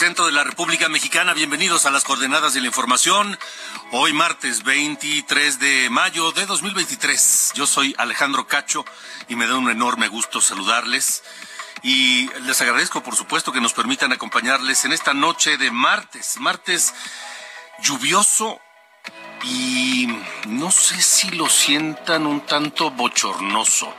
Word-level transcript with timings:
Centro 0.00 0.24
de 0.24 0.32
la 0.32 0.44
República 0.44 0.88
Mexicana. 0.88 1.34
Bienvenidos 1.34 1.84
a 1.84 1.90
las 1.90 2.04
coordenadas 2.04 2.54
de 2.54 2.62
la 2.62 2.68
información. 2.68 3.38
Hoy 3.92 4.14
martes 4.14 4.62
23 4.62 5.58
de 5.58 5.90
mayo 5.90 6.32
de 6.32 6.46
2023. 6.46 7.52
Yo 7.54 7.66
soy 7.66 7.94
Alejandro 7.98 8.46
Cacho 8.46 8.86
y 9.28 9.36
me 9.36 9.46
da 9.46 9.58
un 9.58 9.68
enorme 9.68 10.08
gusto 10.08 10.40
saludarles. 10.40 11.22
Y 11.82 12.30
les 12.46 12.58
agradezco, 12.62 13.02
por 13.02 13.14
supuesto, 13.14 13.52
que 13.52 13.60
nos 13.60 13.74
permitan 13.74 14.10
acompañarles 14.10 14.86
en 14.86 14.94
esta 14.94 15.12
noche 15.12 15.58
de 15.58 15.70
martes. 15.70 16.38
Martes 16.38 16.94
lluvioso 17.82 18.58
y 19.44 20.08
no 20.48 20.70
sé 20.70 21.02
si 21.02 21.28
lo 21.32 21.46
sientan 21.46 22.26
un 22.26 22.40
tanto 22.46 22.90
bochornoso. 22.90 23.94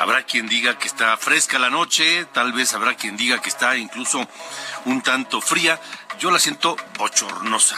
Habrá 0.00 0.22
quien 0.22 0.48
diga 0.48 0.78
que 0.78 0.88
está 0.88 1.14
fresca 1.18 1.58
la 1.58 1.68
noche, 1.68 2.24
tal 2.32 2.54
vez 2.54 2.72
habrá 2.72 2.94
quien 2.94 3.18
diga 3.18 3.42
que 3.42 3.50
está 3.50 3.76
incluso 3.76 4.26
un 4.86 5.02
tanto 5.02 5.42
fría. 5.42 5.78
Yo 6.18 6.30
la 6.30 6.38
siento 6.38 6.74
bochornosa 6.96 7.76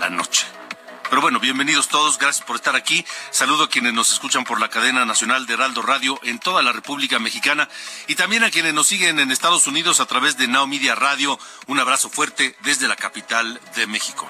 la 0.00 0.10
noche. 0.10 0.44
Pero 1.08 1.22
bueno, 1.22 1.38
bienvenidos 1.38 1.86
todos, 1.86 2.18
gracias 2.18 2.44
por 2.44 2.56
estar 2.56 2.74
aquí. 2.74 3.06
Saludo 3.30 3.64
a 3.64 3.70
quienes 3.70 3.94
nos 3.94 4.12
escuchan 4.12 4.42
por 4.42 4.60
la 4.60 4.68
cadena 4.68 5.04
nacional 5.04 5.46
de 5.46 5.54
Heraldo 5.54 5.82
Radio 5.82 6.18
en 6.24 6.40
toda 6.40 6.60
la 6.60 6.72
República 6.72 7.20
Mexicana 7.20 7.68
y 8.08 8.16
también 8.16 8.42
a 8.42 8.50
quienes 8.50 8.74
nos 8.74 8.88
siguen 8.88 9.20
en 9.20 9.30
Estados 9.30 9.68
Unidos 9.68 10.00
a 10.00 10.06
través 10.06 10.36
de 10.36 10.48
Now 10.48 10.66
Media 10.66 10.96
Radio. 10.96 11.38
Un 11.68 11.78
abrazo 11.78 12.10
fuerte 12.10 12.56
desde 12.64 12.88
la 12.88 12.96
capital 12.96 13.60
de 13.76 13.86
México. 13.86 14.28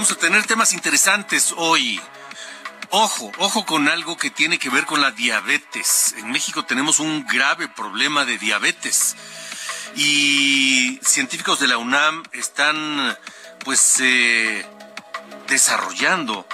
Vamos 0.00 0.12
a 0.12 0.18
tener 0.18 0.46
temas 0.46 0.72
interesantes 0.72 1.52
hoy. 1.58 2.00
Ojo, 2.88 3.30
ojo 3.36 3.66
con 3.66 3.86
algo 3.86 4.16
que 4.16 4.30
tiene 4.30 4.58
que 4.58 4.70
ver 4.70 4.86
con 4.86 5.02
la 5.02 5.10
diabetes. 5.10 6.14
En 6.16 6.30
México 6.30 6.64
tenemos 6.64 7.00
un 7.00 7.26
grave 7.26 7.68
problema 7.68 8.24
de 8.24 8.38
diabetes. 8.38 9.14
Y 9.96 10.98
científicos 11.02 11.60
de 11.60 11.68
la 11.68 11.76
UNAM 11.76 12.22
están 12.32 13.14
pues 13.62 14.00
eh, 14.00 14.64
desarrollando 15.48 16.48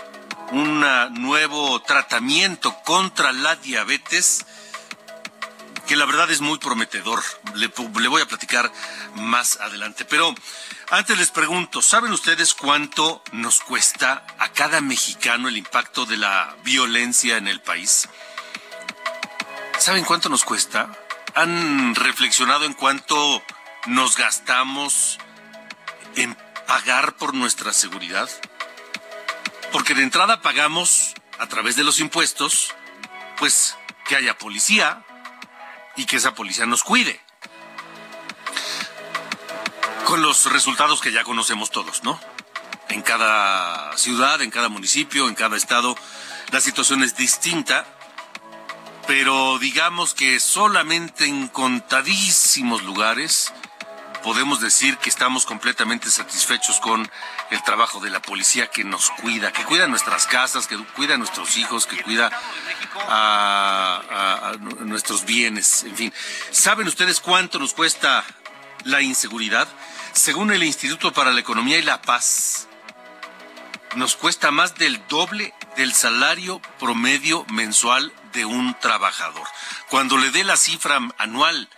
un 0.51 0.85
nuevo 1.13 1.81
tratamiento 1.83 2.77
contra 2.85 3.31
la 3.31 3.55
diabetes 3.55 4.45
que 5.87 5.97
la 5.97 6.05
verdad 6.05 6.31
es 6.31 6.41
muy 6.41 6.59
prometedor. 6.59 7.23
Le, 7.55 7.69
voy 7.69 8.23
a 8.23 8.27
platicar 8.27 8.71
más 9.15 9.59
adelante. 9.61 10.05
Pero 10.05 10.35
antes 10.91 11.17
les 11.19 11.31
pregunto, 11.31 11.81
¿saben 11.81 12.13
ustedes 12.13 12.55
cuánto 12.55 13.23
nos 13.33 13.61
cuesta 13.61 14.27
a 14.39 14.51
cada 14.51 14.81
mexicano 14.81 15.49
el 15.49 15.57
impacto 15.57 16.05
de 16.05 16.17
la 16.17 16.57
violencia 16.65 17.37
en 17.37 17.49
el 17.49 17.61
país? 17.61 18.09
¿Saben 19.79 20.05
cuánto 20.05 20.29
nos 20.29 20.45
cuesta? 20.45 20.91
¿Han 21.35 21.95
reflexionado 21.95 22.65
en 22.65 22.75
cuánto 22.75 23.43
nos 23.87 24.17
gastamos 24.17 25.19
en 26.17 26.37
pagar 26.67 27.17
por 27.17 27.35
nuestra 27.35 27.73
seguridad? 27.73 28.29
Porque 29.71 29.95
de 29.95 30.03
entrada 30.03 30.43
pagamos 30.43 31.15
a 31.39 31.47
través 31.47 31.77
de 31.77 31.85
los 31.85 32.01
impuestos, 32.01 32.75
pues 33.39 33.77
que 34.09 34.17
haya 34.17 34.39
policía, 34.39 35.06
y 35.97 36.05
que 36.07 36.17
esa 36.17 36.35
policía 36.35 36.67
nos 36.67 36.85
cuide. 36.85 37.21
Con 40.05 40.23
los 40.23 40.51
resultados 40.53 41.01
que 41.01 41.13
ya 41.13 41.25
conocemos 41.25 41.71
todos, 41.71 42.05
¿no? 42.05 42.21
En 42.89 43.03
cada 43.03 43.97
ciudad, 43.97 44.41
en 44.41 44.51
cada 44.51 44.69
municipio, 44.69 45.29
en 45.29 45.35
cada 45.35 45.57
estado, 45.57 45.97
la 46.53 46.61
situación 46.61 47.03
es 47.03 47.17
distinta, 47.17 47.85
pero 49.07 49.59
digamos 49.59 50.15
que 50.15 50.39
solamente 50.39 51.25
en 51.25 51.49
contadísimos 51.49 52.83
lugares 52.83 53.53
podemos 54.27 54.61
decir 54.61 54.99
que 54.99 55.09
estamos 55.09 55.47
completamente 55.47 56.11
satisfechos 56.11 56.81
con 56.81 57.09
el 57.53 57.63
trabajo 57.63 58.01
de 58.01 58.11
la 58.11 58.21
policía 58.21 58.67
que 58.67 58.83
nos 58.83 59.11
cuida, 59.11 59.53
que 59.53 59.63
cuida 59.63 59.87
nuestras 59.87 60.27
casas, 60.27 60.67
que 60.67 60.77
cuida 60.97 61.15
a 61.15 61.17
nuestros 61.17 61.57
hijos, 61.57 61.87
que 61.87 62.03
cuida 62.03 62.33
a, 63.09 64.57
nuestros 64.81 65.25
bienes, 65.27 65.85
en 65.85 65.95
fin. 65.95 66.13
¿Saben 66.51 66.89
ustedes 66.89 67.21
cuánto 67.21 67.61
nos 67.61 67.73
cuesta 67.73 68.25
la 68.83 69.01
inseguridad? 69.01 69.69
Según 70.13 70.51
el 70.51 70.65
Instituto 70.65 71.13
para 71.13 71.31
la 71.31 71.39
Economía 71.39 71.79
y 71.79 71.83
la 71.83 72.03
Paz, 72.03 72.67
nos 73.95 74.17
cuesta 74.17 74.51
más 74.51 74.75
del 74.75 75.07
doble 75.07 75.55
del 75.77 75.95
salario 75.95 76.61
promedio 76.81 77.45
mensual 77.53 78.13
de 78.33 78.45
un 78.45 78.75
trabajador. 78.81 79.47
Cuando 79.89 80.19
le 80.19 80.33
dé 80.33 80.43
la 80.43 80.57
cifra 80.57 80.99
anual, 81.17 81.69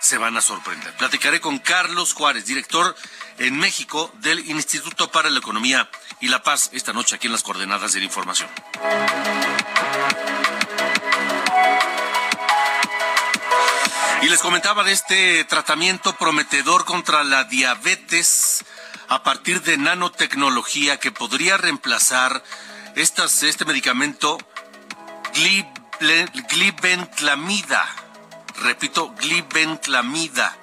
se 0.00 0.18
van 0.18 0.36
a 0.36 0.40
sorprender. 0.40 0.94
Platicaré 0.96 1.40
con 1.40 1.58
Carlos 1.58 2.14
Juárez, 2.14 2.44
director 2.46 2.96
en 3.38 3.58
México 3.58 4.12
del 4.20 4.48
Instituto 4.50 5.10
para 5.10 5.30
la 5.30 5.38
Economía 5.38 5.88
y 6.20 6.28
la 6.28 6.42
Paz, 6.42 6.70
esta 6.72 6.92
noche 6.92 7.16
aquí 7.16 7.26
en 7.26 7.32
las 7.32 7.42
coordenadas 7.42 7.92
de 7.92 8.00
la 8.00 8.04
información. 8.06 8.50
Y 14.22 14.28
les 14.28 14.40
comentaba 14.40 14.82
de 14.82 14.92
este 14.92 15.44
tratamiento 15.44 16.16
prometedor 16.16 16.84
contra 16.84 17.22
la 17.22 17.44
diabetes 17.44 18.64
a 19.08 19.22
partir 19.22 19.62
de 19.62 19.78
nanotecnología 19.78 20.98
que 20.98 21.12
podría 21.12 21.56
reemplazar 21.56 22.42
estas, 22.96 23.42
este 23.44 23.64
medicamento 23.64 24.38
glibenclamida 26.50 28.07
repito, 28.62 29.14
glibenclamida, 29.20 30.56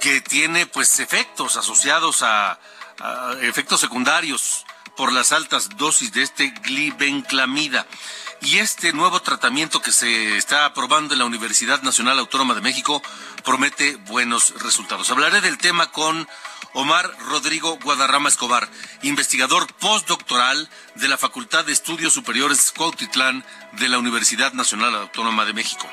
que 0.00 0.20
tiene 0.20 0.66
pues 0.66 0.98
efectos 1.00 1.56
asociados 1.56 2.22
a, 2.22 2.58
a, 3.00 3.34
efectos 3.42 3.80
secundarios 3.80 4.64
por 4.96 5.12
las 5.12 5.32
altas 5.32 5.70
dosis 5.76 6.12
de 6.12 6.22
este 6.22 6.48
glibenclamida. 6.62 7.86
Y 8.42 8.58
este 8.58 8.94
nuevo 8.94 9.20
tratamiento 9.20 9.82
que 9.82 9.92
se 9.92 10.38
está 10.38 10.64
aprobando 10.64 11.12
en 11.12 11.18
la 11.18 11.26
Universidad 11.26 11.82
Nacional 11.82 12.18
Autónoma 12.18 12.54
de 12.54 12.62
México 12.62 13.02
promete 13.44 13.96
buenos 13.96 14.54
resultados. 14.62 15.10
Hablaré 15.10 15.42
del 15.42 15.58
tema 15.58 15.90
con 15.92 16.26
Omar 16.72 17.10
Rodrigo 17.26 17.78
Guadarrama 17.82 18.28
Escobar, 18.28 18.68
investigador 19.02 19.66
postdoctoral 19.74 20.70
de 20.94 21.08
la 21.08 21.18
Facultad 21.18 21.64
de 21.64 21.72
Estudios 21.72 22.12
Superiores 22.12 22.72
Cuautitlán 22.76 23.44
de 23.72 23.88
la 23.88 23.98
Universidad 23.98 24.52
Nacional 24.52 24.94
Autónoma 24.94 25.44
de 25.44 25.52
México. 25.52 25.86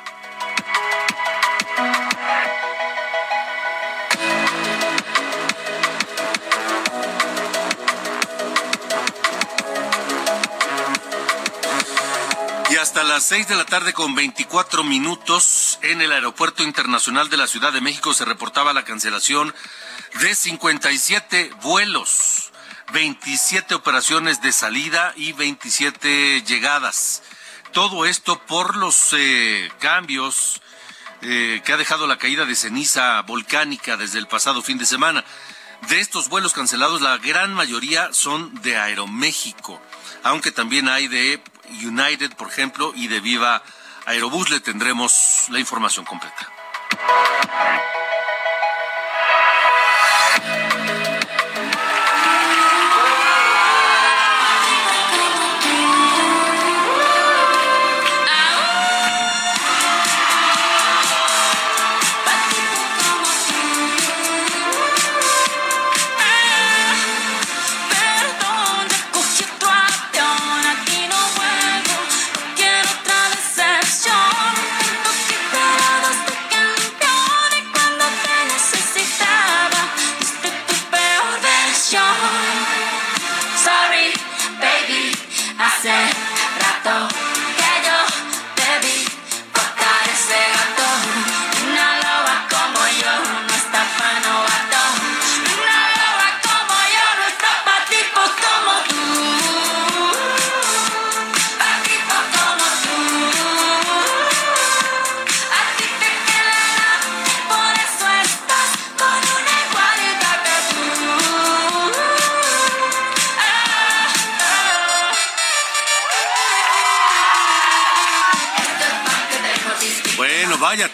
Hasta 12.80 13.04
las 13.04 13.24
6 13.24 13.48
de 13.48 13.56
la 13.56 13.66
tarde 13.66 13.94
con 13.94 14.14
24 14.14 14.84
minutos 14.84 15.80
en 15.82 16.02
el 16.02 16.12
Aeropuerto 16.12 16.64
Internacional 16.64 17.30
de 17.30 17.38
la 17.38 17.48
Ciudad 17.48 17.74
de 17.74 17.82
México 17.82 18.14
se 18.14 18.26
reportaba 18.26 18.74
la 18.74 18.84
cancelación 18.84 19.54
de 20.22 20.36
57 20.36 21.52
vuelos, 21.64 22.52
27 22.94 23.74
operaciones 23.74 24.42
de 24.42 24.52
salida 24.52 25.14
y 25.16 25.34
27 25.34 26.44
llegadas. 26.44 27.24
Todo 27.72 28.06
esto 28.06 28.40
por 28.46 28.76
los 28.76 29.14
eh, 29.14 29.72
cambios 29.80 30.62
eh, 31.22 31.62
que 31.66 31.74
ha 31.74 31.78
dejado 31.78 32.06
la 32.06 32.18
caída 32.18 32.46
de 32.46 32.56
ceniza 32.56 33.22
volcánica 33.22 33.98
desde 33.98 34.20
el 34.20 34.28
pasado 34.28 34.62
fin 34.62 34.78
de 34.78 34.86
semana. 34.86 35.26
De 35.90 36.00
estos 36.00 36.30
vuelos 36.30 36.54
cancelados, 36.54 37.02
la 37.02 37.18
gran 37.18 37.54
mayoría 37.54 38.14
son 38.14 38.54
de 38.62 38.78
Aeroméxico, 38.78 39.82
aunque 40.24 40.52
también 40.52 40.90
hay 40.90 41.08
de 41.08 41.42
United, 41.70 42.36
por 42.36 42.48
ejemplo, 42.48 42.92
y 42.96 43.08
de 43.08 43.20
Viva 43.20 43.62
Aerobús. 44.06 44.50
Le 44.50 44.60
tendremos 44.60 45.48
la 45.50 45.60
información 45.60 46.06
completa. 46.06 46.52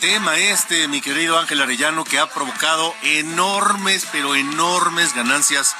Tema 0.03 0.35
este, 0.35 0.89
mi 0.89 0.99
querido 0.99 1.39
Ángel 1.39 1.61
Arellano, 1.61 2.03
que 2.03 2.19
ha 2.19 2.27
provocado 2.27 2.93
enormes, 3.03 4.05
pero 4.11 4.35
enormes 4.35 5.15
ganancias 5.15 5.77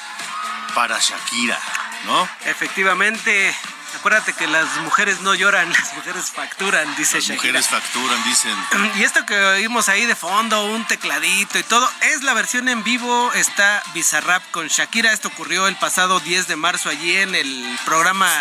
para 0.74 0.98
Shakira, 0.98 1.60
¿no? 2.06 2.30
Efectivamente, 2.46 3.54
acuérdate 3.98 4.31
que 4.31 4.48
las 4.48 4.78
mujeres 4.78 5.20
no 5.20 5.36
lloran, 5.36 5.70
las 5.74 5.94
mujeres 5.96 6.31
facturan, 6.31 6.96
dice 6.96 7.18
las 7.18 7.25
Shakira. 7.25 7.60
Las 7.60 7.70
mujeres 7.70 7.84
facturan, 7.84 8.24
dicen. 8.24 8.56
Y 8.96 9.04
esto 9.04 9.25
que 9.25 9.36
oímos 9.36 9.90
ahí 9.90 10.06
de 10.06 10.16
fondo, 10.16 10.68
un 10.68 10.88
tecladito 10.88 11.60
y 11.60 11.64
todo, 11.64 11.86
es 12.14 12.24
la 12.24 12.34
versión 12.34 12.70
en 12.70 12.81
vivo, 12.81 13.30
está 13.34 13.84
Bizarrap 13.94 14.42
con 14.52 14.70
Shakira. 14.70 15.12
Esto 15.12 15.28
ocurrió 15.28 15.68
el 15.68 15.75
pasado 15.75 16.22
10 16.22 16.48
de 16.48 16.56
marzo 16.56 16.88
allí 16.88 17.18
en 17.18 17.36
el 17.36 17.78
programa 17.84 18.31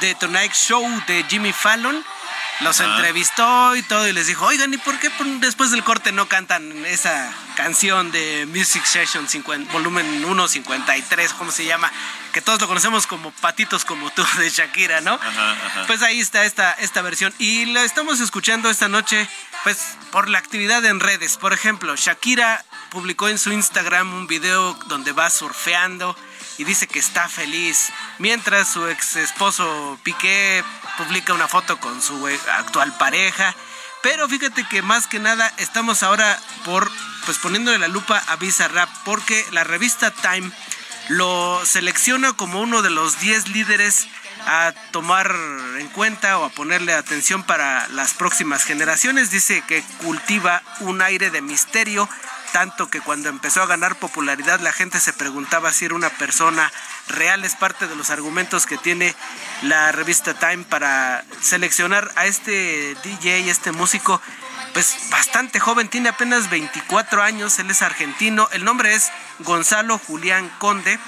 de 0.00 0.14
Tonight 0.14 0.54
Show 0.54 0.82
de 1.06 1.26
Jimmy 1.28 1.52
Fallon. 1.52 2.02
Los 2.60 2.80
entrevistó 2.80 3.74
y 3.74 3.82
todo 3.82 4.06
y 4.06 4.12
les 4.12 4.26
dijo, 4.26 4.44
oigan, 4.44 4.72
¿y 4.74 4.76
por 4.76 4.98
qué 4.98 5.10
después 5.40 5.70
del 5.70 5.82
corte 5.82 6.12
no 6.12 6.28
cantan 6.28 6.84
esa 6.84 7.32
canción 7.56 8.10
de 8.12 8.46
Music 8.46 8.84
Session 8.84 9.28
50, 9.28 9.72
volumen 9.72 10.06
153, 10.22 11.32
¿cómo 11.34 11.50
se 11.50 11.64
llama? 11.64 11.90
Que 12.32 12.42
todos 12.42 12.60
lo 12.60 12.68
conocemos 12.68 13.06
como 13.06 13.30
Patitos 13.32 13.84
como 13.84 14.10
tú 14.10 14.24
de 14.38 14.50
Shakira, 14.50 15.00
¿no? 15.00 15.18
Pues 15.86 16.02
ahí 16.02 16.20
está 16.20 16.44
esta, 16.44 16.72
esta 16.72 17.02
versión. 17.02 17.32
Y 17.38 17.66
la 17.66 17.82
estamos 17.84 18.20
escuchando 18.20 18.68
esta 18.68 18.88
noche, 18.88 19.28
pues 19.64 19.96
por 20.10 20.28
la 20.28 20.38
actividad 20.38 20.84
en 20.84 21.00
redes. 21.00 21.38
Por 21.38 21.52
ejemplo, 21.52 21.96
Shakira 21.96 22.64
publicó 22.90 23.28
en 23.28 23.38
su 23.38 23.52
Instagram 23.52 24.12
un 24.12 24.26
video 24.26 24.74
donde 24.86 25.12
va 25.12 25.30
surfeando 25.30 26.16
y 26.60 26.64
dice 26.64 26.86
que 26.86 26.98
está 26.98 27.26
feliz, 27.26 27.90
mientras 28.18 28.70
su 28.70 28.86
ex 28.86 29.16
esposo 29.16 29.98
Piqué 30.02 30.62
publica 30.98 31.32
una 31.32 31.48
foto 31.48 31.80
con 31.80 32.02
su 32.02 32.26
actual 32.26 32.92
pareja. 32.98 33.54
Pero 34.02 34.28
fíjate 34.28 34.68
que 34.68 34.82
más 34.82 35.06
que 35.06 35.20
nada 35.20 35.50
estamos 35.56 36.02
ahora 36.02 36.38
por 36.66 36.90
pues 37.24 37.38
poniéndole 37.38 37.78
la 37.78 37.88
lupa 37.88 38.22
a 38.26 38.68
Rap 38.68 38.90
porque 39.06 39.42
la 39.52 39.64
revista 39.64 40.10
Time 40.10 40.52
lo 41.08 41.64
selecciona 41.64 42.34
como 42.34 42.60
uno 42.60 42.82
de 42.82 42.90
los 42.90 43.18
10 43.20 43.48
líderes 43.48 44.06
a 44.46 44.74
tomar 44.90 45.34
en 45.78 45.88
cuenta 45.88 46.38
o 46.38 46.44
a 46.44 46.50
ponerle 46.50 46.92
atención 46.92 47.42
para 47.42 47.88
las 47.88 48.12
próximas 48.12 48.64
generaciones. 48.64 49.30
Dice 49.30 49.62
que 49.66 49.82
cultiva 50.02 50.62
un 50.80 51.00
aire 51.00 51.30
de 51.30 51.40
misterio, 51.40 52.06
tanto 52.52 52.90
que 52.90 53.00
cuando 53.00 53.28
empezó 53.28 53.62
a 53.62 53.66
ganar 53.66 53.96
popularidad 53.96 54.60
la 54.60 54.72
gente 54.72 55.00
se 55.00 55.12
preguntaba 55.12 55.72
si 55.72 55.84
era 55.84 55.94
una 55.94 56.10
persona 56.10 56.72
real. 57.08 57.44
Es 57.44 57.54
parte 57.54 57.86
de 57.86 57.96
los 57.96 58.10
argumentos 58.10 58.66
que 58.66 58.78
tiene 58.78 59.14
la 59.62 59.92
revista 59.92 60.34
Time 60.34 60.64
para 60.64 61.24
seleccionar 61.40 62.10
a 62.16 62.26
este 62.26 62.96
DJ, 63.02 63.50
este 63.50 63.72
músico, 63.72 64.20
pues 64.72 64.96
bastante 65.10 65.60
joven, 65.60 65.88
tiene 65.88 66.08
apenas 66.08 66.50
24 66.50 67.22
años, 67.22 67.58
él 67.58 67.70
es 67.70 67.82
argentino, 67.82 68.48
el 68.52 68.64
nombre 68.64 68.94
es 68.94 69.10
Gonzalo 69.40 69.98
Julián 69.98 70.50
Conde 70.58 70.98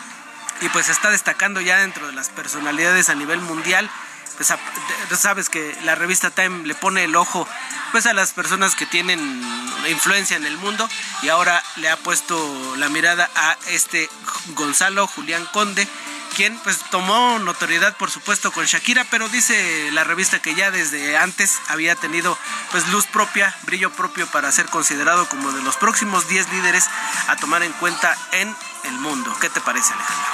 y 0.61 0.69
pues 0.69 0.89
está 0.89 1.11
destacando 1.11 1.61
ya 1.61 1.79
dentro 1.79 2.07
de 2.07 2.13
las 2.13 2.29
personalidades 2.31 3.09
a 3.09 3.15
nivel 3.15 3.41
mundial 3.41 3.91
sabes 4.45 5.49
que 5.49 5.77
la 5.85 5.95
revista 5.95 6.31
Time 6.31 6.67
le 6.67 6.75
pone 6.75 7.05
el 7.05 7.17
ojo 7.17 7.49
pues 7.93 8.07
a 8.07 8.15
las 8.15 8.33
personas 8.33 8.75
que 8.75 8.87
tienen 8.87 9.21
influencia 9.89 10.37
en 10.37 10.47
el 10.47 10.57
mundo 10.57 10.89
y 11.23 11.29
ahora 11.29 11.63
le 11.77 11.89
ha 11.91 11.97
puesto 11.97 12.77
la 12.77 12.89
mirada 12.89 13.31
a 13.35 13.57
este 13.69 14.09
Gonzalo 14.55 15.07
Julián 15.07 15.47
Conde 15.53 15.87
quien 16.35 16.57
pues 16.59 16.79
tomó 16.91 17.39
notoriedad 17.39 17.97
por 17.97 18.11
supuesto 18.11 18.53
con 18.53 18.65
Shakira, 18.65 19.05
pero 19.11 19.29
dice 19.29 19.91
la 19.93 20.05
revista 20.05 20.41
que 20.41 20.55
ya 20.55 20.71
desde 20.71 21.17
antes 21.17 21.59
había 21.69 21.95
tenido 21.95 22.39
pues 22.71 22.89
luz 22.89 23.07
propia, 23.07 23.55
brillo 23.65 23.91
propio 23.93 24.27
para 24.29 24.51
ser 24.51 24.67
considerado 24.67 25.29
como 25.29 25.53
de 25.53 25.63
los 25.63 25.77
próximos 25.77 26.29
10 26.29 26.51
líderes 26.53 26.89
a 27.29 27.37
tomar 27.37 27.63
en 27.63 27.73
cuenta 27.73 28.17
en 28.33 28.57
el 28.85 28.95
mundo. 28.95 29.35
¿Qué 29.41 29.51
te 29.51 29.61
parece, 29.61 29.93
Alejandro? 29.93 30.31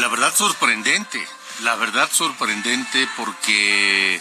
La 0.00 0.08
verdad 0.08 0.34
sorprendente 0.34 1.26
la 1.62 1.76
verdad 1.76 2.08
sorprendente 2.10 3.08
porque 3.16 4.20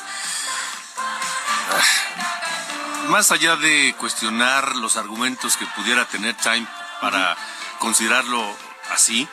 ah, 1.71 3.07
más 3.09 3.31
allá 3.31 3.55
de 3.55 3.95
cuestionar 3.97 4.75
los 4.75 4.97
argumentos 4.97 5.57
que 5.57 5.65
pudiera 5.67 6.05
tener 6.05 6.35
Time 6.35 6.67
para 7.01 7.37
considerarlo 7.79 8.55
así, 8.91 9.27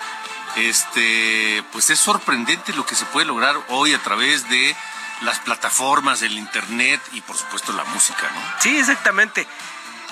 este, 0.57 1.63
pues 1.73 1.91
es 1.91 1.99
sorprendente 1.99 2.73
lo 2.75 2.87
que 2.87 2.95
se 2.95 3.05
puede 3.07 3.27
lograr 3.27 3.57
hoy 3.69 3.93
a 3.93 4.03
través 4.03 4.49
de 4.49 4.77
las 5.23 5.41
plataformas, 5.41 6.21
del 6.21 6.39
internet 6.39 7.01
y 7.13 7.21
por 7.23 7.37
supuesto 7.37 7.73
la 7.73 7.85
música, 7.85 8.31
¿no? 8.35 8.41
Sí, 8.61 8.79
exactamente. 8.79 9.47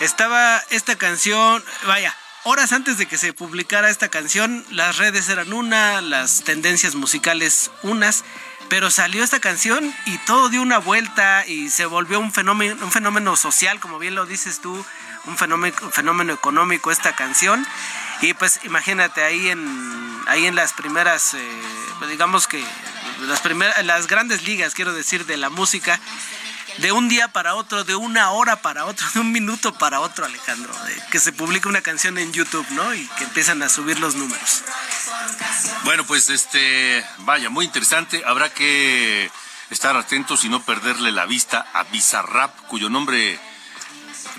Estaba 0.00 0.58
esta 0.70 0.96
canción, 0.96 1.64
vaya, 1.86 2.14
horas 2.44 2.72
antes 2.72 2.98
de 2.98 3.06
que 3.06 3.18
se 3.18 3.32
publicara 3.32 3.90
esta 3.90 4.08
canción, 4.08 4.64
las 4.70 4.98
redes 4.98 5.28
eran 5.28 5.52
una, 5.52 6.00
las 6.00 6.44
tendencias 6.44 6.94
musicales 6.94 7.70
unas, 7.82 8.24
pero 8.68 8.90
salió 8.90 9.24
esta 9.24 9.40
canción 9.40 9.94
y 10.06 10.18
todo 10.18 10.50
dio 10.50 10.62
una 10.62 10.78
vuelta 10.78 11.46
y 11.46 11.70
se 11.70 11.86
volvió 11.86 12.20
un 12.20 12.32
fenómeno, 12.32 12.76
un 12.84 12.92
fenómeno 12.92 13.36
social, 13.36 13.80
como 13.80 13.98
bien 13.98 14.14
lo 14.14 14.26
dices 14.26 14.60
tú, 14.60 14.84
un 15.26 15.38
fenómeno, 15.38 16.34
económico 16.34 16.90
esta 16.90 17.16
canción. 17.16 17.66
Y 18.20 18.34
pues 18.34 18.60
imagínate 18.64 19.22
ahí 19.22 19.48
en, 19.48 20.20
ahí 20.26 20.46
en 20.46 20.54
las 20.54 20.72
primeras, 20.74 21.34
eh, 21.34 21.62
digamos 22.08 22.46
que 22.46 22.62
las, 23.22 23.40
primeras, 23.40 23.84
las 23.84 24.06
grandes 24.06 24.44
ligas, 24.44 24.74
quiero 24.74 24.92
decir, 24.92 25.24
de 25.26 25.36
la 25.36 25.50
música, 25.50 25.98
de 26.78 26.92
un 26.92 27.08
día 27.08 27.28
para 27.28 27.54
otro, 27.54 27.84
de 27.84 27.94
una 27.94 28.30
hora 28.30 28.56
para 28.62 28.84
otro, 28.84 29.06
de 29.14 29.20
un 29.20 29.32
minuto 29.32 29.74
para 29.74 30.00
otro, 30.00 30.24
Alejandro, 30.24 30.72
que 31.10 31.20
se 31.20 31.32
publica 31.32 31.68
una 31.68 31.82
canción 31.82 32.18
en 32.18 32.32
YouTube, 32.32 32.66
¿no? 32.70 32.94
Y 32.94 33.06
que 33.18 33.24
empiezan 33.24 33.62
a 33.62 33.68
subir 33.68 33.98
los 34.00 34.14
números. 34.14 34.62
Bueno, 35.84 36.04
pues 36.04 36.30
este, 36.30 37.04
vaya, 37.18 37.50
muy 37.50 37.64
interesante. 37.64 38.22
Habrá 38.26 38.52
que 38.52 39.30
estar 39.70 39.96
atentos 39.96 40.44
y 40.44 40.48
no 40.48 40.62
perderle 40.64 41.12
la 41.12 41.26
vista 41.26 41.66
a 41.72 41.84
Bizarrap, 41.84 42.56
cuyo 42.68 42.88
nombre 42.88 43.38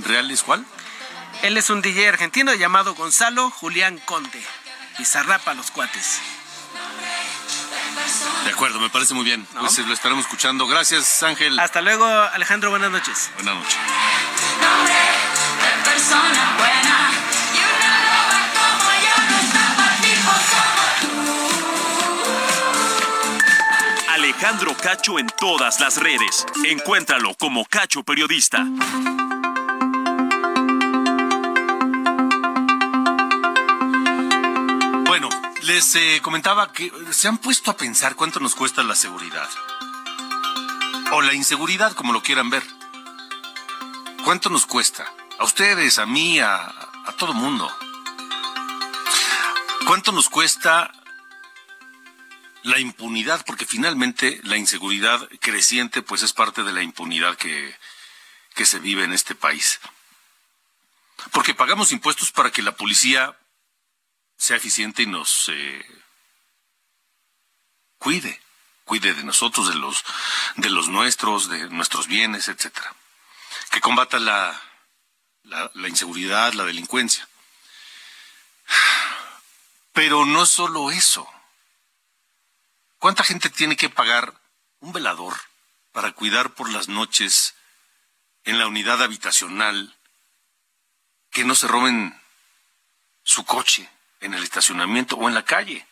real 0.03 0.29
es 0.31 0.43
cuál? 0.43 0.65
Él 1.41 1.57
es 1.57 1.69
un 1.69 1.81
DJ 1.81 2.09
argentino 2.09 2.53
llamado 2.53 2.95
Gonzalo 2.95 3.49
Julián 3.49 3.99
Conde. 3.99 4.43
Bizarrap 4.97 5.47
a 5.47 5.53
los 5.53 5.71
cuates. 5.71 6.19
De 8.43 8.51
acuerdo, 8.51 8.79
me 8.79 8.89
parece 8.89 9.13
muy 9.13 9.23
bien. 9.23 9.45
Pues 9.59 9.77
lo 9.79 9.93
estaremos 9.93 10.25
escuchando. 10.25 10.67
Gracias, 10.67 11.23
Ángel. 11.23 11.59
Hasta 11.59 11.81
luego, 11.81 12.05
Alejandro. 12.05 12.69
Buenas 12.69 12.91
noches. 12.91 13.31
Buenas 13.35 13.55
noches. 13.55 13.77
Alejandro 24.09 24.75
Cacho 24.77 25.19
en 25.19 25.27
todas 25.39 25.79
las 25.79 25.97
redes. 25.97 26.45
Encuéntralo 26.65 27.35
como 27.35 27.65
Cacho 27.65 28.03
Periodista. 28.03 28.65
Les 35.65 35.95
eh, 35.95 36.19
comentaba 36.21 36.71
que 36.71 36.91
se 37.11 37.27
han 37.27 37.39
puesto 37.39 37.71
a 37.71 37.77
pensar 37.77 38.15
cuánto 38.15 38.39
nos 38.39 38.55
cuesta 38.55 38.83
la 38.83 38.95
seguridad. 38.95 39.49
O 41.11 41.21
la 41.21 41.33
inseguridad, 41.33 41.93
como 41.93 42.13
lo 42.13 42.21
quieran 42.21 42.49
ver. 42.49 42.63
¿Cuánto 44.23 44.49
nos 44.49 44.65
cuesta? 44.65 45.11
A 45.39 45.43
ustedes, 45.43 45.97
a 45.97 46.05
mí, 46.05 46.39
a, 46.39 46.55
a 46.55 47.15
todo 47.17 47.33
mundo. 47.33 47.71
¿Cuánto 49.87 50.11
nos 50.11 50.29
cuesta 50.29 50.91
la 52.63 52.79
impunidad? 52.79 53.43
Porque 53.45 53.65
finalmente 53.65 54.41
la 54.43 54.57
inseguridad 54.57 55.27
creciente 55.39 56.01
pues 56.01 56.23
es 56.23 56.33
parte 56.33 56.63
de 56.63 56.73
la 56.73 56.83
impunidad 56.83 57.35
que, 57.37 57.75
que 58.53 58.65
se 58.65 58.79
vive 58.79 59.03
en 59.03 59.13
este 59.13 59.35
país. 59.35 59.79
Porque 61.31 61.55
pagamos 61.55 61.91
impuestos 61.91 62.31
para 62.31 62.51
que 62.51 62.61
la 62.61 62.75
policía 62.75 63.35
sea 64.37 64.57
eficiente 64.57 65.03
y 65.03 65.07
nos 65.07 65.49
eh, 65.49 65.85
cuide, 67.97 68.41
cuide 68.83 69.13
de 69.13 69.23
nosotros, 69.23 69.67
de 69.69 69.75
los, 69.75 70.03
de 70.57 70.69
los 70.69 70.87
nuestros, 70.87 71.49
de 71.49 71.69
nuestros 71.69 72.07
bienes, 72.07 72.47
etcétera. 72.47 72.95
Que 73.71 73.81
combata 73.81 74.19
la, 74.19 74.61
la, 75.43 75.71
la 75.73 75.89
inseguridad, 75.89 76.53
la 76.53 76.65
delincuencia. 76.65 77.27
Pero 79.93 80.25
no 80.25 80.45
solo 80.45 80.91
eso. 80.91 81.27
¿Cuánta 82.99 83.23
gente 83.23 83.49
tiene 83.49 83.75
que 83.75 83.89
pagar 83.89 84.33
un 84.79 84.91
velador 84.91 85.35
para 85.91 86.11
cuidar 86.11 86.53
por 86.53 86.69
las 86.69 86.87
noches 86.87 87.55
en 88.43 88.59
la 88.59 88.67
unidad 88.67 89.01
habitacional 89.01 89.95
que 91.31 91.43
no 91.43 91.55
se 91.55 91.67
roben 91.67 92.19
su 93.23 93.43
coche 93.45 93.89
en 94.25 94.33
el 94.33 94.43
estacionamiento 94.43 95.15
o 95.15 95.27
en 95.27 95.35
la 95.35 95.45
calle? 95.45 95.85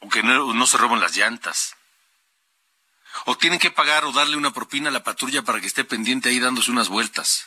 O 0.00 0.08
que 0.08 0.22
no, 0.22 0.66
se 0.66 0.76
roben 0.76 1.00
las 1.00 1.16
llantas. 1.16 1.76
O 3.24 3.36
tienen 3.36 3.58
que 3.58 3.70
pagar 3.70 4.04
o 4.04 4.12
darle 4.12 4.36
una 4.36 4.52
propina 4.52 4.88
a 4.88 4.92
la 4.92 5.04
patrulla 5.04 5.42
para 5.42 5.60
que 5.60 5.66
esté 5.66 5.84
pendiente 5.84 6.28
ahí 6.28 6.38
dándose 6.38 6.70
unas 6.70 6.88
vueltas 6.88 7.46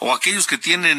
o 0.00 0.12
aquellos 0.12 0.46
que 0.46 0.58
tienen 0.58 0.98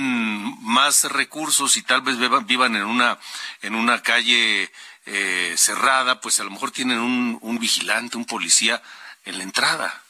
más 0.61 1.03
recursos 1.03 1.77
y 1.77 1.83
tal 1.83 2.01
vez 2.01 2.17
vivan 2.45 2.75
en 2.75 2.83
una 2.83 3.19
en 3.61 3.75
una 3.75 4.01
calle 4.01 4.71
eh, 5.05 5.55
cerrada, 5.57 6.21
pues 6.21 6.39
a 6.39 6.43
lo 6.43 6.51
mejor 6.51 6.71
tienen 6.71 6.99
un, 6.99 7.37
un 7.41 7.59
vigilante, 7.59 8.17
un 8.17 8.25
policía 8.25 8.81
en 9.25 9.37
la 9.37 9.43
entrada, 9.43 10.03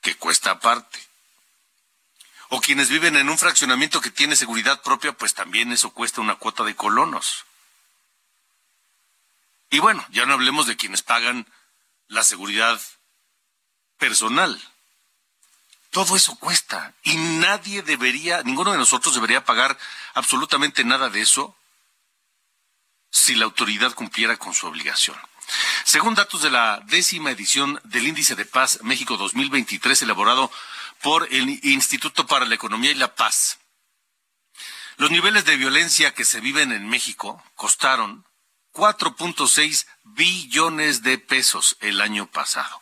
que 0.00 0.16
cuesta 0.16 0.50
aparte. 0.50 0.98
O 2.54 2.60
quienes 2.60 2.90
viven 2.90 3.16
en 3.16 3.30
un 3.30 3.38
fraccionamiento 3.38 4.02
que 4.02 4.10
tiene 4.10 4.36
seguridad 4.36 4.82
propia, 4.82 5.14
pues 5.14 5.32
también 5.32 5.72
eso 5.72 5.88
cuesta 5.88 6.20
una 6.20 6.34
cuota 6.34 6.64
de 6.64 6.76
colonos. 6.76 7.46
Y 9.70 9.78
bueno, 9.78 10.04
ya 10.10 10.26
no 10.26 10.34
hablemos 10.34 10.66
de 10.66 10.76
quienes 10.76 11.00
pagan 11.00 11.50
la 12.08 12.22
seguridad 12.22 12.78
personal. 13.96 14.60
Todo 15.88 16.14
eso 16.14 16.36
cuesta 16.36 16.92
y 17.04 17.16
nadie 17.16 17.80
debería, 17.80 18.42
ninguno 18.42 18.72
de 18.72 18.76
nosotros 18.76 19.14
debería 19.14 19.46
pagar 19.46 19.78
absolutamente 20.12 20.84
nada 20.84 21.08
de 21.08 21.22
eso 21.22 21.56
si 23.10 23.34
la 23.34 23.46
autoridad 23.46 23.94
cumpliera 23.94 24.36
con 24.36 24.52
su 24.52 24.66
obligación. 24.66 25.16
Según 25.84 26.14
datos 26.14 26.42
de 26.42 26.50
la 26.50 26.82
décima 26.84 27.30
edición 27.30 27.80
del 27.84 28.06
Índice 28.06 28.34
de 28.34 28.44
Paz 28.44 28.80
México 28.82 29.16
2023, 29.16 30.02
elaborado 30.02 30.52
por 31.02 31.28
el 31.32 31.60
Instituto 31.64 32.26
para 32.26 32.46
la 32.46 32.54
Economía 32.54 32.92
y 32.92 32.94
la 32.94 33.14
Paz, 33.14 33.58
los 34.96 35.10
niveles 35.10 35.44
de 35.44 35.56
violencia 35.56 36.14
que 36.14 36.24
se 36.24 36.40
viven 36.40 36.70
en 36.70 36.88
México 36.88 37.42
costaron 37.56 38.24
4.6 38.72 39.86
billones 40.04 41.02
de 41.02 41.18
pesos 41.18 41.76
el 41.80 42.00
año 42.00 42.26
pasado. 42.26 42.80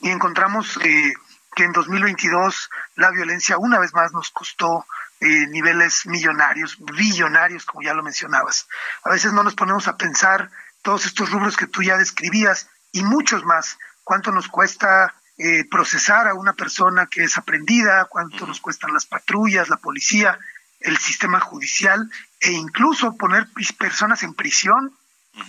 y 0.02 0.10
encontramos 0.10 0.78
eh, 0.82 1.14
que 1.54 1.64
en 1.64 1.72
2022 1.72 2.70
la 2.96 3.10
violencia 3.10 3.56
una 3.56 3.78
vez 3.78 3.94
más 3.94 4.12
nos 4.12 4.30
costó 4.30 4.86
eh, 5.20 5.46
niveles 5.48 6.06
millonarios, 6.06 6.76
billonarios, 6.78 7.64
como 7.64 7.82
ya 7.82 7.94
lo 7.94 8.02
mencionabas. 8.02 8.66
A 9.04 9.10
veces 9.10 9.32
no 9.32 9.42
nos 9.42 9.54
ponemos 9.54 9.88
a 9.88 9.96
pensar 9.96 10.50
todos 10.82 11.06
estos 11.06 11.30
rubros 11.30 11.56
que 11.56 11.66
tú 11.66 11.82
ya 11.82 11.96
describías 11.96 12.68
y 12.92 13.02
muchos 13.02 13.44
más, 13.44 13.78
cuánto 14.02 14.30
nos 14.30 14.48
cuesta 14.48 15.14
eh, 15.38 15.64
procesar 15.68 16.28
a 16.28 16.34
una 16.34 16.52
persona 16.52 17.06
que 17.06 17.24
es 17.24 17.36
aprendida, 17.38 18.06
cuánto 18.06 18.46
nos 18.46 18.60
cuestan 18.60 18.92
las 18.92 19.06
patrullas, 19.06 19.68
la 19.68 19.78
policía, 19.78 20.38
el 20.80 20.98
sistema 20.98 21.40
judicial 21.40 22.10
e 22.40 22.52
incluso 22.52 23.16
poner 23.16 23.48
personas 23.78 24.22
en 24.22 24.34
prisión 24.34 24.94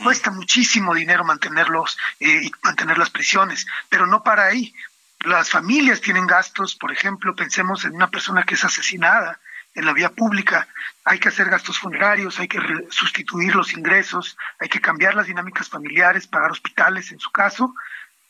Cuesta 0.01 0.31
muchísimo 0.31 0.95
dinero 0.95 1.23
mantenerlos 1.23 1.97
eh, 2.19 2.41
y 2.43 2.51
mantener 2.63 2.97
las 2.97 3.11
prisiones, 3.11 3.67
pero 3.87 4.07
no 4.07 4.23
para 4.23 4.45
ahí. 4.45 4.73
Las 5.19 5.49
familias 5.49 6.01
tienen 6.01 6.25
gastos, 6.25 6.75
por 6.75 6.91
ejemplo, 6.91 7.35
pensemos 7.35 7.85
en 7.85 7.95
una 7.95 8.09
persona 8.09 8.43
que 8.43 8.55
es 8.55 8.63
asesinada 8.63 9.39
en 9.75 9.85
la 9.85 9.93
vía 9.93 10.09
pública, 10.09 10.67
hay 11.03 11.19
que 11.19 11.29
hacer 11.29 11.49
gastos 11.49 11.77
funerarios, 11.77 12.39
hay 12.39 12.47
que 12.47 12.59
sustituir 12.89 13.55
los 13.55 13.73
ingresos, 13.73 14.37
hay 14.59 14.69
que 14.69 14.81
cambiar 14.81 15.15
las 15.15 15.27
dinámicas 15.27 15.69
familiares, 15.69 16.27
pagar 16.27 16.51
hospitales 16.51 17.11
en 17.11 17.19
su 17.19 17.31
caso. 17.31 17.75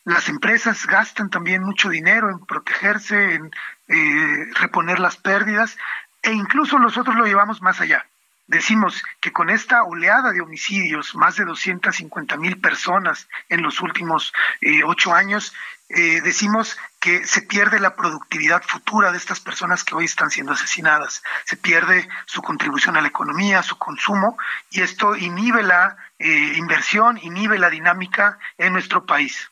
Las 0.04 0.28
empresas 0.28 0.86
gastan 0.86 1.30
también 1.30 1.64
mucho 1.64 1.90
dinero 1.90 2.30
en 2.30 2.46
protegerse, 2.46 3.36
en 3.36 3.52
eh, 3.88 4.52
reponer 4.56 5.00
las 5.00 5.18
pérdidas, 5.18 5.78
e 6.22 6.34
incluso 6.34 6.80
nosotros 6.80 7.16
lo 7.16 7.26
llevamos 7.26 7.62
más 7.62 7.80
allá 7.80 8.06
decimos 8.48 9.04
que 9.20 9.32
con 9.32 9.50
esta 9.50 9.84
oleada 9.84 10.32
de 10.32 10.42
homicidios, 10.42 11.16
más 11.16 11.36
de 11.36 11.46
250 11.46 12.38
mil 12.38 12.60
personas 12.60 13.28
en 13.50 13.62
los 13.62 13.82
últimos 13.82 14.34
eh, 14.62 14.84
ocho 14.84 15.14
años, 15.14 15.54
eh, 15.90 16.22
decimos 16.22 16.78
que 17.00 17.28
se 17.28 17.44
pierde 17.44 17.80
la 17.80 17.96
productividad 17.96 18.64
futura 18.64 19.12
de 19.12 19.18
estas 19.18 19.40
personas 19.40 19.84
que 19.84 19.94
hoy 19.94 20.06
están 20.06 20.32
siendo 20.32 20.54
asesinadas, 20.54 21.22
se 21.46 21.58
pierde 21.58 22.10
su 22.26 22.42
contribución 22.42 22.98
a 22.98 23.02
la 23.02 23.08
economía, 23.08 23.62
su 23.62 23.78
consumo, 23.78 24.38
y 24.72 24.82
esto 24.82 25.16
inhibe 25.16 25.62
la 25.62 25.96
eh, 26.18 26.54
inversión, 26.58 27.20
inhibe 27.22 27.60
la 27.60 27.70
dinámica 27.70 28.40
en 28.58 28.74
nuestro 28.74 29.06
país. 29.06 29.52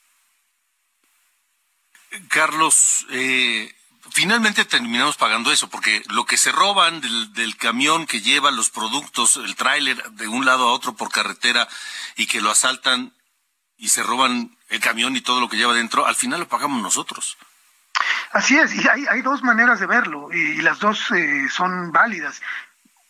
Carlos, 2.29 3.05
eh, 3.11 3.73
finalmente 4.11 4.65
terminamos 4.65 5.17
pagando 5.17 5.51
eso, 5.51 5.69
porque 5.69 6.03
lo 6.09 6.25
que 6.25 6.37
se 6.37 6.51
roban 6.51 7.01
del, 7.01 7.57
camión 7.57 8.05
que 8.05 8.21
lleva 8.21 8.51
los 8.51 8.69
productos, 8.69 9.37
el 9.37 9.55
tráiler 9.55 10.01
de 10.11 10.27
un 10.27 10.45
lado 10.45 10.67
a 10.67 10.73
otro 10.73 10.95
por 10.95 11.11
carretera 11.11 11.67
y 12.15 12.27
que 12.27 12.41
lo 12.41 12.51
asaltan 12.51 13.13
y 13.77 13.89
se 13.89 14.03
roban 14.03 14.55
el 14.73 14.79
camión 14.79 15.15
y 15.15 15.21
todo 15.21 15.39
lo 15.39 15.47
que 15.47 15.57
lleva 15.57 15.73
dentro, 15.73 16.05
al 16.05 16.15
final 16.15 16.41
lo 16.41 16.47
pagamos 16.47 16.81
nosotros. 16.81 17.37
Así 18.31 18.57
es, 18.57 18.73
y 18.73 18.87
hay, 18.87 19.21
dos 19.21 19.43
maneras 19.43 19.79
de 19.79 19.85
verlo, 19.85 20.29
y, 20.33 20.61
las 20.61 20.79
dos 20.79 21.11
eh, 21.11 21.47
son 21.49 21.91
válidas. 21.91 22.41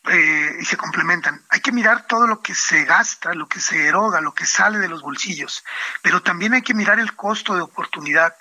Eh, 0.06 0.58
y 0.60 0.66
se 0.66 0.76
complementan. 0.76 1.42
Hay 1.48 1.62
que 1.62 1.72
mirar 1.72 2.08
todo 2.08 2.28
lo 2.28 2.42
que 2.42 2.54
se 2.54 2.84
gasta, 2.84 3.34
lo 3.34 3.48
que 3.48 3.62
se 3.62 3.88
eroga, 3.88 4.20
lo 4.20 4.34
que 4.34 4.46
sale 4.46 4.80
de 4.80 4.90
los 4.90 5.02
bolsillos, 5.02 5.64
pero 6.02 6.22
también 6.22 6.54
hay 6.54 6.62
que 6.62 6.74
mirar 6.74 7.00
el 7.00 7.16
costo 7.16 7.56
de 7.56 7.62
oportunidad. 7.62 8.36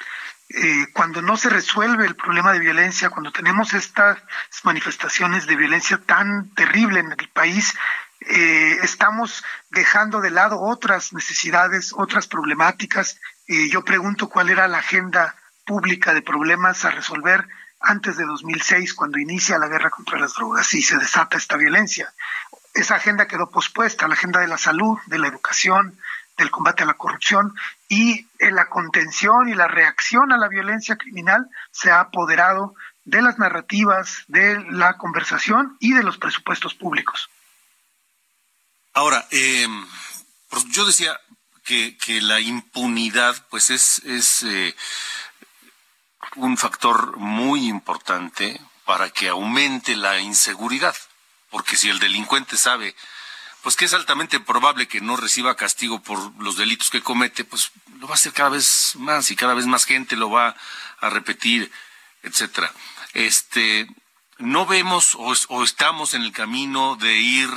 Eh, 0.48 0.88
cuando 0.92 1.22
no 1.22 1.36
se 1.36 1.50
resuelve 1.50 2.04
el 2.04 2.16
problema 2.16 2.52
de 2.52 2.58
violencia, 2.58 3.10
cuando 3.10 3.30
tenemos 3.30 3.74
estas 3.74 4.18
manifestaciones 4.64 5.46
de 5.46 5.54
violencia 5.54 5.98
tan 6.04 6.52
terrible 6.54 6.98
en 6.98 7.12
el 7.12 7.28
país, 7.28 7.74
eh, 8.28 8.78
estamos 8.82 9.44
dejando 9.70 10.20
de 10.20 10.30
lado 10.30 10.60
otras 10.60 11.12
necesidades, 11.12 11.92
otras 11.96 12.26
problemáticas. 12.26 13.18
Eh, 13.46 13.68
yo 13.70 13.84
pregunto 13.84 14.28
cuál 14.28 14.50
era 14.50 14.68
la 14.68 14.78
agenda 14.78 15.36
pública 15.64 16.14
de 16.14 16.22
problemas 16.22 16.84
a 16.84 16.90
resolver 16.90 17.46
antes 17.80 18.16
de 18.16 18.24
2006, 18.24 18.94
cuando 18.94 19.18
inicia 19.18 19.58
la 19.58 19.68
guerra 19.68 19.90
contra 19.90 20.18
las 20.18 20.34
drogas 20.34 20.72
y 20.74 20.82
se 20.82 20.98
desata 20.98 21.36
esta 21.36 21.56
violencia. 21.56 22.12
Esa 22.74 22.94
agenda 22.94 23.26
quedó 23.26 23.50
pospuesta, 23.50 24.08
la 24.08 24.14
agenda 24.14 24.40
de 24.40 24.46
la 24.46 24.58
salud, 24.58 24.98
de 25.06 25.18
la 25.18 25.28
educación, 25.28 25.98
del 26.38 26.50
combate 26.50 26.84
a 26.84 26.86
la 26.86 26.94
corrupción 26.94 27.54
y 27.88 28.26
la 28.38 28.68
contención 28.68 29.48
y 29.48 29.54
la 29.54 29.68
reacción 29.68 30.32
a 30.32 30.38
la 30.38 30.48
violencia 30.48 30.96
criminal 30.96 31.48
se 31.70 31.90
ha 31.90 32.00
apoderado 32.00 32.74
de 33.04 33.20
las 33.20 33.38
narrativas, 33.38 34.24
de 34.28 34.64
la 34.70 34.96
conversación 34.96 35.76
y 35.80 35.92
de 35.92 36.02
los 36.02 36.18
presupuestos 36.18 36.74
públicos. 36.74 37.30
Ahora, 38.94 39.26
eh, 39.30 39.66
yo 40.70 40.84
decía 40.84 41.18
que, 41.64 41.96
la 42.20 42.40
impunidad 42.40 43.46
pues 43.48 43.70
es, 43.70 44.00
es 44.04 44.42
eh, 44.42 44.74
un 46.36 46.58
factor 46.58 47.16
muy 47.16 47.68
importante 47.68 48.60
para 48.84 49.10
que 49.10 49.28
aumente 49.28 49.96
la 49.96 50.20
inseguridad, 50.20 50.96
porque 51.50 51.76
si 51.76 51.88
el 51.88 51.98
delincuente 51.98 52.56
sabe 52.56 52.94
pues 53.62 53.76
que 53.76 53.84
es 53.84 53.94
altamente 53.94 54.40
probable 54.40 54.88
que 54.88 55.00
no 55.00 55.16
reciba 55.16 55.56
castigo 55.56 56.02
por 56.02 56.18
los 56.42 56.56
delitos 56.56 56.90
que 56.90 57.00
comete, 57.00 57.44
pues 57.44 57.70
lo 58.00 58.08
va 58.08 58.14
a 58.14 58.16
hacer 58.16 58.32
cada 58.32 58.50
vez 58.50 58.94
más 58.96 59.30
y 59.30 59.36
cada 59.36 59.54
vez 59.54 59.66
más 59.66 59.84
gente 59.84 60.16
lo 60.16 60.30
va 60.30 60.56
a 61.00 61.10
repetir, 61.10 61.70
etcétera. 62.24 62.72
Este, 63.14 63.86
no 64.42 64.66
vemos 64.66 65.16
o, 65.18 65.62
estamos 65.62 66.14
en 66.14 66.22
el 66.22 66.32
camino 66.32 66.96
de 66.96 67.12
ir 67.12 67.48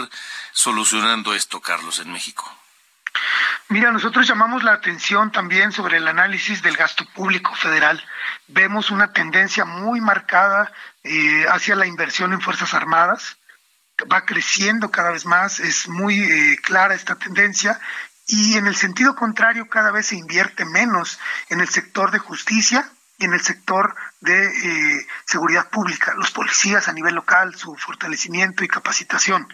solucionando 0.52 1.34
esto, 1.34 1.62
Carlos, 1.62 2.00
en 2.00 2.12
México. 2.12 2.50
Mira, 3.70 3.92
nosotros 3.92 4.28
llamamos 4.28 4.64
la 4.64 4.74
atención 4.74 5.32
también 5.32 5.72
sobre 5.72 5.98
el 5.98 6.08
análisis 6.08 6.62
del 6.62 6.78
gasto 6.78 7.06
público 7.14 7.54
federal. 7.56 8.04
Vemos 8.48 8.92
una 8.92 9.12
tendencia 9.12 9.66
muy 9.66 10.02
marcada 10.02 10.72
eh, 11.04 11.46
hacia 11.50 11.76
la 11.76 11.88
inversión 11.88 12.34
en 12.34 12.42
Fuerzas 12.42 12.74
Armadas 12.74 13.38
va 14.12 14.26
creciendo 14.26 14.92
cada 14.92 15.12
vez 15.12 15.26
más, 15.26 15.60
es 15.60 15.88
muy 15.88 16.20
eh, 16.20 16.58
clara 16.62 16.96
esta 16.96 17.16
tendencia 17.16 17.80
y 18.28 18.58
en 18.58 18.68
el 18.68 18.76
sentido 18.76 19.16
contrario 19.16 19.70
cada 19.70 19.92
vez 19.92 20.08
se 20.08 20.16
invierte 20.16 20.66
menos 20.66 21.20
en 21.50 21.62
el 21.62 21.70
sector 21.70 22.12
de 22.12 22.20
justicia 22.20 22.90
y 23.18 23.26
en 23.26 23.34
el 23.34 23.42
sector 23.42 23.96
de 24.22 24.46
eh, 24.46 25.08
seguridad 25.26 25.70
pública, 25.70 26.14
los 26.16 26.32
policías 26.32 26.88
a 26.88 26.94
nivel 26.94 27.16
local, 27.16 27.56
su 27.56 27.76
fortalecimiento 27.76 28.64
y 28.64 28.68
capacitación. 28.68 29.48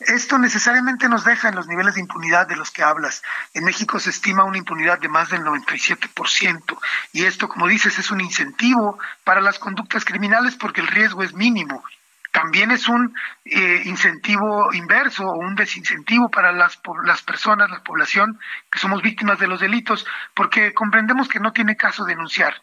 Esto 0.00 0.38
necesariamente 0.38 1.08
nos 1.08 1.24
deja 1.24 1.48
en 1.48 1.54
los 1.54 1.68
niveles 1.68 1.94
de 1.94 2.00
impunidad 2.00 2.48
de 2.48 2.56
los 2.56 2.70
que 2.70 2.82
hablas. 2.82 3.22
En 3.54 3.64
México 3.64 4.00
se 4.00 4.10
estima 4.10 4.44
una 4.44 4.58
impunidad 4.58 4.98
de 4.98 5.08
más 5.08 5.30
del 5.30 5.42
97% 5.42 6.78
y 7.12 7.24
esto, 7.24 7.48
como 7.48 7.68
dices, 7.68 7.98
es 7.98 8.10
un 8.10 8.20
incentivo 8.20 8.98
para 9.22 9.40
las 9.40 9.58
conductas 9.58 10.04
criminales 10.04 10.56
porque 10.56 10.80
el 10.80 10.88
riesgo 10.88 11.22
es 11.22 11.34
mínimo 11.34 11.84
también 12.32 12.70
es 12.70 12.88
un 12.88 13.14
eh, 13.44 13.82
incentivo 13.84 14.72
inverso 14.72 15.24
o 15.24 15.38
un 15.38 15.54
desincentivo 15.54 16.30
para 16.30 16.50
las, 16.50 16.80
las 17.04 17.22
personas, 17.22 17.70
la 17.70 17.82
población 17.82 18.40
que 18.70 18.78
somos 18.78 19.02
víctimas 19.02 19.38
de 19.38 19.46
los 19.46 19.60
delitos, 19.60 20.06
porque 20.34 20.72
comprendemos 20.72 21.28
que 21.28 21.40
no 21.40 21.52
tiene 21.52 21.76
caso 21.76 22.04
denunciar. 22.04 22.54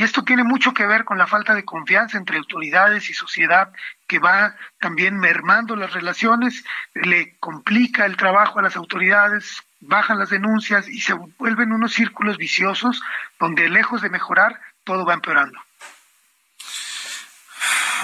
Y 0.00 0.02
esto 0.02 0.24
tiene 0.24 0.44
mucho 0.44 0.72
que 0.72 0.86
ver 0.86 1.04
con 1.04 1.18
la 1.18 1.26
falta 1.26 1.54
de 1.54 1.66
confianza 1.66 2.16
entre 2.16 2.38
autoridades 2.38 3.10
y 3.10 3.12
sociedad 3.12 3.70
que 4.06 4.18
va 4.18 4.56
también 4.78 5.18
mermando 5.18 5.76
las 5.76 5.92
relaciones, 5.92 6.64
le 6.94 7.36
complica 7.36 8.06
el 8.06 8.16
trabajo 8.16 8.58
a 8.58 8.62
las 8.62 8.76
autoridades, 8.76 9.62
bajan 9.80 10.18
las 10.18 10.30
denuncias 10.30 10.88
y 10.88 11.02
se 11.02 11.12
vuelven 11.12 11.74
unos 11.74 11.92
círculos 11.92 12.38
viciosos 12.38 13.02
donde 13.38 13.68
lejos 13.68 14.00
de 14.00 14.08
mejorar, 14.08 14.58
todo 14.84 15.04
va 15.04 15.12
empeorando. 15.12 15.60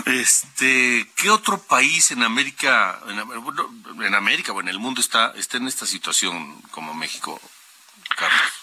Este, 0.04 1.08
¿qué 1.16 1.30
otro 1.30 1.62
país 1.62 2.10
en 2.10 2.22
América, 2.24 3.00
en, 3.08 4.14
América 4.14 4.52
o 4.52 4.60
en 4.60 4.68
el 4.68 4.78
mundo 4.78 5.00
está, 5.00 5.32
está 5.34 5.56
en 5.56 5.66
esta 5.66 5.86
situación 5.86 6.60
como 6.72 6.92
México, 6.92 7.40
Carlos? 8.18 8.55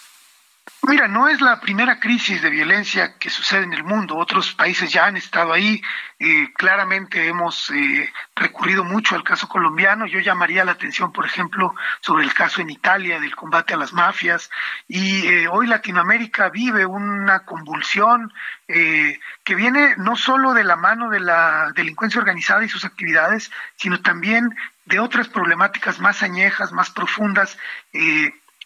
Mira, 0.86 1.08
no 1.08 1.28
es 1.28 1.40
la 1.40 1.60
primera 1.60 1.98
crisis 1.98 2.42
de 2.42 2.50
violencia 2.50 3.16
que 3.18 3.30
sucede 3.30 3.62
en 3.62 3.72
el 3.72 3.84
mundo. 3.84 4.16
Otros 4.16 4.52
países 4.52 4.92
ya 4.92 5.06
han 5.06 5.16
estado 5.16 5.52
ahí. 5.52 5.80
Eh, 6.18 6.52
claramente 6.54 7.26
hemos 7.26 7.70
eh, 7.70 8.12
recurrido 8.36 8.84
mucho 8.84 9.14
al 9.14 9.24
caso 9.24 9.48
colombiano. 9.48 10.04
Yo 10.06 10.20
llamaría 10.20 10.64
la 10.64 10.72
atención, 10.72 11.10
por 11.10 11.24
ejemplo, 11.24 11.74
sobre 12.00 12.24
el 12.24 12.34
caso 12.34 12.60
en 12.60 12.68
Italia 12.68 13.18
del 13.18 13.34
combate 13.34 13.72
a 13.72 13.78
las 13.78 13.94
mafias. 13.94 14.50
Y 14.86 15.26
eh, 15.26 15.48
hoy 15.48 15.68
Latinoamérica 15.68 16.50
vive 16.50 16.84
una 16.84 17.40
convulsión 17.40 18.32
que 18.66 19.54
viene 19.54 19.94
no 19.98 20.16
solo 20.16 20.54
de 20.54 20.64
la 20.64 20.76
mano 20.76 21.10
de 21.10 21.20
la 21.20 21.70
delincuencia 21.74 22.18
organizada 22.18 22.64
y 22.64 22.68
sus 22.70 22.86
actividades, 22.86 23.50
sino 23.76 24.00
también 24.00 24.56
de 24.86 25.00
otras 25.00 25.28
problemáticas 25.28 26.00
más 26.00 26.22
añejas, 26.22 26.72
más 26.72 26.88
profundas 26.88 27.58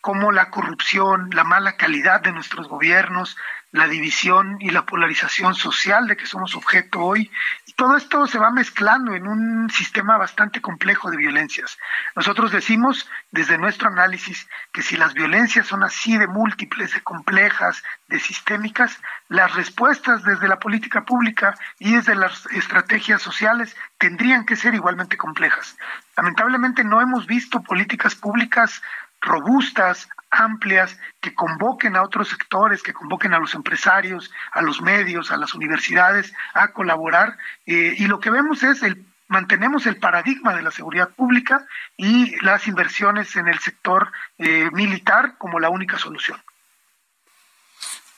como 0.00 0.32
la 0.32 0.50
corrupción, 0.50 1.30
la 1.32 1.44
mala 1.44 1.76
calidad 1.76 2.20
de 2.20 2.32
nuestros 2.32 2.68
gobiernos, 2.68 3.36
la 3.70 3.86
división 3.86 4.56
y 4.60 4.70
la 4.70 4.86
polarización 4.86 5.54
social 5.54 6.06
de 6.06 6.16
que 6.16 6.26
somos 6.26 6.54
objeto 6.54 7.00
hoy. 7.00 7.30
Y 7.66 7.72
todo 7.74 7.96
esto 7.96 8.26
se 8.26 8.38
va 8.38 8.50
mezclando 8.50 9.14
en 9.14 9.26
un 9.26 9.68
sistema 9.70 10.16
bastante 10.16 10.60
complejo 10.60 11.10
de 11.10 11.18
violencias. 11.18 11.78
Nosotros 12.16 12.50
decimos 12.50 13.08
desde 13.30 13.58
nuestro 13.58 13.88
análisis 13.88 14.48
que 14.72 14.82
si 14.82 14.96
las 14.96 15.12
violencias 15.12 15.66
son 15.66 15.84
así 15.84 16.16
de 16.16 16.26
múltiples, 16.26 16.94
de 16.94 17.02
complejas, 17.02 17.82
de 18.08 18.18
sistémicas, 18.18 18.98
las 19.28 19.54
respuestas 19.54 20.22
desde 20.24 20.48
la 20.48 20.58
política 20.58 21.04
pública 21.04 21.54
y 21.78 21.94
desde 21.94 22.14
las 22.14 22.46
estrategias 22.46 23.20
sociales 23.20 23.76
tendrían 23.98 24.46
que 24.46 24.56
ser 24.56 24.74
igualmente 24.74 25.18
complejas. 25.18 25.76
Lamentablemente 26.16 26.84
no 26.84 27.02
hemos 27.02 27.26
visto 27.26 27.62
políticas 27.62 28.14
públicas 28.14 28.80
robustas, 29.20 30.08
amplias, 30.30 30.98
que 31.20 31.34
convoquen 31.34 31.96
a 31.96 32.02
otros 32.02 32.28
sectores, 32.28 32.82
que 32.82 32.92
convoquen 32.92 33.34
a 33.34 33.38
los 33.38 33.54
empresarios, 33.54 34.30
a 34.52 34.62
los 34.62 34.80
medios, 34.80 35.30
a 35.30 35.36
las 35.36 35.54
universidades 35.54 36.32
a 36.54 36.68
colaborar. 36.68 37.36
Eh, 37.66 37.94
y 37.96 38.06
lo 38.06 38.20
que 38.20 38.30
vemos 38.30 38.62
es 38.62 38.82
el 38.82 39.04
mantenemos 39.28 39.86
el 39.86 39.98
paradigma 39.98 40.54
de 40.54 40.62
la 40.62 40.70
seguridad 40.70 41.10
pública 41.10 41.66
y 41.96 42.34
las 42.42 42.66
inversiones 42.66 43.36
en 43.36 43.46
el 43.46 43.58
sector 43.60 44.10
eh, 44.38 44.70
militar 44.72 45.36
como 45.38 45.60
la 45.60 45.68
única 45.68 45.98
solución. 45.98 46.42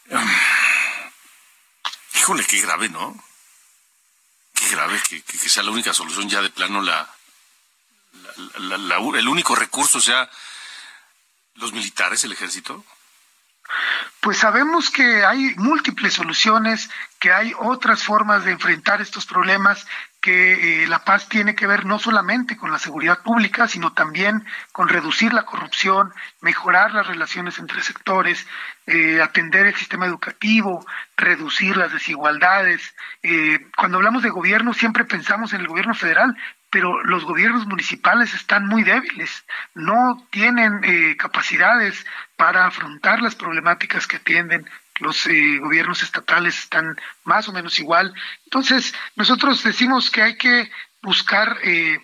Híjole, 2.14 2.44
qué 2.46 2.60
grave, 2.60 2.88
¿no? 2.88 3.14
Qué 4.54 4.68
grave 4.68 5.00
que, 5.08 5.22
sea 5.22 5.62
la 5.62 5.70
única 5.72 5.92
solución 5.92 6.28
ya 6.28 6.40
de 6.40 6.50
plano 6.50 6.80
la, 6.82 7.08
el 9.16 9.28
único 9.28 9.54
recurso 9.54 10.00
sea 10.00 10.30
los 11.60 11.72
militares, 11.72 12.24
el 12.24 12.32
ejército? 12.32 12.84
Pues 14.20 14.38
sabemos 14.38 14.90
que 14.90 15.24
hay 15.24 15.54
múltiples 15.56 16.14
soluciones, 16.14 16.90
que 17.18 17.32
hay 17.32 17.52
otras 17.58 18.02
formas 18.02 18.44
de 18.44 18.52
enfrentar 18.52 19.00
estos 19.00 19.24
problemas, 19.24 19.86
que 20.20 20.82
eh, 20.82 20.86
la 20.86 21.04
paz 21.04 21.28
tiene 21.28 21.54
que 21.54 21.66
ver 21.66 21.86
no 21.86 21.98
solamente 21.98 22.56
con 22.56 22.70
la 22.70 22.78
seguridad 22.78 23.22
pública, 23.22 23.66
sino 23.68 23.94
también 23.94 24.44
con 24.72 24.88
reducir 24.88 25.32
la 25.32 25.44
corrupción, 25.46 26.12
mejorar 26.42 26.92
las 26.92 27.06
relaciones 27.06 27.58
entre 27.58 27.82
sectores, 27.82 28.46
eh, 28.86 29.22
atender 29.22 29.66
el 29.66 29.76
sistema 29.76 30.04
educativo, 30.04 30.84
reducir 31.16 31.76
las 31.78 31.92
desigualdades. 31.92 32.94
Eh, 33.22 33.66
cuando 33.76 33.96
hablamos 33.96 34.22
de 34.22 34.30
gobierno 34.30 34.74
siempre 34.74 35.04
pensamos 35.04 35.54
en 35.54 35.62
el 35.62 35.68
gobierno 35.68 35.94
federal, 35.94 36.36
pero 36.70 37.02
los 37.04 37.24
gobiernos 37.24 37.66
municipales 37.66 38.32
están 38.32 38.66
muy 38.66 38.84
débiles, 38.84 39.44
no 39.74 40.24
tienen 40.30 41.16
capacidades 41.16 42.06
para 42.36 42.66
afrontar 42.66 43.20
las 43.20 43.34
problemáticas 43.34 44.06
que 44.06 44.16
atienden 44.16 44.66
los 45.00 45.26
eh, 45.26 45.58
gobiernos 45.58 46.02
estatales 46.02 46.58
están 46.58 46.96
más 47.24 47.48
o 47.48 47.52
menos 47.52 47.78
igual. 47.78 48.14
Entonces, 48.44 48.94
nosotros 49.16 49.62
decimos 49.64 50.10
que 50.10 50.22
hay 50.22 50.36
que 50.36 50.70
buscar 51.02 51.58
eh, 51.62 51.98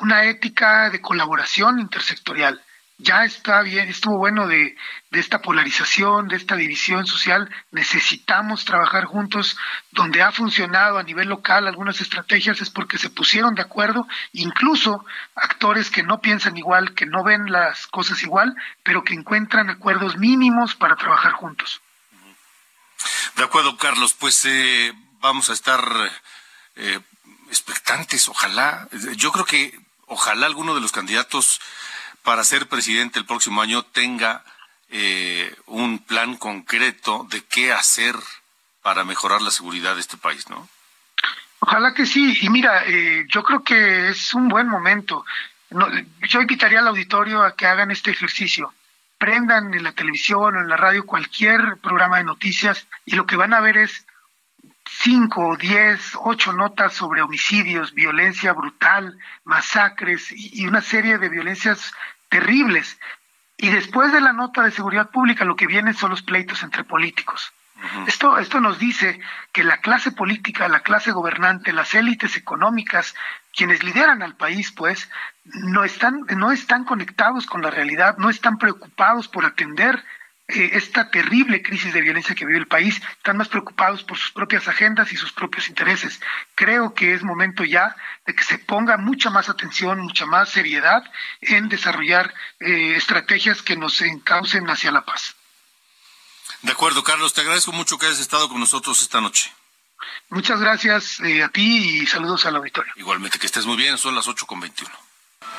una 0.00 0.24
ética 0.24 0.90
de 0.90 1.00
colaboración 1.00 1.80
intersectorial. 1.80 2.60
Ya 3.02 3.24
está 3.24 3.62
bien, 3.62 3.88
estuvo 3.88 4.16
bueno 4.16 4.46
de, 4.46 4.76
de 5.10 5.18
esta 5.18 5.40
polarización, 5.40 6.28
de 6.28 6.36
esta 6.36 6.54
división 6.54 7.04
social. 7.04 7.50
Necesitamos 7.72 8.64
trabajar 8.64 9.06
juntos. 9.06 9.58
Donde 9.90 10.22
ha 10.22 10.30
funcionado 10.30 10.98
a 10.98 11.02
nivel 11.02 11.28
local 11.28 11.66
algunas 11.66 12.00
estrategias 12.00 12.60
es 12.60 12.70
porque 12.70 12.98
se 12.98 13.10
pusieron 13.10 13.56
de 13.56 13.62
acuerdo, 13.62 14.06
incluso 14.32 15.04
actores 15.34 15.90
que 15.90 16.04
no 16.04 16.20
piensan 16.20 16.56
igual, 16.56 16.94
que 16.94 17.06
no 17.06 17.24
ven 17.24 17.50
las 17.50 17.88
cosas 17.88 18.22
igual, 18.22 18.54
pero 18.84 19.02
que 19.02 19.14
encuentran 19.14 19.68
acuerdos 19.68 20.16
mínimos 20.16 20.76
para 20.76 20.94
trabajar 20.94 21.32
juntos. 21.32 21.80
De 23.34 23.42
acuerdo, 23.42 23.76
Carlos, 23.78 24.14
pues 24.14 24.44
eh, 24.44 24.92
vamos 25.18 25.50
a 25.50 25.54
estar 25.54 25.82
eh, 26.76 27.00
expectantes, 27.48 28.28
ojalá. 28.28 28.86
Yo 29.16 29.32
creo 29.32 29.44
que 29.44 29.76
ojalá 30.06 30.46
alguno 30.46 30.76
de 30.76 30.80
los 30.80 30.92
candidatos 30.92 31.60
para 32.22 32.44
ser 32.44 32.68
presidente 32.68 33.18
el 33.18 33.26
próximo 33.26 33.62
año 33.62 33.82
tenga 33.82 34.44
eh, 34.90 35.54
un 35.66 35.98
plan 35.98 36.36
concreto 36.36 37.26
de 37.30 37.44
qué 37.44 37.72
hacer 37.72 38.14
para 38.82 39.04
mejorar 39.04 39.42
la 39.42 39.50
seguridad 39.50 39.94
de 39.94 40.00
este 40.00 40.16
país, 40.16 40.48
¿no? 40.48 40.68
Ojalá 41.60 41.94
que 41.94 42.06
sí. 42.06 42.36
Y 42.40 42.48
mira, 42.50 42.84
yo 43.28 43.42
creo 43.44 43.62
que 43.62 44.08
es 44.08 44.34
un 44.34 44.48
buen 44.48 44.66
momento. 44.66 45.24
yo 46.28 46.40
invitaría 46.40 46.80
al 46.80 46.88
auditorio 46.88 47.42
a 47.42 47.54
que 47.54 47.66
hagan 47.66 47.92
este 47.92 48.10
ejercicio 48.10 48.74
prendan 49.22 49.72
en 49.72 49.84
la 49.84 49.92
televisión 49.92 50.56
o 50.56 50.60
en 50.60 50.68
la 50.68 50.76
radio 50.76 51.06
cualquier 51.06 51.76
programa 51.80 52.18
de 52.18 52.24
noticias 52.24 52.88
y 53.04 53.14
lo 53.14 53.24
que 53.24 53.36
van 53.36 53.54
a 53.54 53.60
ver 53.60 53.76
es 53.76 54.04
cinco, 54.98 55.56
diez, 55.56 56.12
ocho 56.20 56.52
notas 56.52 56.92
sobre 56.92 57.22
homicidios, 57.22 57.94
violencia 57.94 58.52
brutal, 58.52 59.18
masacres 59.44 60.28
y, 60.30 60.66
una 60.66 60.80
serie 60.80 61.18
de 61.18 61.28
violencias 61.28 61.92
terribles. 62.28 62.98
Y 63.56 63.68
después 63.70 64.12
de 64.12 64.20
la 64.20 64.32
nota 64.32 64.62
de 64.62 64.70
seguridad 64.70 65.10
pública 65.10 65.44
lo 65.44 65.56
que 65.56 65.66
vienen 65.66 65.94
son 65.94 66.10
los 66.10 66.22
pleitos 66.22 66.62
entre 66.62 66.84
políticos. 66.84 67.52
Esto, 68.06 68.38
esto 68.38 68.60
nos 68.60 68.78
dice 68.78 69.18
que 69.50 69.64
la 69.64 69.78
clase 69.78 70.12
política, 70.12 70.68
la 70.68 70.80
clase 70.80 71.10
gobernante, 71.10 71.72
las 71.72 71.94
élites 71.94 72.36
económicas, 72.36 73.16
quienes 73.52 73.82
lideran 73.82 74.22
al 74.22 74.36
país, 74.36 74.70
pues, 74.70 75.10
no 75.44 75.82
están, 75.82 76.24
no 76.36 76.52
están 76.52 76.84
conectados 76.84 77.46
con 77.46 77.60
la 77.60 77.70
realidad, 77.70 78.18
no 78.18 78.30
están 78.30 78.58
preocupados 78.58 79.26
por 79.26 79.44
atender 79.44 80.04
eh, 80.52 80.70
esta 80.74 81.10
terrible 81.10 81.62
crisis 81.62 81.92
de 81.92 82.00
violencia 82.00 82.34
que 82.34 82.44
vive 82.44 82.58
el 82.58 82.66
país, 82.66 83.00
están 83.16 83.36
más 83.36 83.48
preocupados 83.48 84.02
por 84.02 84.18
sus 84.18 84.30
propias 84.32 84.68
agendas 84.68 85.12
y 85.12 85.16
sus 85.16 85.32
propios 85.32 85.68
intereses. 85.68 86.20
Creo 86.54 86.94
que 86.94 87.14
es 87.14 87.22
momento 87.22 87.64
ya 87.64 87.96
de 88.26 88.34
que 88.34 88.44
se 88.44 88.58
ponga 88.58 88.96
mucha 88.96 89.30
más 89.30 89.48
atención, 89.48 90.00
mucha 90.00 90.26
más 90.26 90.50
seriedad 90.50 91.02
en 91.40 91.68
desarrollar 91.68 92.34
eh, 92.60 92.94
estrategias 92.96 93.62
que 93.62 93.76
nos 93.76 94.00
encaucen 94.02 94.68
hacia 94.68 94.92
la 94.92 95.04
paz. 95.04 95.34
De 96.62 96.72
acuerdo, 96.72 97.02
Carlos, 97.02 97.32
te 97.32 97.40
agradezco 97.40 97.72
mucho 97.72 97.98
que 97.98 98.06
hayas 98.06 98.20
estado 98.20 98.48
con 98.48 98.60
nosotros 98.60 99.02
esta 99.02 99.20
noche. 99.20 99.52
Muchas 100.28 100.60
gracias 100.60 101.20
eh, 101.20 101.42
a 101.42 101.48
ti 101.48 102.00
y 102.02 102.06
saludos 102.06 102.46
al 102.46 102.56
auditorio. 102.56 102.92
Igualmente, 102.96 103.38
que 103.38 103.46
estés 103.46 103.66
muy 103.66 103.76
bien, 103.76 103.98
son 103.98 104.14
las 104.14 104.28
8 104.28 104.46
con 104.46 104.60
21. 104.60 104.90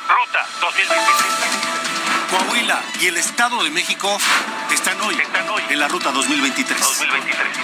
Ruta 0.07 0.47
2023. 0.61 2.02
Coahuila 2.33 2.83
y 2.99 3.05
el 3.05 3.17
Estado 3.17 3.63
de 3.63 3.69
México 3.69 4.17
están 4.71 4.99
hoy, 5.01 5.13
están 5.13 5.47
hoy 5.49 5.61
en 5.69 5.79
la 5.79 5.87
Ruta 5.87 6.11
2023. 6.11 6.79
2023. 6.79 7.57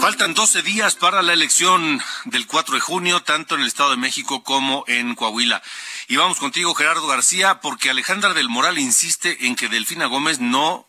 Faltan 0.00 0.34
12 0.34 0.62
días 0.62 0.96
para 0.96 1.22
la 1.22 1.34
elección 1.34 2.02
del 2.24 2.48
4 2.48 2.74
de 2.74 2.80
junio, 2.80 3.22
tanto 3.22 3.54
en 3.54 3.60
el 3.60 3.68
Estado 3.68 3.90
de 3.90 3.96
México 3.96 4.42
como 4.42 4.82
en 4.88 5.14
Coahuila. 5.14 5.62
Y 6.08 6.16
vamos 6.16 6.40
contigo, 6.40 6.74
Gerardo 6.74 7.06
García, 7.06 7.60
porque 7.60 7.90
Alejandra 7.90 8.34
del 8.34 8.48
Moral 8.48 8.80
insiste 8.80 9.46
en 9.46 9.54
que 9.54 9.68
Delfina 9.68 10.06
Gómez 10.06 10.40
no 10.40 10.84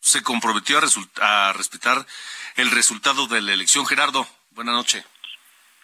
se 0.00 0.24
comprometió 0.24 0.80
a, 0.80 0.82
a 1.48 1.52
respetar 1.52 2.04
el 2.56 2.72
resultado 2.72 3.28
de 3.28 3.42
la 3.42 3.52
elección. 3.52 3.86
Gerardo, 3.86 4.26
buena 4.50 4.72
noche. 4.72 5.04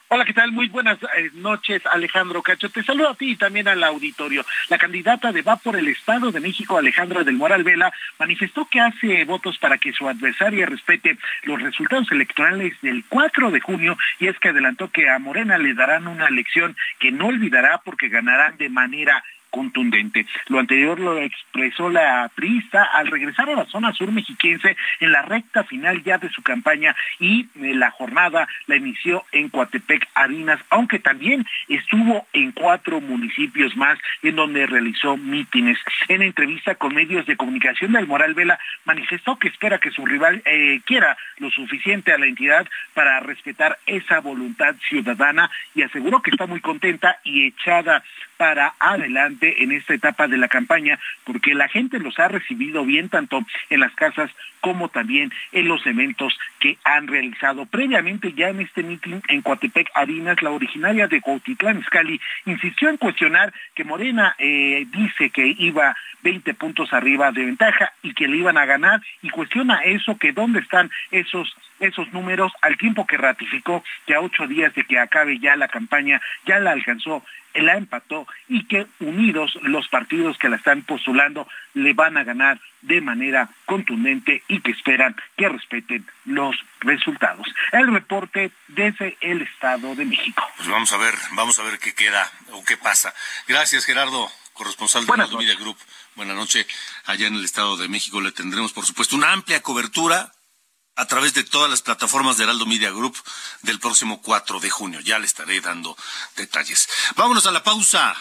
Hola, 0.09 0.25
¿qué 0.25 0.35
tal? 0.35 0.53
Muy 0.53 0.69
buenas 0.69 0.99
eh, 1.03 1.31
noches, 1.35 1.83
Alejandro 1.85 2.41
Cacho. 2.41 2.71
Te 2.71 2.85
saludo 2.85 3.09
a 3.09 3.17
ti 3.17 3.33
y 3.33 3.37
también 3.37 3.67
al 3.67 3.83
auditorio. 3.83 4.45
La 4.69 4.79
candidata 4.79 5.33
de 5.33 5.43
Va 5.43 5.57
por 5.57 5.75
el 5.75 5.89
Estado 5.89 6.31
de 6.31 6.39
México, 6.39 6.79
Alejandra 6.79 7.25
del 7.25 7.35
Moral 7.35 7.65
Vela, 7.65 7.93
manifestó 8.17 8.69
que 8.71 8.79
hace 8.79 9.25
votos 9.25 9.59
para 9.59 9.79
que 9.79 9.93
su 9.93 10.09
adversaria 10.09 10.65
respete 10.65 11.19
los 11.43 11.61
resultados 11.61 12.07
electorales 12.13 12.81
del 12.83 13.05
4 13.09 13.51
de 13.51 13.59
junio 13.59 13.99
y 14.21 14.29
es 14.29 14.39
que 14.39 14.51
adelantó 14.51 14.93
que 14.93 15.11
a 15.11 15.19
Morena 15.19 15.59
le 15.59 15.75
darán 15.75 16.07
una 16.07 16.29
elección 16.29 16.77
que 17.01 17.11
no 17.11 17.27
olvidará 17.27 17.79
porque 17.85 18.09
ganarán 18.09 18.57
de 18.59 18.69
manera 18.69 19.25
contundente. 19.57 20.27
Lo 20.49 20.59
anterior 20.59 21.01
lo 21.01 21.19
expresó 21.19 21.89
la 21.89 22.31
priista 22.35 22.85
al 22.85 23.07
regresar 23.07 23.49
a 23.49 23.55
la 23.55 23.65
zona 23.65 23.95
sur 23.95 24.13
mexiquense 24.13 24.77
en 25.01 25.13
la 25.13 25.23
recta 25.23 25.65
final 25.65 26.03
ya 26.05 26.19
de 26.19 26.29
su 26.29 26.43
campaña 26.43 26.95
y 27.19 27.49
eh, 27.63 27.75
la 27.75 27.91
jornada 27.91 28.47
la 28.67 28.77
inició 28.77 29.25
en 29.33 29.49
Coatepec, 29.49 30.07
Arinas, 30.15 30.61
aunque 30.69 30.99
también 30.99 31.47
estuvo 31.69 32.27
en 32.35 32.53
cuatro 32.53 33.01
municipios 33.01 33.75
más 33.79 33.99
en 34.23 34.37
donde 34.37 34.67
realizó 34.67 35.17
mítines. 35.17 35.79
En 36.09 36.21
entrevista 36.21 36.75
con 36.75 36.95
medios 36.95 37.25
de 37.25 37.39
comunicación 37.39 37.93
del 37.93 38.07
Moral 38.07 38.35
Vela 38.35 38.59
manifestó 38.85 39.39
que 39.39 39.49
espera 39.49 39.79
que 39.79 39.91
su 39.91 40.05
rival 40.05 40.43
eh, 40.45 40.81
quiera 40.85 41.17
lo 41.39 41.51
suficiente 41.51 42.13
a 42.13 42.19
la 42.19 42.27
entidad 42.27 42.69
para 42.93 43.21
respetar 43.21 43.79
esa 43.87 44.21
voluntad 44.21 44.75
ciudadana 44.87 45.51
y 45.75 45.81
aseguró 45.81 46.21
que 46.21 46.31
está 46.31 46.47
muy 46.47 46.61
contenta 46.61 47.21
y 47.25 47.47
echada 47.47 48.03
para 48.37 48.75
adelante 48.79 49.63
en 49.63 49.73
esta 49.73 49.95
etapa 49.95 50.29
de 50.29 50.37
la 50.37 50.49
campaña, 50.49 50.99
porque 51.25 51.55
la 51.55 51.69
gente 51.69 51.99
los 51.99 52.19
ha 52.19 52.29
recibido 52.29 52.85
bien 52.85 53.09
tanto 53.09 53.41
en 53.71 53.81
las 53.81 53.95
casas 53.95 54.31
como 54.67 54.89
también 54.89 55.33
en 55.53 55.69
los 55.69 55.87
eventos 55.87 56.37
que 56.59 56.77
han 56.83 57.07
realizado. 57.07 57.67
Previamente 57.67 58.33
ya 58.33 58.49
en 58.49 58.59
este 58.59 58.83
meeting 58.83 59.21
en 59.29 59.41
Coatepec 59.41 59.89
Harinas, 59.95 60.43
la 60.43 60.51
originaria 60.51 61.07
de 61.07 61.21
Cuautitlán 61.21 61.85
Scali 61.85 62.21
insistió 62.47 62.89
en 62.89 62.97
cuestionar 62.97 63.55
que 63.77 63.85
Morena 63.85 64.35
eh, 64.41 64.85
dice 64.91 65.31
que 65.31 65.47
iba 65.47 65.95
20 66.25 66.53
puntos 66.55 66.93
arriba 66.93 67.31
de 67.31 67.45
ventaja 67.45 67.93
y 68.03 68.13
que 68.13 68.27
le 68.27 68.39
iban 68.39 68.59
a 68.59 68.67
ganar 68.67 69.01
y 69.23 69.31
cuestiona 69.31 69.83
eso, 69.85 70.19
que 70.19 70.33
dónde 70.33 70.59
están 70.59 70.91
esos 71.13 71.57
esos 71.79 72.11
números 72.13 72.53
al 72.63 72.79
tiempo 72.79 73.07
que 73.07 73.19
ratificó 73.19 73.85
que 74.07 74.15
a 74.15 74.21
ocho 74.23 74.47
días 74.47 74.75
de 74.75 74.85
que 74.85 74.99
acabe 74.99 75.39
ya 75.39 75.57
la 75.57 75.69
campaña 75.69 76.23
ya 76.47 76.59
la 76.59 76.73
alcanzó 76.73 77.23
la 77.63 77.77
empató 77.77 78.27
y 78.49 78.65
que 78.65 78.87
unidos 79.01 79.59
los 79.63 79.89
partidos 79.89 80.39
que 80.39 80.49
la 80.49 80.57
están 80.57 80.83
postulando 80.83 81.49
le 81.77 81.93
van 81.93 82.17
a 82.17 82.25
ganar 82.25 82.59
de 82.81 83.03
manera 83.03 83.51
contundente 83.67 84.43
y 84.49 84.61
que 84.61 84.71
esperan 84.71 85.15
que 85.37 85.49
respeten 85.49 86.07
los 86.25 86.57
resultados. 86.81 87.47
El 87.71 87.93
reporte 87.93 88.51
desde 88.69 89.19
el 89.21 89.43
Estado 89.43 89.95
de 89.95 90.07
México. 90.07 90.43
Pues 90.57 90.69
vamos 90.69 90.91
a 90.93 90.97
ver, 90.97 91.15
vamos 91.33 91.59
a 91.59 91.63
ver 91.65 91.79
qué 91.79 91.95
queda 91.95 92.33
o 92.53 92.65
qué 92.65 92.79
pasa. 92.79 93.15
Gracias, 93.47 93.85
Gerardo, 93.85 94.31
corresponsal 94.55 95.05
de 95.05 95.13
Heraldo 95.13 95.37
Media 95.37 95.55
Group. 95.57 95.77
Buenas 96.15 96.35
noches. 96.35 96.67
Allá 97.05 97.27
en 97.27 97.35
el 97.35 97.45
Estado 97.45 97.77
de 97.77 97.89
México 97.89 98.23
le 98.23 98.33
tendremos, 98.33 98.73
por 98.73 98.87
supuesto, 98.87 99.15
una 99.15 99.33
amplia 99.33 99.61
cobertura 99.61 100.33
a 100.95 101.07
través 101.07 101.35
de 101.35 101.45
todas 101.45 101.69
las 101.69 101.83
plataformas 101.83 102.39
de 102.39 102.45
Heraldo 102.45 102.65
Media 102.65 102.91
Group 102.91 103.17
del 103.61 103.79
próximo 103.79 104.23
4 104.23 104.61
de 104.61 104.71
junio. 104.71 105.01
Ya 105.01 105.19
le 105.19 105.27
estaré 105.27 105.61
dando 105.61 105.95
detalles. 106.37 106.89
Vámonos 107.17 107.47
a 107.47 107.51
la 107.51 107.63
pausa. 107.63 108.17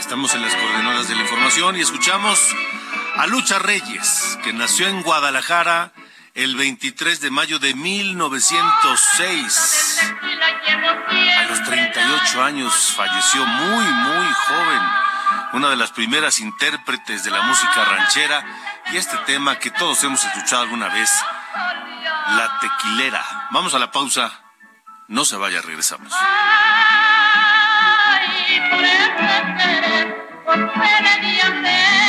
Estamos 0.00 0.34
en 0.34 0.42
las 0.42 0.56
coordenadas 0.56 1.06
de 1.08 1.14
la 1.14 1.20
información 1.20 1.76
y 1.76 1.82
escuchamos 1.82 2.40
a 3.16 3.26
Lucha 3.26 3.58
Reyes, 3.58 4.38
que 4.42 4.54
nació 4.54 4.88
en 4.88 5.02
Guadalajara 5.02 5.92
el 6.34 6.56
23 6.56 7.20
de 7.20 7.30
mayo 7.30 7.58
de 7.58 7.74
1906. 7.74 10.12
A 11.38 11.42
los 11.44 11.62
38 11.64 12.42
años 12.42 12.94
falleció 12.96 13.44
muy, 13.44 13.84
muy 13.84 14.26
joven. 14.48 14.80
Una 15.52 15.68
de 15.68 15.76
las 15.76 15.92
primeras 15.92 16.40
intérpretes 16.40 17.22
de 17.22 17.30
la 17.30 17.42
música 17.42 17.84
ranchera 17.84 18.42
y 18.92 18.96
este 18.96 19.18
tema 19.26 19.58
que 19.58 19.70
todos 19.70 20.02
hemos 20.02 20.24
escuchado 20.24 20.62
alguna 20.62 20.88
vez 20.88 21.10
La 22.30 22.58
Tequilera. 22.60 23.22
Vamos 23.50 23.74
a 23.74 23.78
la 23.78 23.92
pausa. 23.92 24.32
No 25.08 25.26
se 25.26 25.36
vaya, 25.36 25.60
regresamos. 25.60 26.10
Ese 30.52 30.66
por 30.66 30.90
Y 31.22 31.99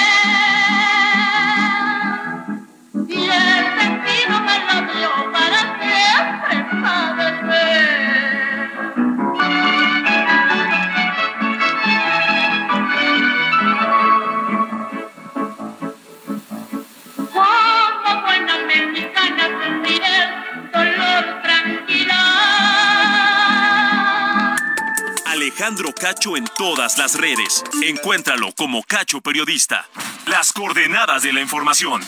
Alejandro 25.62 25.94
Cacho 25.94 26.36
en 26.36 26.46
todas 26.58 26.98
las 26.98 27.14
redes. 27.14 27.64
Encuéntralo 27.84 28.52
como 28.58 28.82
Cacho 28.82 29.22
Periodista. 29.22 29.88
Las 30.26 30.52
coordenadas 30.54 31.22
de 31.22 31.34
la 31.34 31.40
información. 31.40 32.02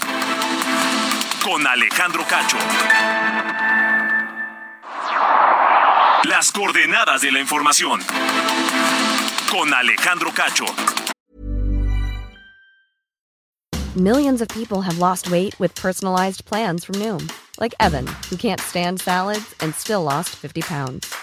Con 1.43 1.67
Alejandro 1.67 2.25
Cacho. 2.27 2.57
Las 6.23 6.51
coordenadas 6.51 7.21
de 7.21 7.31
la 7.31 7.39
información. 7.39 8.01
Con 9.51 9.71
Alejandro 9.71 10.31
Cacho. 10.33 10.65
Millions 13.95 14.41
of 14.41 14.47
people 14.47 14.81
have 14.81 14.97
lost 14.97 15.29
weight 15.29 15.53
with 15.59 15.75
personalized 15.75 16.43
plans 16.45 16.85
from 16.85 16.95
Noom, 16.95 17.31
like 17.59 17.75
Evan, 17.79 18.07
who 18.31 18.35
can't 18.35 18.59
stand 18.59 18.99
salads 18.99 19.53
and 19.59 19.75
still 19.75 20.01
lost 20.01 20.29
50 20.37 20.63
pounds. 20.63 21.22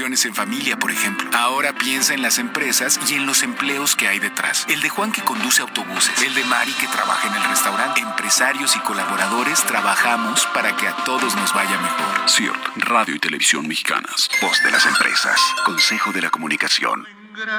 Vacaciones 0.00 0.24
en 0.24 0.34
familia, 0.34 0.78
por 0.78 0.90
ejemplo. 0.90 1.28
Ahora 1.34 1.74
piensa 1.74 2.14
en 2.14 2.22
las 2.22 2.38
empresas 2.38 2.98
y 3.06 3.16
en 3.16 3.26
los 3.26 3.42
empleos 3.42 3.96
que 3.96 4.08
hay 4.08 4.18
detrás. 4.18 4.64
El 4.68 4.80
de 4.80 4.88
Juan 4.88 5.12
que 5.12 5.22
conduce 5.22 5.60
autobuses. 5.60 6.22
El 6.22 6.32
de 6.34 6.42
Mari 6.44 6.72
que 6.72 6.86
trabaja 6.86 7.28
en 7.28 7.34
el 7.34 7.44
restaurante. 7.44 8.00
Empresarios 8.00 8.76
y 8.76 8.80
colaboradores 8.80 9.62
trabajamos 9.64 10.46
para 10.54 10.74
que 10.74 10.88
a 10.88 10.96
todos 11.04 11.36
nos 11.36 11.52
vaya 11.52 11.78
mejor. 11.78 12.30
CIRT, 12.30 12.56
Radio 12.76 13.14
y 13.14 13.18
Televisión 13.18 13.68
Mexicanas. 13.68 14.30
Voz 14.40 14.62
de 14.62 14.70
las 14.70 14.86
empresas. 14.86 15.38
Consejo 15.66 16.12
de 16.12 16.22
la 16.22 16.30
Comunicación. 16.30 17.06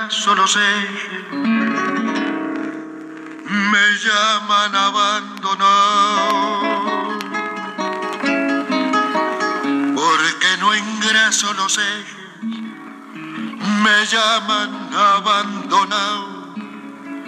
Solo 0.09 0.47
sé. 0.47 0.59
Me 3.51 3.97
llaman 4.03 4.75
abandonado 4.75 6.61
porque 9.95 10.57
no 10.59 10.73
engraso 10.73 11.53
los 11.53 11.77
ejes, 11.77 12.20
me 13.61 14.05
llaman 14.05 14.89
abandonado. 14.93 16.55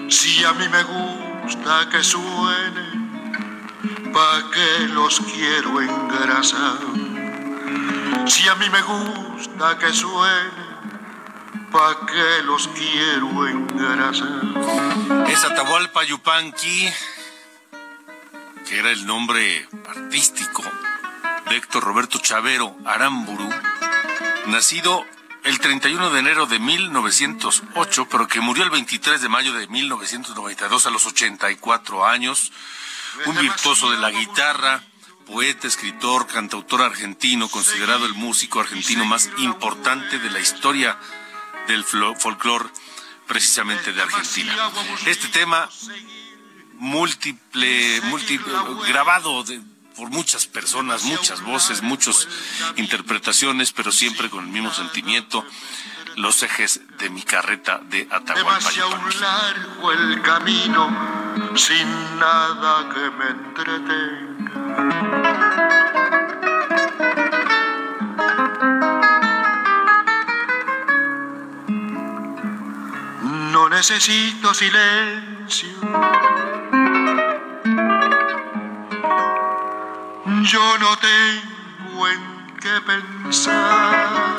Si 0.10 0.44
a 0.44 0.54
mí 0.54 0.68
me 0.70 0.84
gusta 0.84 1.90
que 1.90 2.04
suene, 2.04 2.86
pa' 4.14 4.52
que 4.52 4.88
los 4.90 5.20
quiero 5.22 5.82
engrasar. 5.82 6.80
Si 8.28 8.48
a 8.48 8.56
mí 8.56 8.70
me 8.70 8.82
gusta 8.82 9.78
que 9.78 9.92
suene, 9.92 10.64
pa' 11.72 12.06
que 12.06 12.44
los 12.44 12.68
quiero 12.70 13.48
engrasar. 13.48 15.28
Es 15.28 15.44
Atahualpa 15.44 16.04
Yupanqui, 16.04 16.90
que 18.68 18.80
era 18.80 18.92
el 18.92 19.06
nombre 19.06 19.68
artístico 19.90 20.64
Héctor 21.52 21.84
Roberto 21.84 22.18
Chavero 22.20 22.76
Aramburu, 22.86 23.50
nacido 24.48 25.06
el 25.44 25.60
31 25.60 26.10
de 26.12 26.20
enero 26.20 26.46
de 26.46 26.60
1908, 26.60 28.08
pero 28.10 28.28
que 28.28 28.40
murió 28.40 28.64
el 28.64 28.70
23 28.70 29.22
de 29.22 29.30
mayo 29.30 29.54
de 29.54 29.68
1992 29.68 30.86
a 30.86 30.90
los 30.90 31.06
84 31.06 32.06
años, 32.06 32.52
un 33.26 33.36
virtuoso 33.38 33.92
de 33.92 33.98
la 33.98 34.10
guitarra, 34.10 34.84
poeta, 35.28 35.68
escritor, 35.68 36.28
cantautor 36.28 36.82
argentino, 36.82 37.50
considerado 37.50 38.06
el 38.06 38.14
músico 38.14 38.62
argentino 38.62 39.06
más 39.06 39.30
importante 39.38 40.20
de 40.20 40.30
la 40.30 40.40
historia 40.40 40.98
del 41.68 41.84
folclore 41.84 42.70
precisamente 43.28 43.94
de 43.94 44.02
Argentina. 44.02 44.72
Este 45.06 45.28
tema 45.28 45.70
múltiple, 46.74 48.02
múltiple 48.02 48.54
grabado 48.88 49.44
de, 49.44 49.62
por 49.96 50.10
muchas 50.10 50.48
personas, 50.48 51.04
muchas 51.04 51.42
voces, 51.42 51.82
muchas 51.82 52.28
interpretaciones, 52.76 53.72
pero 53.72 53.92
siempre 53.92 54.30
con 54.30 54.46
el 54.46 54.52
mismo 54.52 54.74
sentimiento, 54.74 55.46
los 56.16 56.44
ejes 56.44 56.82
de 57.00 57.10
mi 57.10 57.24
carreta 57.24 57.80
de 57.90 58.08
Atahualpa 58.10 58.72
largo 59.20 59.92
el 59.92 60.22
camino 60.22 60.90
sin 61.56 62.20
nada 62.20 62.90
que 62.94 63.10
me 63.12 63.30
entretenga. 63.30 64.34
No 73.52 73.70
necesito 73.70 74.54
silencio 74.54 75.70
yo 80.44 80.78
no 80.78 80.98
tengo 80.98 82.08
en 82.08 82.58
qué 82.60 82.82
pensar. 82.86 84.36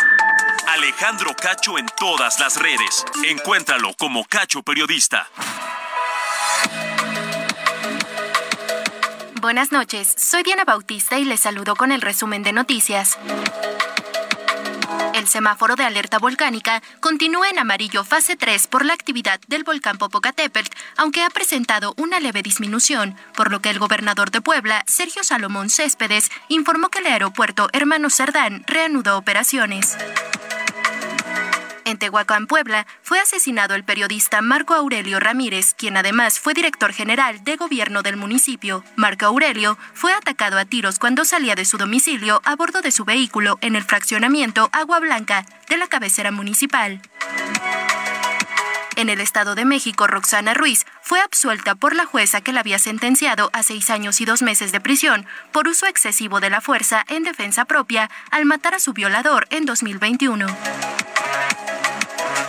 Alejandro 0.69 1.35
Cacho 1.35 1.79
en 1.79 1.87
todas 1.99 2.41
las 2.41 2.61
redes. 2.61 3.05
Encuéntralo 3.25 3.95
como 3.99 4.25
Cacho 4.25 4.63
Periodista. 4.63 5.29
Buenas 9.41 9.73
noches, 9.73 10.15
soy 10.17 10.43
Diana 10.43 10.65
Bautista 10.65 11.19
y 11.19 11.25
les 11.25 11.41
saludo 11.41 11.77
con 11.77 11.93
el 11.93 12.01
resumen 12.01 12.43
de 12.43 12.53
noticias. 12.53 13.19
El 15.25 15.31
semáforo 15.31 15.75
de 15.75 15.85
alerta 15.85 16.19
volcánica 16.19 16.83
continúa 17.01 17.49
en 17.49 17.59
amarillo 17.59 18.05
fase 18.05 18.37
3 18.37 18.67
por 18.67 18.85
la 18.85 18.93
actividad 18.93 19.41
del 19.49 19.65
volcán 19.65 19.97
Popocatépetl, 19.97 20.71
aunque 20.99 21.23
ha 21.23 21.31
presentado 21.31 21.95
una 21.97 22.21
leve 22.21 22.43
disminución, 22.43 23.17
por 23.35 23.51
lo 23.51 23.61
que 23.61 23.71
el 23.71 23.79
gobernador 23.79 24.31
de 24.31 24.43
Puebla, 24.43 24.85
Sergio 24.87 25.25
Salomón 25.25 25.71
Céspedes, 25.71 26.31
informó 26.49 26.91
que 26.91 26.99
el 26.99 27.07
aeropuerto 27.07 27.71
Hermano 27.73 28.11
Cerdán 28.11 28.65
reanudó 28.67 29.17
operaciones. 29.17 29.97
En 31.85 31.99
Tehuacán, 31.99 32.47
Puebla, 32.47 32.87
fue 33.03 33.21
asesinado 33.21 33.75
el 33.75 33.85
periodista 33.85 34.41
Marco 34.41 34.75
Aurelio 34.75 35.21
Ramírez, 35.21 35.75
quien 35.75 35.99
además 35.99 36.41
fue 36.41 36.55
director 36.55 36.93
general 36.93 37.45
de 37.45 37.57
gobierno 37.57 38.03
del 38.03 38.17
municipio. 38.17 38.83
Marco 38.97 39.27
Aurelio 39.27 39.77
fue 39.93 40.13
atacado 40.15 40.59
a 40.59 40.65
tiros 40.65 40.99
cuando 40.99 41.27
salía 41.27 41.55
de 41.55 41.67
su 41.67 41.77
domicilio 41.77 42.41
a 42.45 42.57
bordo 42.57 42.81
de 42.81 42.91
su 42.91 43.05
vehículo 43.05 43.59
en 43.61 43.77
el 43.77 43.85
fraccionamiento 43.85 44.71
Agua 44.73 44.99
Blanca 44.99 45.45
de 45.69 45.77
la 45.77 45.87
cabecera 45.87 46.31
municipal. 46.31 47.03
En 48.97 49.09
el 49.09 49.21
Estado 49.21 49.55
de 49.55 49.65
México, 49.65 50.07
Roxana 50.07 50.55
Ruiz 50.55 50.87
fue 51.03 51.21
absuelta 51.21 51.75
por 51.75 51.97
la 51.97 52.07
jueza 52.07 52.41
que 52.41 52.53
la 52.53 52.61
había 52.61 52.79
sentenciado 52.79 53.51
a 53.53 53.63
seis 53.63 53.91
años 53.91 54.21
y 54.21 54.25
dos 54.25 54.41
meses 54.41 54.73
de 54.73 54.81
prisión 54.81 55.27
por 55.53 55.69
uso 55.69 55.87
excesivo 55.87 56.41
de 56.41 56.49
la 56.49 56.61
fuerza 56.61 57.05
en 57.09 57.25
defensa 57.25 57.65
propia 57.65 58.09
al 58.31 58.47
matar 58.47 58.75
a 58.75 58.79
su 58.79 58.93
violador 58.93 59.47
en 59.51 59.67
2021. 59.67 60.47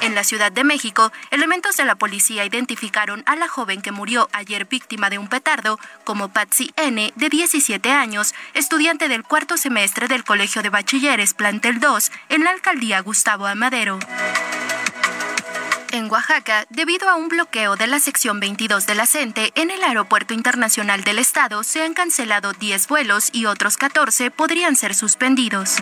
En 0.06 0.14
la 0.14 0.24
Ciudad 0.24 0.52
de 0.52 0.64
México, 0.64 1.12
elementos 1.32 1.78
de 1.78 1.84
la 1.84 1.96
policía 1.96 2.46
identificaron 2.46 3.24
a 3.26 3.36
la 3.36 3.48
joven 3.48 3.82
que 3.82 3.92
murió 3.92 4.30
ayer 4.34 4.66
víctima 4.66 5.10
de 5.10 5.18
un 5.18 5.28
petardo 5.28 5.80
como 6.04 6.30
Patsy 6.30 6.72
N., 6.76 7.12
de 7.16 7.30
17 7.30 7.90
años, 7.90 8.36
estudiante 8.54 9.08
del 9.08 9.24
cuarto 9.24 9.58
semestre 9.58 10.08
del 10.08 10.24
Colegio 10.24 10.62
de 10.62 10.70
Bachilleres 10.70 11.34
Plantel 11.34 11.80
2 11.80 12.12
en 12.30 12.44
la 12.44 12.52
alcaldía 12.52 13.00
Gustavo 13.00 13.48
Amadero. 13.48 13.98
En 15.92 16.12
Oaxaca, 16.12 16.68
debido 16.70 17.10
a 17.10 17.16
un 17.16 17.28
bloqueo 17.28 17.76
de 17.76 17.88
la 17.88 17.98
sección 17.98 18.40
22 18.40 18.86
de 18.86 18.94
la 18.94 19.08
CENTE 19.08 19.54
en 19.56 19.72
el 19.72 19.84
Aeropuerto 19.84 20.36
Internacional 20.36 21.04
del 21.04 21.18
Estado, 21.18 21.64
se 21.64 21.84
han 21.84 21.96
cancelado 21.96 22.54
10 22.54 22.88
vuelos 22.90 23.30
y 23.34 23.48
otros 23.48 23.78
14 23.78 24.30
podrían 24.30 24.76
ser 24.76 24.94
suspendidos. 24.94 25.78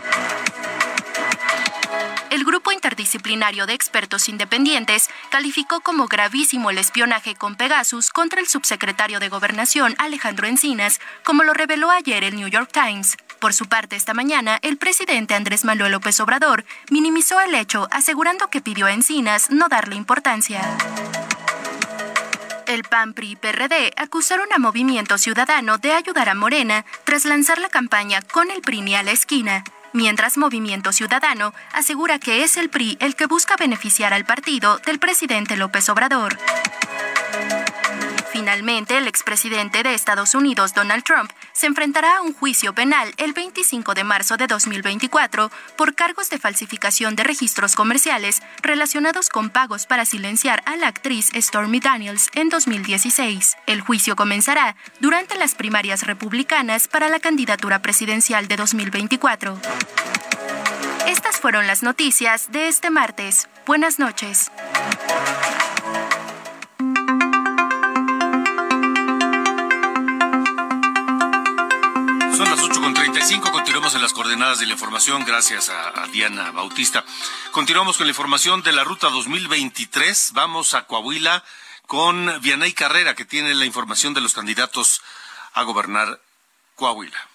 El 2.34 2.46
grupo 2.46 2.72
interdisciplinario 2.72 3.68
de 3.68 3.76
expertos 3.76 4.28
independientes 4.28 5.08
calificó 5.30 5.82
como 5.82 6.08
gravísimo 6.08 6.72
el 6.72 6.80
espionaje 6.80 7.36
con 7.36 7.54
Pegasus 7.54 8.10
contra 8.10 8.42
el 8.42 8.48
subsecretario 8.48 9.20
de 9.20 9.30
Gobernación 9.30 9.94
Alejandro 10.00 10.48
Encinas, 10.48 11.00
como 11.24 11.44
lo 11.44 11.54
reveló 11.54 11.92
ayer 11.92 12.24
el 12.24 12.36
New 12.36 12.48
York 12.48 12.72
Times. 12.74 13.18
Por 13.38 13.54
su 13.54 13.68
parte, 13.68 13.96
esta 13.96 14.16
mañana, 14.16 14.58
el 14.64 14.78
presidente 14.78 15.36
Andrés 15.36 15.64
Manuel 15.64 15.92
López 15.92 16.20
Obrador 16.22 16.66
minimizó 16.90 17.40
el 17.40 17.54
hecho, 17.54 17.88
asegurando 17.92 18.48
que 18.48 18.62
pidió 18.62 18.88
a 18.88 18.94
Encinas 18.94 19.52
no 19.52 19.70
darle 19.70 19.96
importancia. 19.96 20.76
El 22.66 22.82
PAN, 22.82 23.14
PRI 23.14 23.34
y 23.34 23.36
PRD 23.36 23.94
acusaron 23.96 24.52
a 24.52 24.58
Movimiento 24.58 25.20
Ciudadano 25.20 25.78
de 25.78 25.92
ayudar 25.92 26.30
a 26.30 26.34
Morena 26.34 26.84
tras 27.04 27.26
lanzar 27.26 27.60
la 27.60 27.70
campaña 27.70 28.24
con 28.24 28.50
el 28.50 28.62
PRI 28.62 28.82
ni 28.82 28.96
a 28.96 29.04
la 29.04 29.12
esquina 29.12 29.64
mientras 29.94 30.38
Movimiento 30.38 30.92
Ciudadano 30.92 31.54
asegura 31.74 32.20
que 32.20 32.44
es 32.44 32.58
el 32.58 32.70
PRI 32.70 32.98
el 33.00 33.16
que 33.16 33.28
busca 33.28 33.56
beneficiar 33.56 34.14
al 34.14 34.26
partido 34.26 34.80
del 34.86 35.00
presidente 35.00 35.56
López 35.56 35.88
Obrador. 35.90 36.38
Finalmente, 38.44 38.98
el 38.98 39.08
expresidente 39.08 39.84
de 39.84 39.94
Estados 39.94 40.36
Unidos, 40.36 40.74
Donald 40.74 41.06
Trump, 41.06 41.32
se 41.54 41.66
enfrentará 41.66 42.18
a 42.18 42.22
un 42.22 42.34
juicio 42.34 42.76
penal 42.76 43.14
el 43.16 43.32
25 43.32 43.94
de 43.94 44.04
marzo 44.04 44.36
de 44.36 44.48
2024 44.48 45.50
por 45.78 45.96
cargos 45.96 46.30
de 46.30 46.40
falsificación 46.40 47.16
de 47.16 47.24
registros 47.24 47.74
comerciales 47.74 48.42
relacionados 48.62 49.30
con 49.30 49.50
pagos 49.50 49.86
para 49.86 50.04
silenciar 50.04 50.62
a 50.66 50.76
la 50.76 50.90
actriz 50.90 51.32
Stormy 51.34 51.80
Daniels 51.80 52.30
en 52.34 52.50
2016. 52.50 53.56
El 53.66 53.80
juicio 53.80 54.18
comenzará 54.18 54.76
durante 55.00 55.38
las 55.38 55.56
primarias 55.56 56.06
republicanas 56.06 56.90
para 56.90 57.08
la 57.08 57.22
candidatura 57.22 57.82
presidencial 57.82 58.50
de 58.50 58.58
2024. 58.58 59.58
Estas 61.08 61.38
fueron 61.38 61.66
las 61.66 61.82
noticias 61.82 62.52
de 62.52 62.68
este 62.68 62.90
martes. 62.90 63.48
Buenas 63.66 64.00
noches. 64.00 64.52
8.35, 73.24 73.52
continuamos 73.52 73.96
en 73.96 74.02
las 74.02 74.12
coordenadas 74.12 74.60
de 74.60 74.66
la 74.66 74.74
información, 74.74 75.24
gracias 75.24 75.70
a, 75.70 76.04
a, 76.04 76.08
Diana 76.08 76.52
Bautista. 76.52 77.06
Continuamos 77.52 77.96
con 77.96 78.06
la 78.06 78.12
información 78.12 78.62
de 78.64 78.74
la 78.74 78.84
ruta 78.84 79.10
2023, 79.10 80.32
vamos 80.34 80.74
a 80.74 80.88
Coahuila 80.88 81.42
con 81.88 82.42
Vianey 82.42 82.74
Carrera, 82.74 83.16
que 83.16 83.24
tiene 83.24 83.56
la 83.56 83.64
información 83.64 84.14
de 84.14 84.20
los 84.20 84.34
candidatos 84.34 85.02
a 85.54 85.64
gobernar 85.64 86.20
Coahuila. 86.76 87.30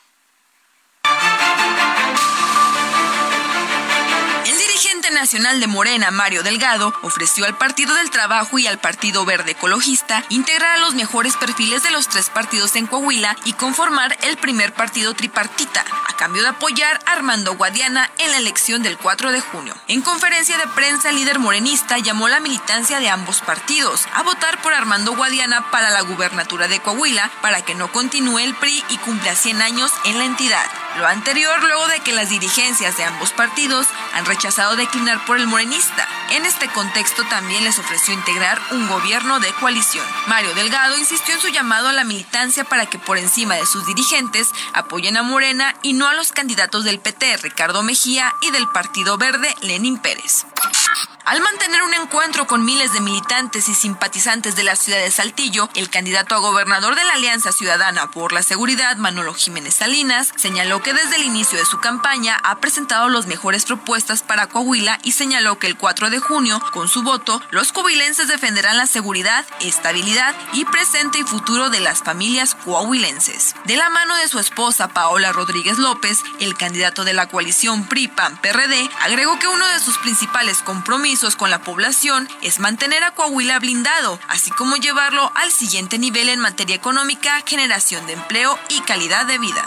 Nacional 5.10 5.60
de 5.60 5.66
Morena, 5.66 6.10
Mario 6.10 6.42
Delgado, 6.42 6.92
ofreció 7.02 7.44
al 7.44 7.56
Partido 7.56 7.94
del 7.94 8.10
Trabajo 8.10 8.58
y 8.58 8.66
al 8.66 8.78
Partido 8.78 9.24
Verde 9.24 9.52
Ecologista 9.52 10.24
integrar 10.28 10.76
a 10.76 10.80
los 10.80 10.94
mejores 10.94 11.36
perfiles 11.36 11.82
de 11.82 11.90
los 11.90 12.08
tres 12.08 12.30
partidos 12.30 12.76
en 12.76 12.86
Coahuila 12.86 13.36
y 13.44 13.52
conformar 13.54 14.16
el 14.22 14.36
primer 14.36 14.72
partido 14.72 15.14
tripartita, 15.14 15.84
a 16.06 16.16
cambio 16.16 16.42
de 16.42 16.48
apoyar 16.48 17.00
a 17.06 17.12
Armando 17.12 17.54
Guadiana 17.54 18.10
en 18.18 18.30
la 18.30 18.38
elección 18.38 18.82
del 18.82 18.98
4 18.98 19.32
de 19.32 19.40
junio. 19.40 19.74
En 19.88 20.02
conferencia 20.02 20.58
de 20.58 20.66
prensa, 20.68 21.10
el 21.10 21.16
líder 21.16 21.38
morenista 21.38 21.98
llamó 21.98 22.26
a 22.26 22.30
la 22.30 22.40
militancia 22.40 23.00
de 23.00 23.08
ambos 23.08 23.40
partidos 23.40 24.06
a 24.14 24.22
votar 24.22 24.60
por 24.62 24.74
Armando 24.74 25.14
Guadiana 25.14 25.70
para 25.70 25.90
la 25.90 26.02
gubernatura 26.02 26.68
de 26.68 26.80
Coahuila 26.80 27.30
para 27.40 27.62
que 27.62 27.74
no 27.74 27.90
continúe 27.92 28.40
el 28.40 28.54
PRI 28.54 28.84
y 28.90 28.98
cumpla 28.98 29.34
100 29.34 29.62
años 29.62 29.92
en 30.04 30.18
la 30.18 30.24
entidad. 30.24 30.66
Lo 30.96 31.06
anterior 31.06 31.62
luego 31.62 31.86
de 31.88 32.00
que 32.00 32.12
las 32.12 32.28
dirigencias 32.28 32.96
de 32.96 33.04
ambos 33.04 33.32
partidos 33.32 33.86
han 34.14 34.24
rechazado 34.24 34.76
por 35.26 35.38
el 35.38 35.46
morenista. 35.46 36.08
En 36.30 36.44
este 36.44 36.66
contexto 36.68 37.22
también 37.30 37.62
les 37.62 37.78
ofreció 37.78 38.12
integrar 38.14 38.61
un 38.72 38.88
gobierno 38.88 39.38
de 39.38 39.52
coalición. 39.52 40.04
Mario 40.26 40.54
Delgado 40.54 40.98
insistió 40.98 41.34
en 41.34 41.40
su 41.40 41.48
llamado 41.48 41.88
a 41.88 41.92
la 41.92 42.04
militancia 42.04 42.64
para 42.64 42.87
que 42.87 42.98
por 42.98 43.16
encima 43.16 43.54
de 43.54 43.64
sus 43.64 43.87
dirigentes 43.87 44.48
apoyen 44.74 45.16
a 45.16 45.22
Morena 45.22 45.74
y 45.82 45.92
no 45.92 46.08
a 46.08 46.14
los 46.14 46.32
candidatos 46.32 46.84
del 46.84 46.98
PT, 46.98 47.38
Ricardo 47.38 47.82
Mejía, 47.82 48.34
y 48.42 48.50
del 48.50 48.68
Partido 48.68 49.16
Verde, 49.18 49.54
Lenín 49.61 49.98
Pérez. 49.98 50.44
Al 51.28 51.42
mantener 51.42 51.82
un 51.82 51.92
encuentro 51.92 52.46
con 52.46 52.64
miles 52.64 52.94
de 52.94 53.02
militantes 53.02 53.68
y 53.68 53.74
simpatizantes 53.74 54.56
de 54.56 54.62
la 54.62 54.76
ciudad 54.76 55.00
de 55.00 55.10
Saltillo, 55.10 55.68
el 55.74 55.90
candidato 55.90 56.34
a 56.34 56.38
gobernador 56.38 56.94
de 56.94 57.04
la 57.04 57.12
Alianza 57.12 57.52
Ciudadana 57.52 58.10
por 58.10 58.32
la 58.32 58.42
Seguridad, 58.42 58.96
Manolo 58.96 59.34
Jiménez 59.34 59.74
Salinas, 59.74 60.32
señaló 60.36 60.82
que 60.82 60.94
desde 60.94 61.16
el 61.16 61.24
inicio 61.24 61.58
de 61.58 61.66
su 61.66 61.80
campaña 61.80 62.40
ha 62.44 62.60
presentado 62.60 63.10
las 63.10 63.26
mejores 63.26 63.66
propuestas 63.66 64.22
para 64.22 64.46
Coahuila 64.46 65.00
y 65.02 65.12
señaló 65.12 65.58
que 65.58 65.66
el 65.66 65.76
4 65.76 66.08
de 66.08 66.18
junio, 66.18 66.62
con 66.72 66.88
su 66.88 67.02
voto, 67.02 67.42
los 67.50 67.72
coahuilenses 67.72 68.28
defenderán 68.28 68.78
la 68.78 68.86
seguridad, 68.86 69.44
estabilidad 69.60 70.34
y 70.54 70.64
presente 70.64 71.18
y 71.18 71.24
futuro 71.24 71.68
de 71.68 71.80
las 71.80 72.02
familias 72.02 72.54
coahuilenses. 72.54 73.54
De 73.66 73.76
la 73.76 73.90
mano 73.90 74.16
de 74.16 74.28
su 74.28 74.38
esposa 74.38 74.88
Paola 74.88 75.30
Rodríguez 75.32 75.76
López, 75.76 76.20
el 76.40 76.56
candidato 76.56 77.04
de 77.04 77.12
la 77.12 77.28
coalición 77.28 77.84
PRI-PAN-PRD, 77.84 78.88
agregó 79.02 79.38
que 79.38 79.46
uno 79.46 79.68
de 79.68 79.80
sus 79.80 79.98
principales 79.98 80.62
compromisos 80.62 81.17
con 81.37 81.50
la 81.50 81.62
población 81.62 82.28
es 82.42 82.61
mantener 82.61 83.02
a 83.02 83.11
Coahuila 83.11 83.59
blindado, 83.59 84.20
así 84.28 84.52
como 84.52 84.76
llevarlo 84.76 85.33
al 85.35 85.50
siguiente 85.50 85.98
nivel 85.98 86.28
en 86.28 86.38
materia 86.38 86.76
económica, 86.76 87.42
generación 87.44 88.07
de 88.07 88.12
empleo 88.12 88.57
y 88.68 88.81
calidad 88.83 89.26
de 89.26 89.38
vida. 89.38 89.66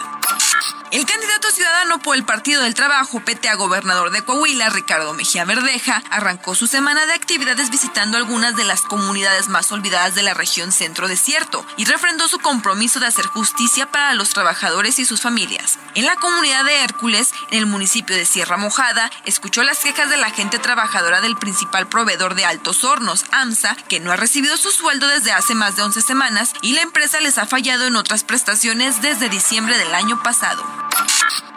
El 0.92 1.06
candidato 1.06 1.50
ciudadano 1.52 2.00
por 2.00 2.18
el 2.18 2.26
Partido 2.26 2.64
del 2.64 2.74
Trabajo, 2.74 3.22
PT 3.22 3.48
a 3.48 3.56
gobernador 3.56 4.12
de 4.12 4.24
Coahuila, 4.24 4.70
Ricardo 4.70 5.14
Mejía 5.14 5.46
Verdeja, 5.46 6.04
arrancó 6.10 6.54
su 6.54 6.68
semana 6.68 7.06
de 7.06 7.14
actividades 7.14 7.70
visitando 7.70 8.18
algunas 8.18 8.58
de 8.58 8.66
las 8.66 8.82
comunidades 8.82 9.48
más 9.48 9.72
olvidadas 9.72 10.16
de 10.16 10.24
la 10.24 10.34
región 10.34 10.74
centro 10.74 11.08
desierto 11.08 11.66
y 11.78 11.86
refrendó 11.86 12.28
su 12.28 12.40
compromiso 12.40 13.00
de 13.00 13.06
hacer 13.06 13.26
justicia 13.26 13.90
para 13.90 14.14
los 14.16 14.32
trabajadores 14.32 15.00
y 15.00 15.06
sus 15.06 15.22
familias. 15.22 15.80
En 15.96 16.06
la 16.06 16.18
comunidad 16.18 16.66
de 16.66 16.84
Hércules, 16.84 17.32
en 17.52 17.60
el 17.60 17.68
municipio 17.68 18.14
de 18.14 18.26
Sierra 18.26 18.58
Mojada, 18.58 19.10
escuchó 19.24 19.64
las 19.64 19.80
quejas 19.80 20.10
de 20.10 20.18
la 20.18 20.30
gente 20.32 20.60
trabajadora 20.60 21.22
del 21.22 21.38
principal 21.42 21.90
proveedor 21.90 22.36
de 22.36 22.46
Altos 22.46 22.86
Hornos, 22.86 23.26
AMSA, 23.34 23.76
que 23.90 24.00
no 24.00 24.14
ha 24.14 24.16
recibido 24.16 24.56
su 24.56 24.72
sueldo 24.72 25.10
desde 25.10 25.34
hace 25.34 25.56
más 25.56 25.76
de 25.76 25.82
11 25.82 26.02
semanas 26.02 26.54
y 26.62 26.72
la 26.72 26.84
empresa 26.84 27.20
les 27.20 27.38
ha 27.38 27.46
fallado 27.46 27.86
en 27.86 27.98
otras 27.98 28.24
prestaciones 28.24 29.02
desde 29.02 29.28
diciembre 29.28 29.78
del 29.78 29.94
año 29.94 30.24
pasado. 30.24 30.64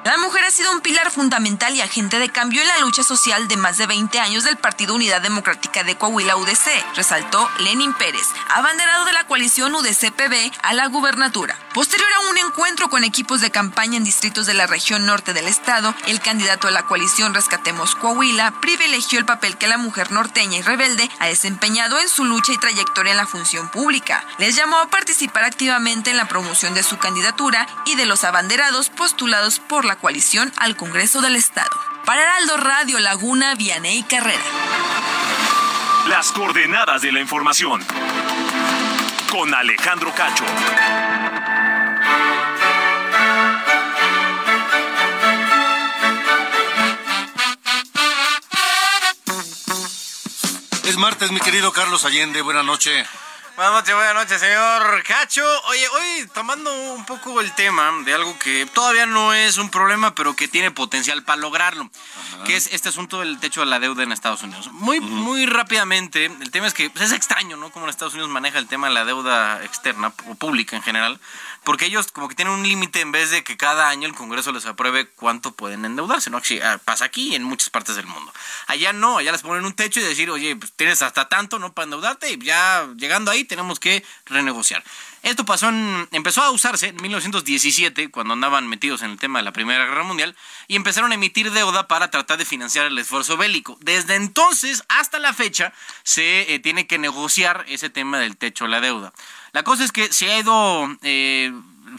La 0.04 0.18
mujer 0.18 0.44
ha 0.44 0.50
sido 0.50 0.70
un 0.70 0.82
pilar 0.82 1.10
fundamental 1.10 1.74
y 1.74 1.80
agente 1.80 2.18
de 2.18 2.28
cambio 2.28 2.60
en 2.60 2.68
la 2.68 2.78
lucha 2.80 3.02
social 3.02 3.48
de 3.48 3.56
más 3.56 3.78
de 3.78 3.86
20 3.86 4.20
años 4.20 4.44
del 4.44 4.58
Partido 4.58 4.94
Unidad 4.94 5.22
Democrática 5.22 5.82
de 5.82 5.96
Coahuila 5.96 6.36
UDC, 6.36 6.94
resaltó 6.94 7.48
Lenin 7.60 7.94
Pérez, 7.94 8.26
abanderado 8.50 9.06
de 9.06 9.14
la 9.14 9.26
coalición 9.26 9.74
UDC-PB 9.74 10.52
a 10.62 10.74
la 10.74 10.88
gubernatura. 10.88 11.58
Posterior 11.72 12.08
a 12.12 12.30
un 12.30 12.36
encuentro 12.36 12.90
con 12.90 13.02
equipos 13.02 13.40
de 13.40 13.50
campaña 13.50 13.96
en 13.96 14.04
distritos 14.04 14.44
de 14.44 14.52
la 14.52 14.66
región 14.66 15.06
norte 15.06 15.32
del 15.32 15.48
estado, 15.48 15.94
el 16.06 16.20
candidato 16.20 16.68
a 16.68 16.70
la 16.70 16.84
coalición 16.84 17.32
Rescatemos 17.32 17.94
Coahuila 17.94 18.60
privilegió 18.60 19.18
el 19.18 19.24
papel 19.24 19.56
que 19.56 19.68
la 19.68 19.78
mujer 19.78 20.12
norteña 20.12 20.58
y 20.58 20.62
rebelde 20.62 21.08
ha 21.18 21.28
desempeñado 21.28 21.98
en 21.98 22.10
su 22.10 22.26
lucha 22.26 22.52
y 22.52 22.58
trayectoria 22.58 23.12
en 23.12 23.16
la 23.16 23.26
función 23.26 23.70
pública. 23.70 24.22
Les 24.36 24.54
llamó 24.54 24.76
a 24.76 24.90
participar 24.90 25.44
activamente 25.44 26.10
en 26.10 26.18
la 26.18 26.28
promoción 26.28 26.74
de 26.74 26.82
su 26.82 26.98
candidatura 26.98 27.66
y 27.86 27.94
de 27.94 28.04
los 28.04 28.24
abanderados 28.24 28.90
postulados 28.90 29.60
por 29.60 29.86
la 29.86 29.93
coalición 29.96 30.52
al 30.57 30.76
Congreso 30.76 31.20
del 31.20 31.37
Estado. 31.37 31.70
Para 32.04 32.22
Heraldo 32.22 32.57
Radio 32.59 32.98
Laguna, 33.00 33.54
Vianey 33.54 34.02
Carrera. 34.02 34.42
Las 36.09 36.33
coordenadas 36.33 37.02
de 37.02 37.12
la 37.12 37.20
información. 37.20 37.83
Con 39.30 39.54
Alejandro 39.54 40.12
Cacho. 40.14 40.44
Es 50.85 50.96
martes, 50.98 51.31
mi 51.31 51.40
querido 51.40 51.73
Carlos 51.73 52.04
Allende. 52.04 52.42
Buenas 52.42 52.64
noches. 52.64 53.06
Buenas 53.57 53.73
noches, 53.73 53.94
buenas 53.94 54.15
noches, 54.15 54.40
señor 54.40 55.02
Cacho. 55.05 55.44
Oye, 55.69 55.87
hoy 55.88 56.27
tomando 56.35 56.73
un 56.94 57.07
poco 57.07 57.40
el 57.40 57.52
tema 57.52 57.88
de 58.05 58.13
algo 58.13 58.37
que 58.37 58.67
todavía 58.67 59.07
no 59.07 59.33
es 59.33 59.59
un 59.59 59.71
problema, 59.71 60.13
pero 60.13 60.35
que 60.35 60.48
tiene 60.48 60.73
potencial 60.73 61.23
para 61.23 61.40
lograrlo, 61.40 61.88
que 62.46 62.57
es 62.57 62.67
este 62.73 62.88
asunto 62.88 63.21
del 63.21 63.38
techo 63.38 63.61
de 63.61 63.67
la 63.67 63.79
deuda 63.79 64.02
en 64.02 64.11
Estados 64.11 64.42
Unidos. 64.42 64.73
Muy, 64.73 64.98
muy 64.98 65.46
rápidamente, 65.46 66.25
el 66.25 66.50
tema 66.50 66.67
es 66.67 66.75
que 66.75 66.90
pues, 66.90 67.05
es 67.05 67.13
extraño, 67.13 67.57
¿no? 67.57 67.71
Cómo 67.71 67.87
en 67.87 67.90
Estados 67.90 68.15
Unidos 68.15 68.29
maneja 68.29 68.59
el 68.59 68.67
tema 68.67 68.88
de 68.88 68.94
la 68.94 69.05
deuda 69.05 69.63
externa 69.63 70.13
o 70.27 70.35
pública 70.35 70.75
en 70.75 70.83
general, 70.83 71.21
porque 71.65 71.87
ellos 71.87 72.12
como 72.12 72.29
que 72.29 72.35
tienen 72.35 72.54
un 72.54 72.62
límite 72.62 73.00
en 73.00 73.12
vez 73.12 73.31
de 73.31 73.42
que 73.42 73.56
cada 73.56 73.88
año 73.88 74.06
el 74.06 74.15
Congreso 74.15 74.52
les 74.52 74.67
apruebe 74.67 75.06
cuánto 75.06 75.52
pueden 75.52 75.85
endeudarse, 75.85 76.31
¿no? 76.31 76.40
Ah, 76.62 76.79
pasa 76.85 77.06
aquí 77.06 77.31
y 77.31 77.35
en 77.35 77.42
muchas 77.42 77.71
partes 77.71 77.96
del 77.96 78.06
mundo. 78.06 78.33
Allá 78.67 78.92
no, 78.92 79.19
allá 79.19 79.33
les 79.33 79.42
ponen 79.42 79.65
un 79.65 79.73
techo 79.73 80.00
y 80.00 80.02
decir, 80.02 80.31
oye, 80.31 80.54
pues 80.56 80.73
tienes 80.73 81.02
hasta 81.02 81.29
tanto, 81.29 81.58
¿no? 81.58 81.73
Para 81.73 81.85
endeudarte 81.85 82.31
y 82.31 82.38
ya 82.38 82.87
llegando 82.96 83.31
ahí 83.31 83.44
tenemos 83.44 83.81
que 83.81 84.04
renegociar. 84.27 84.85
Esto 85.25 85.46
pasó 85.46 85.71
en, 85.71 86.06
empezó 86.12 86.42
a 86.42 86.50
usarse 86.50 86.88
en 86.88 86.96
1917, 86.96 88.10
cuando 88.10 88.35
andaban 88.35 88.69
metidos 88.69 89.00
en 89.00 89.10
el 89.10 89.19
tema 89.19 89.38
de 89.38 89.44
la 89.44 89.52
Primera 89.52 89.87
Guerra 89.87 90.02
Mundial, 90.02 90.37
y 90.69 90.77
empezaron 90.77 91.12
a 91.12 91.15
emitir 91.15 91.50
deuda 91.50 91.88
para 91.88 92.10
tratar 92.10 92.37
de 92.37 92.44
financiar 92.44 92.85
el 92.85 92.98
esfuerzo 92.98 93.38
bélico. 93.38 93.79
Desde 93.81 94.17
entonces 94.17 94.85
hasta 94.88 95.19
la 95.19 95.33
fecha 95.33 95.73
se 96.02 96.52
eh, 96.52 96.58
tiene 96.58 96.87
que 96.87 96.98
negociar 96.98 97.65
ese 97.69 97.88
tema 97.88 98.19
del 98.19 98.37
techo 98.37 98.65
de 98.65 98.71
la 98.71 98.83
deuda. 98.83 99.15
La 99.55 99.63
cosa 99.63 99.85
es 99.85 99.92
que 99.92 100.13
se 100.13 100.33
ha 100.33 100.40
ido 100.40 100.98
eh, 101.02 101.52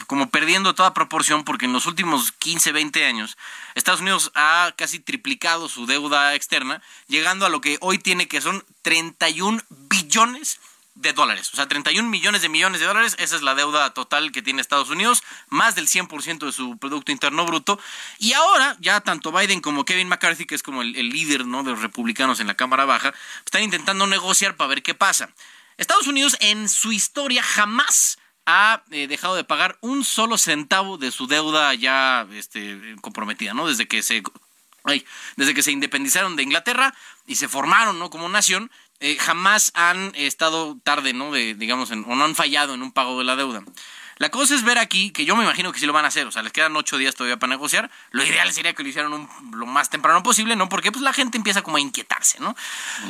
como 0.08 0.28
perdiendo 0.28 0.74
toda 0.74 0.92
proporción 0.92 1.42
porque 1.42 1.64
en 1.64 1.72
los 1.72 1.86
últimos 1.86 2.32
15, 2.32 2.70
20 2.70 3.06
años 3.06 3.38
Estados 3.74 4.02
Unidos 4.02 4.30
ha 4.34 4.74
casi 4.76 5.00
triplicado 5.00 5.66
su 5.70 5.86
deuda 5.86 6.34
externa, 6.34 6.82
llegando 7.08 7.46
a 7.46 7.48
lo 7.48 7.62
que 7.62 7.78
hoy 7.80 7.98
tiene 7.98 8.28
que 8.28 8.42
son 8.42 8.62
31 8.82 9.62
billones 9.88 10.60
de 10.96 11.14
dólares. 11.14 11.48
O 11.54 11.56
sea, 11.56 11.66
31 11.66 12.06
millones 12.10 12.42
de 12.42 12.50
millones 12.50 12.80
de 12.80 12.86
dólares. 12.86 13.16
Esa 13.18 13.36
es 13.36 13.42
la 13.42 13.54
deuda 13.54 13.94
total 13.94 14.32
que 14.32 14.42
tiene 14.42 14.60
Estados 14.60 14.90
Unidos, 14.90 15.22
más 15.48 15.74
del 15.74 15.88
100% 15.88 16.44
de 16.44 16.52
su 16.52 16.76
Producto 16.76 17.10
Interno 17.10 17.46
Bruto. 17.46 17.80
Y 18.18 18.34
ahora, 18.34 18.76
ya 18.80 19.00
tanto 19.00 19.32
Biden 19.32 19.60
como 19.62 19.86
Kevin 19.86 20.08
McCarthy, 20.08 20.44
que 20.44 20.54
es 20.54 20.62
como 20.62 20.82
el, 20.82 20.94
el 20.96 21.08
líder 21.08 21.46
¿no? 21.46 21.62
de 21.62 21.70
los 21.70 21.80
republicanos 21.80 22.40
en 22.40 22.48
la 22.48 22.54
Cámara 22.54 22.84
Baja, 22.84 23.14
están 23.46 23.62
intentando 23.62 24.06
negociar 24.06 24.56
para 24.56 24.68
ver 24.68 24.82
qué 24.82 24.94
pasa. 24.94 25.30
Estados 25.78 26.06
Unidos 26.06 26.36
en 26.40 26.68
su 26.68 26.92
historia 26.92 27.42
jamás 27.42 28.18
ha 28.46 28.82
eh, 28.90 29.06
dejado 29.08 29.34
de 29.34 29.44
pagar 29.44 29.76
un 29.80 30.04
solo 30.04 30.38
centavo 30.38 30.98
de 30.98 31.10
su 31.10 31.26
deuda 31.26 31.74
ya 31.74 32.26
este, 32.32 32.78
comprometida, 33.00 33.54
¿no? 33.54 33.66
Desde 33.66 33.86
que 33.88 34.02
se 34.02 34.22
ay, 34.84 35.04
desde 35.36 35.52
que 35.52 35.62
se 35.62 35.72
independizaron 35.72 36.36
de 36.36 36.44
Inglaterra 36.44 36.94
y 37.26 37.34
se 37.34 37.48
formaron, 37.48 37.98
¿no? 37.98 38.08
Como 38.08 38.28
nación, 38.28 38.70
eh, 39.00 39.16
jamás 39.18 39.72
han 39.74 40.12
estado 40.14 40.78
tarde, 40.84 41.12
¿no? 41.12 41.32
De, 41.32 41.54
digamos, 41.54 41.90
en- 41.90 42.04
o 42.06 42.14
no 42.14 42.24
han 42.24 42.36
fallado 42.36 42.72
en 42.74 42.82
un 42.82 42.92
pago 42.92 43.18
de 43.18 43.24
la 43.24 43.34
deuda. 43.36 43.64
La 44.18 44.30
cosa 44.30 44.54
es 44.54 44.62
ver 44.62 44.78
aquí, 44.78 45.10
que 45.10 45.26
yo 45.26 45.36
me 45.36 45.44
imagino 45.44 45.72
que 45.72 45.78
sí 45.78 45.84
lo 45.84 45.92
van 45.92 46.06
a 46.06 46.08
hacer, 46.08 46.26
o 46.26 46.32
sea, 46.32 46.42
les 46.42 46.52
quedan 46.52 46.74
ocho 46.74 46.96
días 46.96 47.14
todavía 47.14 47.38
para 47.38 47.50
negociar. 47.50 47.90
Lo 48.12 48.24
ideal 48.24 48.50
sería 48.52 48.72
que 48.72 48.82
lo 48.82 48.88
hicieran 48.88 49.12
un- 49.12 49.28
lo 49.52 49.66
más 49.66 49.90
temprano 49.90 50.22
posible, 50.22 50.56
¿no? 50.56 50.68
Porque 50.70 50.90
pues 50.90 51.02
la 51.02 51.12
gente 51.12 51.36
empieza 51.36 51.60
como 51.62 51.76
a 51.76 51.80
inquietarse, 51.80 52.38
¿no? 52.40 52.56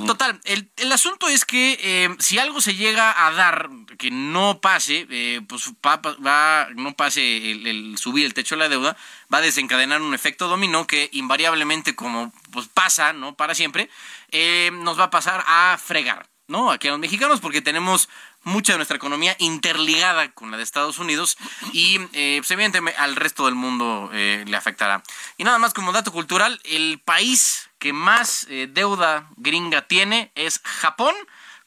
Total, 0.05 0.41
el, 0.45 0.69
el 0.77 0.91
asunto 0.91 1.29
es 1.29 1.45
que 1.45 1.79
eh, 1.81 2.17
si 2.19 2.39
algo 2.41 2.61
se 2.61 2.75
llega 2.75 3.27
a 3.27 3.31
dar 3.31 3.69
que 3.99 4.11
no 4.11 4.61
pase, 4.61 5.07
eh, 5.09 5.41
pues 5.49 5.71
va, 5.87 5.97
va- 5.97 6.69
no 6.75 6.95
pase 6.97 7.53
el, 7.53 7.67
el 7.69 7.99
subir 7.99 8.27
el 8.27 8.35
techo 8.35 8.57
de 8.57 8.61
la 8.63 8.69
deuda, 8.69 8.97
va 9.33 9.39
a 9.39 9.43
desencadenar 9.43 10.03
un 10.03 10.13
efecto 10.13 10.49
dominó 10.49 10.87
que 10.89 11.09
invariablemente, 11.13 11.95
como 11.95 12.33
pues 12.51 12.67
pasa, 12.67 13.13
¿no? 13.13 13.37
Para 13.37 13.55
siempre, 13.55 13.89
eh, 14.33 14.71
nos 14.73 14.99
va 14.99 15.05
a 15.05 15.11
pasar 15.11 15.45
a 15.47 15.79
fregar, 15.83 16.29
¿no? 16.49 16.71
Aquí 16.73 16.89
a 16.89 16.91
los 16.91 17.01
mexicanos, 17.01 17.41
porque 17.41 17.63
tenemos 17.63 18.09
mucha 18.47 18.73
de 18.73 18.79
nuestra 18.79 18.97
economía 18.97 19.37
interligada 19.39 20.31
con 20.33 20.51
la 20.51 20.57
de 20.57 20.63
Estados 20.63 20.99
Unidos 20.99 21.37
y 21.73 21.99
eh, 22.13 22.37
pues, 22.39 22.51
evidentemente 22.53 22.99
al 22.99 23.17
resto 23.17 23.45
del 23.47 23.55
mundo 23.57 24.09
eh, 24.13 24.45
le 24.47 24.57
afectará. 24.57 25.03
Y 25.37 25.45
nada 25.45 25.59
más 25.59 25.75
como 25.75 25.93
dato 25.93 26.13
cultural, 26.13 26.61
el 26.65 27.01
país 27.05 27.69
que 27.79 27.93
más 27.93 28.47
eh, 28.49 28.69
deuda 28.71 29.29
gringa 29.37 29.83
tiene 29.83 30.31
es 30.37 30.61
Japón 30.65 31.15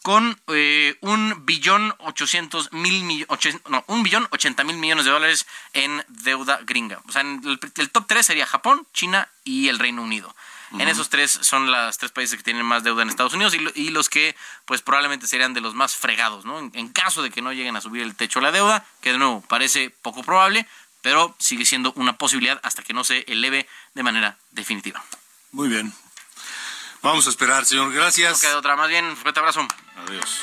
con 0.01 0.39
eh, 0.47 0.95
un 1.01 1.45
billón 1.45 1.93
ochocientos 1.99 2.71
mil 2.71 3.03
millo- 3.03 3.27
ochen- 3.27 3.61
no, 3.67 3.83
un 3.87 4.01
billón 4.01 4.27
ochenta 4.31 4.63
mil 4.63 4.77
millones 4.77 5.03
de 5.03 5.11
dólares 5.11 5.45
en 5.73 6.03
deuda 6.07 6.61
gringa. 6.63 7.01
O 7.07 7.11
sea, 7.11 7.21
en 7.21 7.41
el, 7.45 7.59
el 7.75 7.89
top 7.91 8.05
3 8.07 8.25
sería 8.25 8.45
Japón, 8.45 8.87
China 8.93 9.27
y 9.43 9.67
el 9.67 9.77
Reino 9.77 10.01
Unido. 10.01 10.33
En 10.73 10.87
esos 10.87 11.09
tres 11.09 11.31
son 11.41 11.71
las 11.71 11.97
tres 11.97 12.11
países 12.11 12.37
que 12.37 12.43
tienen 12.43 12.63
más 12.65 12.83
deuda 12.83 13.01
en 13.01 13.09
Estados 13.09 13.33
Unidos 13.33 13.55
y, 13.55 13.59
lo- 13.59 13.71
y 13.73 13.89
los 13.89 14.07
que 14.09 14.35
pues 14.65 14.81
probablemente 14.83 15.25
serían 15.25 15.53
de 15.55 15.61
los 15.61 15.73
más 15.73 15.95
fregados, 15.95 16.45
¿no? 16.45 16.59
En, 16.59 16.71
en 16.75 16.89
caso 16.89 17.23
de 17.23 17.31
que 17.31 17.41
no 17.41 17.51
lleguen 17.53 17.75
a 17.75 17.81
subir 17.81 18.03
el 18.03 18.15
techo 18.15 18.39
de 18.39 18.43
la 18.45 18.51
deuda, 18.51 18.85
que 19.01 19.11
de 19.11 19.17
nuevo 19.17 19.41
parece 19.47 19.89
poco 19.89 20.21
probable, 20.23 20.67
pero 21.01 21.35
sigue 21.39 21.65
siendo 21.65 21.91
una 21.95 22.17
posibilidad 22.17 22.59
hasta 22.61 22.83
que 22.83 22.93
no 22.93 23.03
se 23.03 23.19
eleve 23.27 23.67
de 23.95 24.03
manera 24.03 24.37
definitiva. 24.51 25.03
Muy 25.51 25.69
bien. 25.69 25.91
Vamos 27.01 27.25
a 27.25 27.29
esperar, 27.29 27.65
señor. 27.65 27.91
Gracias. 27.93 28.33
No 28.33 28.39
queda 28.39 28.57
otra, 28.57 28.75
más 28.75 28.89
bien, 28.89 29.15
fuerte 29.17 29.39
abrazo. 29.39 29.65
Adiós. 30.07 30.41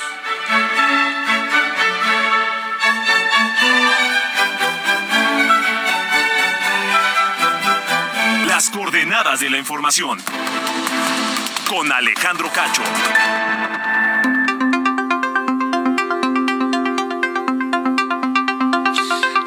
Las 8.57 8.70
coordenadas 8.70 9.40
de 9.40 9.50
la 9.50 9.59
información. 9.59 10.18
Con 11.68 11.92
Alejandro 11.92 12.50
Cacho. 12.50 12.82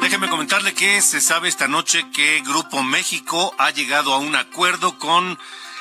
Déjeme 0.00 0.28
comentarle 0.28 0.74
que 0.74 1.02
se 1.02 1.20
sabe 1.20 1.48
esta 1.48 1.66
noche 1.66 2.08
que 2.12 2.40
Grupo 2.42 2.84
México 2.84 3.52
ha 3.58 3.72
llegado 3.72 4.14
a 4.14 4.18
un 4.18 4.36
acuerdo 4.36 4.96
con 4.96 5.36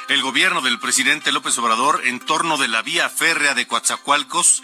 el 0.07 0.23
gobierno 0.23 0.61
del 0.61 0.79
presidente 0.79 1.31
López 1.31 1.55
Obrador 1.59 2.01
en 2.05 2.19
torno 2.19 2.57
de 2.57 2.67
la 2.67 2.81
vía 2.81 3.09
férrea 3.09 3.53
de 3.53 3.67
Coatzacoalcos 3.67 4.63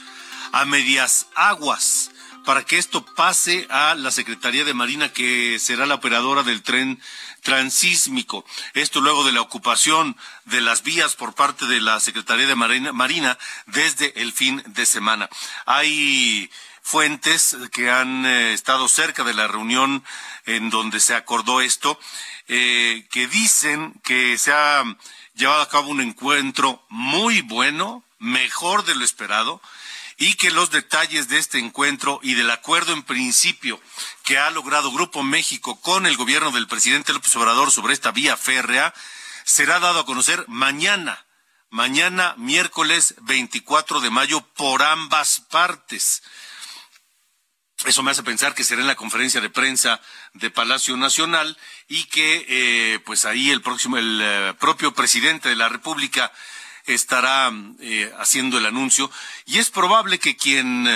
a 0.54 0.66
medias 0.66 1.28
aguas 1.36 2.10
para 2.46 2.64
que 2.64 2.78
esto 2.78 3.04
pase 3.04 3.68
a 3.70 3.96
la 3.96 4.12
Secretaría 4.12 4.64
de 4.64 4.74
Marina 4.74 5.12
que 5.12 5.58
será 5.60 5.86
la 5.86 5.96
operadora 5.96 6.44
del 6.44 6.64
tren 6.64 7.02
transísmico. 7.42 8.46
Esto 8.74 9.02
luego 9.02 9.24
de 9.24 9.32
la 9.32 9.42
ocupación 9.42 10.16
de 10.46 10.62
las 10.62 10.84
vías 10.84 11.16
por 11.16 11.34
parte 11.34 11.66
de 11.66 11.82
la 11.82 12.00
Secretaría 12.00 12.48
de 12.48 12.56
Marina, 12.56 13.38
desde 13.66 14.22
el 14.22 14.32
fin 14.32 14.64
de 14.68 14.86
semana. 14.86 15.30
Hay 15.66 16.50
fuentes 16.82 17.58
que 17.72 17.90
han 17.90 18.26
eh, 18.26 18.54
estado 18.54 18.88
cerca 18.88 19.24
de 19.24 19.34
la 19.34 19.48
reunión 19.48 20.04
en 20.46 20.70
donde 20.70 21.00
se 21.00 21.16
acordó 21.16 21.62
esto, 21.62 22.00
eh, 22.48 23.08
que 23.10 23.28
dicen 23.28 24.00
que 24.04 24.38
se 24.38 24.54
ha 24.54 24.84
llevado 25.34 25.64
a 25.64 25.70
cabo 25.70 25.90
un 25.90 26.02
encuentro 26.02 26.86
muy 26.90 27.42
bueno, 27.42 28.04
mejor 28.20 28.86
de 28.86 28.94
lo 28.94 29.04
esperado, 29.04 29.62
y 30.18 30.36
que 30.36 30.52
los 30.52 30.72
detalles 30.72 31.28
de 31.28 31.38
este 31.38 31.60
encuentro 31.60 32.20
y 32.24 32.36
del 32.36 32.50
acuerdo 32.52 32.94
en 32.94 33.04
principio 33.04 33.82
que 34.24 34.38
ha 34.38 34.50
logrado 34.50 34.92
Grupo 34.92 35.24
México 35.24 35.80
con 35.82 36.06
el 36.06 36.16
gobierno 36.18 36.52
del 36.52 36.68
presidente 36.68 37.14
López 37.14 37.36
Obrador 37.36 37.72
sobre 37.72 37.94
esta 37.94 38.12
vía 38.12 38.38
férrea 38.38 38.94
será 39.44 39.80
dado 39.80 40.00
a 40.00 40.06
conocer 40.06 40.46
mañana, 40.48 41.26
mañana 41.70 42.34
miércoles 42.38 43.16
24 43.22 44.00
de 44.00 44.10
mayo 44.10 44.42
por 44.56 44.84
ambas 44.84 45.42
partes. 45.50 46.24
Eso 47.86 48.02
me 48.02 48.12
hace 48.12 48.24
pensar 48.24 48.56
que 48.56 48.64
será 48.64 48.82
en 48.82 48.88
la 48.88 48.96
conferencia 48.96 49.42
de 49.42 49.50
prensa 49.50 50.02
de 50.34 50.50
Palacio 50.50 50.96
Nacional 50.98 51.58
y 51.88 52.06
que 52.06 52.46
eh, 52.48 53.00
pues 53.00 53.26
ahí 53.26 53.52
el 53.52 53.62
próximo 53.62 53.98
el 53.98 54.20
eh, 54.22 54.54
propio 54.60 54.94
presidente 54.94 55.50
de 55.50 55.56
la 55.56 55.70
República 55.70 56.32
estará 56.88 57.52
eh, 57.80 58.12
haciendo 58.20 58.58
el 58.58 58.66
anuncio 58.66 59.10
y 59.46 59.60
es 59.60 59.70
probable 59.70 60.20
que 60.20 60.38
quien 60.38 60.88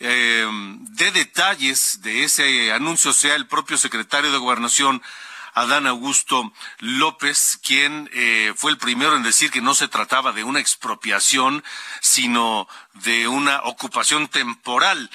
eh, 0.00 0.46
dé 0.90 1.10
detalles 1.12 2.00
de 2.02 2.24
ese 2.24 2.72
anuncio 2.72 3.12
sea 3.12 3.34
el 3.34 3.46
propio 3.46 3.78
secretario 3.78 4.32
de 4.32 4.38
Gobernación 4.38 5.02
Adán 5.54 5.86
Augusto 5.86 6.52
López, 6.80 7.60
quien 7.62 8.10
eh, 8.12 8.52
fue 8.56 8.72
el 8.72 8.78
primero 8.78 9.16
en 9.16 9.22
decir 9.22 9.52
que 9.52 9.60
no 9.60 9.74
se 9.74 9.86
trataba 9.86 10.32
de 10.32 10.42
una 10.42 10.58
expropiación, 10.58 11.62
sino 12.00 12.68
de 12.94 13.28
una 13.28 13.62
ocupación 13.62 14.26
temporal. 14.26 15.10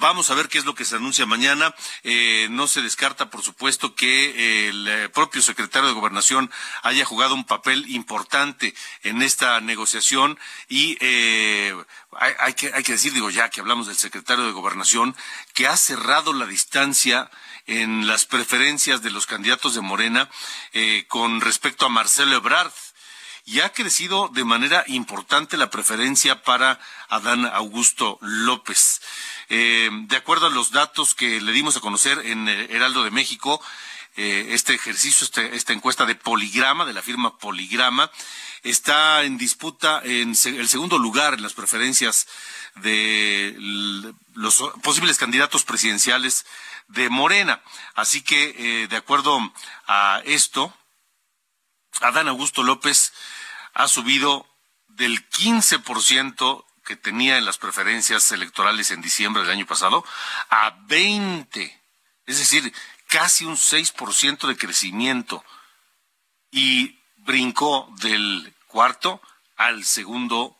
Vamos 0.00 0.30
a 0.30 0.34
ver 0.34 0.48
qué 0.48 0.58
es 0.58 0.64
lo 0.64 0.76
que 0.76 0.84
se 0.84 0.94
anuncia 0.94 1.26
mañana. 1.26 1.74
Eh, 2.04 2.46
no 2.50 2.68
se 2.68 2.82
descarta, 2.82 3.30
por 3.30 3.42
supuesto, 3.42 3.96
que 3.96 4.30
eh, 4.30 4.68
el 4.68 4.86
eh, 4.86 5.08
propio 5.08 5.42
secretario 5.42 5.88
de 5.88 5.94
Gobernación 5.94 6.52
haya 6.84 7.04
jugado 7.04 7.34
un 7.34 7.44
papel 7.44 7.84
importante 7.90 8.76
en 9.02 9.22
esta 9.22 9.60
negociación 9.60 10.38
y 10.68 10.96
eh, 11.00 11.74
hay, 12.12 12.32
hay 12.38 12.54
que, 12.54 12.72
hay 12.72 12.84
que 12.84 12.92
decir, 12.92 13.12
digo 13.12 13.28
ya 13.30 13.50
que 13.50 13.60
hablamos 13.60 13.88
del 13.88 13.96
secretario 13.96 14.46
de 14.46 14.52
Gobernación, 14.52 15.16
que 15.52 15.66
ha 15.66 15.76
cerrado 15.76 16.32
la 16.32 16.46
distancia 16.46 17.28
en 17.68 18.06
las 18.06 18.24
preferencias 18.24 19.02
de 19.02 19.10
los 19.10 19.26
candidatos 19.26 19.74
de 19.74 19.82
Morena 19.82 20.28
eh, 20.72 21.04
con 21.06 21.40
respecto 21.40 21.86
a 21.86 21.90
Marcelo 21.90 22.36
Ebrard. 22.36 22.72
Y 23.48 23.60
ha 23.60 23.72
crecido 23.72 24.28
de 24.28 24.44
manera 24.44 24.84
importante 24.88 25.56
la 25.56 25.70
preferencia 25.70 26.42
para 26.42 26.78
Adán 27.08 27.46
Augusto 27.46 28.18
López. 28.20 29.00
Eh, 29.48 29.88
de 29.90 30.16
acuerdo 30.16 30.48
a 30.48 30.50
los 30.50 30.70
datos 30.70 31.14
que 31.14 31.40
le 31.40 31.52
dimos 31.52 31.74
a 31.74 31.80
conocer 31.80 32.20
en 32.26 32.46
Heraldo 32.46 33.04
de 33.04 33.10
México, 33.10 33.58
eh, 34.16 34.48
este 34.50 34.74
ejercicio, 34.74 35.24
este, 35.24 35.56
esta 35.56 35.72
encuesta 35.72 36.04
de 36.04 36.14
Poligrama, 36.14 36.84
de 36.84 36.92
la 36.92 37.00
firma 37.00 37.38
Poligrama, 37.38 38.10
está 38.64 39.22
en 39.22 39.38
disputa 39.38 40.02
en 40.04 40.34
el 40.44 40.68
segundo 40.68 40.98
lugar 40.98 41.32
en 41.32 41.42
las 41.42 41.54
preferencias 41.54 42.28
de 42.74 43.56
los 44.34 44.62
posibles 44.82 45.16
candidatos 45.16 45.64
presidenciales 45.64 46.44
de 46.88 47.08
Morena. 47.08 47.62
Así 47.94 48.20
que, 48.20 48.54
eh, 48.58 48.88
de 48.88 48.96
acuerdo 48.96 49.54
a 49.86 50.20
esto, 50.26 50.74
Adán 52.00 52.28
Augusto 52.28 52.62
López 52.62 53.12
ha 53.78 53.86
subido 53.86 54.44
del 54.88 55.30
15% 55.30 56.64
que 56.84 56.96
tenía 56.96 57.38
en 57.38 57.44
las 57.44 57.58
preferencias 57.58 58.30
electorales 58.32 58.90
en 58.90 59.00
diciembre 59.00 59.42
del 59.42 59.52
año 59.52 59.66
pasado 59.66 60.04
a 60.50 60.76
20. 60.86 61.80
Es 62.26 62.38
decir, 62.38 62.74
casi 63.06 63.44
un 63.44 63.56
6% 63.56 64.48
de 64.48 64.56
crecimiento 64.56 65.44
y 66.50 66.98
brincó 67.18 67.88
del 68.00 68.52
cuarto 68.66 69.22
al 69.56 69.84
segundo 69.84 70.58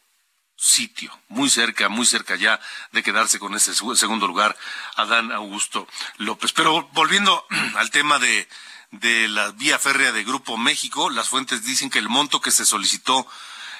sitio, 0.56 1.10
muy 1.26 1.50
cerca, 1.50 1.88
muy 1.88 2.06
cerca 2.06 2.36
ya 2.36 2.60
de 2.92 3.02
quedarse 3.02 3.40
con 3.40 3.54
ese 3.56 3.74
segundo 3.74 4.28
lugar, 4.28 4.56
Adán 4.94 5.32
Augusto 5.32 5.88
López. 6.18 6.52
Pero 6.52 6.88
volviendo 6.92 7.44
al 7.74 7.90
tema 7.90 8.20
de, 8.20 8.48
de 8.90 9.28
la 9.28 9.50
vía 9.52 9.78
férrea 9.78 10.12
de 10.12 10.24
Grupo 10.24 10.56
México, 10.56 11.10
las 11.10 11.28
fuentes 11.28 11.64
dicen 11.64 11.90
que 11.90 11.98
el 11.98 12.08
monto 12.08 12.40
que 12.40 12.50
se 12.50 12.64
solicitó, 12.64 13.26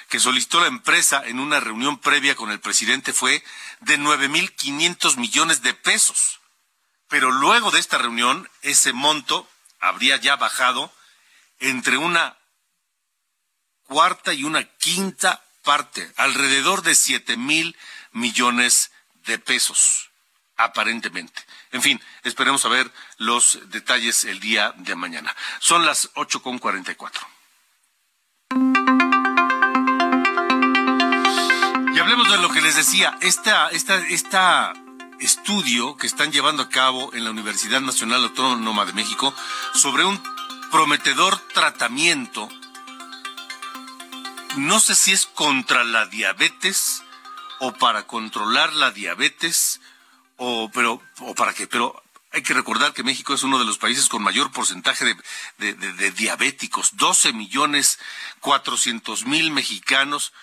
que 0.07 0.19
solicitó 0.19 0.61
la 0.61 0.67
empresa 0.67 1.21
en 1.25 1.39
una 1.39 1.59
reunión 1.59 1.97
previa 1.97 2.35
con 2.35 2.51
el 2.51 2.59
presidente 2.59 3.13
fue 3.13 3.43
de 3.81 3.97
nueve 3.97 4.27
mil 4.27 4.53
quinientos 4.55 5.17
millones 5.17 5.61
de 5.61 5.73
pesos. 5.73 6.39
Pero 7.07 7.31
luego 7.31 7.71
de 7.71 7.79
esta 7.79 7.97
reunión, 7.97 8.49
ese 8.61 8.93
monto 8.93 9.49
habría 9.79 10.17
ya 10.17 10.35
bajado 10.35 10.93
entre 11.59 11.97
una 11.97 12.37
cuarta 13.83 14.33
y 14.33 14.43
una 14.43 14.63
quinta 14.63 15.43
parte, 15.63 16.11
alrededor 16.17 16.83
de 16.83 16.95
siete 16.95 17.35
mil 17.35 17.75
millones 18.11 18.91
de 19.25 19.39
pesos, 19.39 20.08
aparentemente. 20.59 21.41
En 21.71 21.81
fin, 21.81 21.99
esperemos 22.23 22.65
a 22.65 22.69
ver 22.69 22.91
los 23.17 23.59
detalles 23.69 24.25
el 24.25 24.39
día 24.39 24.73
de 24.77 24.93
mañana. 24.93 25.35
Son 25.59 25.85
las 25.85 26.09
ocho 26.15 26.43
con 26.43 26.59
cuarenta 26.59 26.91
y 26.91 26.95
cuatro. 26.95 27.25
Y 31.93 31.99
hablemos 31.99 32.29
de 32.29 32.37
lo 32.37 32.49
que 32.49 32.61
les 32.61 32.75
decía, 32.75 33.17
esta, 33.21 33.69
esta, 33.69 33.95
esta 34.07 34.73
estudio 35.19 35.95
que 35.95 36.07
están 36.07 36.31
llevando 36.31 36.63
a 36.63 36.69
cabo 36.69 37.13
en 37.13 37.23
la 37.23 37.31
Universidad 37.31 37.81
Nacional 37.81 38.23
Autónoma 38.23 38.85
de 38.85 38.93
México 38.93 39.33
sobre 39.73 40.03
un 40.03 40.21
prometedor 40.71 41.37
tratamiento, 41.53 42.49
no 44.57 44.79
sé 44.81 44.95
si 44.95 45.13
es 45.13 45.25
contra 45.25 45.85
la 45.85 46.05
diabetes 46.05 47.03
o 47.59 47.73
para 47.73 48.03
controlar 48.03 48.73
la 48.73 48.91
diabetes 48.91 49.79
o 50.39 50.71
pero 50.73 51.01
o 51.19 51.35
para 51.35 51.53
qué, 51.53 51.67
pero 51.67 52.01
hay 52.31 52.43
que 52.43 52.53
recordar 52.53 52.93
que 52.93 53.03
México 53.03 53.33
es 53.33 53.43
uno 53.43 53.59
de 53.59 53.65
los 53.65 53.77
países 53.77 54.07
con 54.07 54.21
mayor 54.21 54.51
porcentaje 54.51 55.15
de, 55.57 56.11
diabéticos, 56.11 56.95
12 56.95 57.33
millones 57.33 57.99
400 58.39 59.25
mil 59.25 59.51
mexicanos 59.51 60.33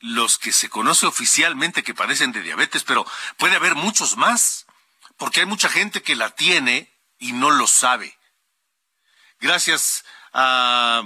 los 0.00 0.38
que 0.38 0.52
se 0.52 0.68
conoce 0.68 1.06
oficialmente 1.06 1.82
que 1.82 1.94
padecen 1.94 2.32
de 2.32 2.42
diabetes, 2.42 2.84
pero 2.84 3.06
puede 3.36 3.56
haber 3.56 3.74
muchos 3.74 4.16
más, 4.16 4.66
porque 5.16 5.40
hay 5.40 5.46
mucha 5.46 5.68
gente 5.68 6.02
que 6.02 6.16
la 6.16 6.30
tiene 6.30 6.90
y 7.18 7.32
no 7.32 7.50
lo 7.50 7.66
sabe. 7.66 8.18
Gracias 9.40 10.04
a 10.32 11.02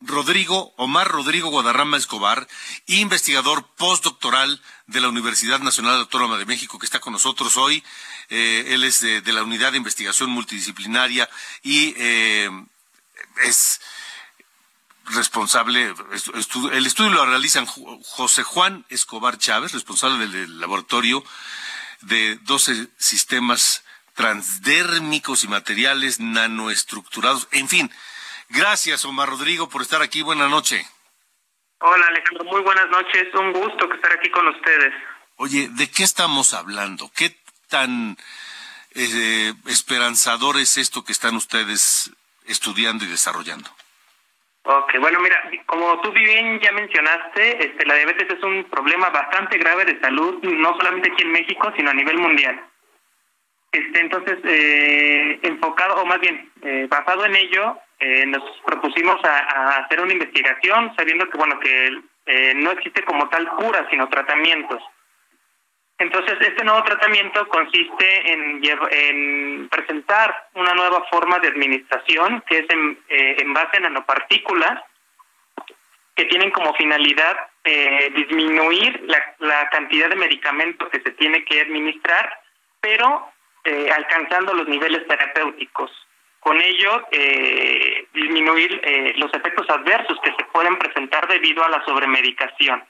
Rodrigo, 0.00 0.74
Omar 0.76 1.08
Rodrigo 1.08 1.50
Guadarrama 1.50 1.96
Escobar, 1.96 2.48
investigador 2.86 3.64
postdoctoral 3.76 4.60
de 4.92 5.00
la 5.00 5.08
Universidad 5.08 5.60
Nacional 5.60 6.00
Autónoma 6.00 6.38
de 6.38 6.46
México, 6.46 6.78
que 6.78 6.86
está 6.86 7.00
con 7.00 7.12
nosotros 7.12 7.56
hoy. 7.56 7.82
Eh, 8.28 8.66
él 8.68 8.84
es 8.84 9.00
de, 9.00 9.32
la 9.32 9.42
Unidad 9.42 9.72
de 9.72 9.78
Investigación 9.78 10.30
Multidisciplinaria 10.30 11.28
y 11.62 11.94
eh, 11.96 12.50
es 13.44 13.80
responsable, 15.06 15.94
el 16.72 16.86
estudio 16.86 17.10
lo 17.10 17.26
realizan 17.26 17.66
José 17.66 18.42
Juan 18.44 18.86
Escobar 18.88 19.36
Chávez, 19.36 19.72
responsable 19.72 20.28
del 20.28 20.60
laboratorio 20.60 21.24
de 22.02 22.36
12 22.42 22.88
sistemas 22.98 23.82
transdérmicos 24.14 25.44
y 25.44 25.48
materiales 25.48 26.20
nanoestructurados. 26.20 27.48
En 27.50 27.68
fin, 27.68 27.90
gracias 28.48 29.04
Omar 29.04 29.28
Rodrigo 29.28 29.68
por 29.68 29.82
estar 29.82 30.02
aquí. 30.02 30.22
Buenas 30.22 30.50
noches. 30.50 30.86
Hola 31.84 32.06
Alejandro, 32.06 32.44
muy 32.44 32.60
buenas 32.62 32.88
noches. 32.90 33.34
Un 33.34 33.52
gusto 33.52 33.92
estar 33.92 34.12
aquí 34.12 34.30
con 34.30 34.46
ustedes. 34.46 34.94
Oye, 35.36 35.68
¿de 35.68 35.90
qué 35.90 36.04
estamos 36.04 36.54
hablando? 36.54 37.10
¿Qué 37.12 37.34
tan 37.68 38.16
eh, 38.94 39.52
esperanzador 39.66 40.58
es 40.58 40.78
esto 40.78 41.04
que 41.04 41.10
están 41.10 41.34
ustedes 41.34 42.12
estudiando 42.46 43.04
y 43.04 43.08
desarrollando? 43.08 43.68
Ok, 44.62 44.92
bueno, 45.00 45.18
mira, 45.18 45.42
como 45.66 46.00
tú 46.02 46.12
bien 46.12 46.60
ya 46.60 46.70
mencionaste, 46.70 47.66
este, 47.66 47.84
la 47.84 47.96
diabetes 47.96 48.30
es 48.30 48.44
un 48.44 48.62
problema 48.70 49.10
bastante 49.10 49.58
grave 49.58 49.84
de 49.84 49.98
salud, 49.98 50.40
no 50.40 50.76
solamente 50.76 51.10
aquí 51.10 51.24
en 51.24 51.32
México, 51.32 51.72
sino 51.76 51.90
a 51.90 51.94
nivel 51.94 52.16
mundial. 52.16 52.64
Este, 53.72 54.00
entonces, 54.00 54.38
eh, 54.44 55.40
enfocado, 55.42 56.02
o 56.02 56.06
más 56.06 56.20
bien, 56.20 56.52
eh, 56.62 56.86
basado 56.88 57.24
en 57.24 57.34
ello, 57.34 57.78
eh, 58.04 58.26
nos 58.26 58.42
propusimos 58.66 59.16
a, 59.24 59.76
hacer 59.76 60.00
una 60.00 60.12
investigación, 60.12 60.92
sabiendo 60.96 61.30
que, 61.30 61.38
bueno, 61.38 61.60
que 61.60 62.00
eh, 62.26 62.52
no 62.56 62.72
existe 62.72 63.04
como 63.04 63.28
tal 63.28 63.48
cura, 63.50 63.86
sino 63.90 64.08
tratamientos. 64.08 64.82
Entonces, 65.98 66.36
este 66.40 66.64
nuevo 66.64 66.82
tratamiento 66.82 67.46
consiste 67.46 68.32
en, 68.32 69.68
presentar 69.68 70.48
una 70.54 70.74
nueva 70.74 71.04
forma 71.12 71.38
de 71.38 71.46
administración 71.46 72.42
que 72.48 72.58
es 72.58 72.70
en, 72.70 72.98
eh, 73.08 73.44
base 73.46 73.76
a 73.76 73.80
nanopartículas 73.80 74.82
que 76.16 76.24
tienen 76.24 76.50
como 76.50 76.74
finalidad 76.74 77.36
disminuir 78.16 79.04
la, 79.38 79.70
cantidad 79.70 80.08
de 80.08 80.16
medicamento 80.16 80.88
que 80.90 81.00
se 81.00 81.12
tiene 81.12 81.44
que 81.44 81.60
administrar, 81.60 82.36
pero 82.80 83.30
eh, 83.64 83.90
alcanzando 83.90 84.54
los 84.54 84.68
niveles 84.68 85.06
terapéuticos. 85.06 85.90
Con 86.40 86.60
ello, 86.60 87.06
disminuir 88.12 88.82
los 89.14 89.32
efectos 89.32 89.70
adversos 89.70 90.18
que 90.24 90.34
se 90.34 90.42
pueden 90.52 90.76
presentar 90.76 91.28
debido 91.28 91.62
a 91.64 91.68
la 91.68 91.84
sobremedicación 91.84 92.82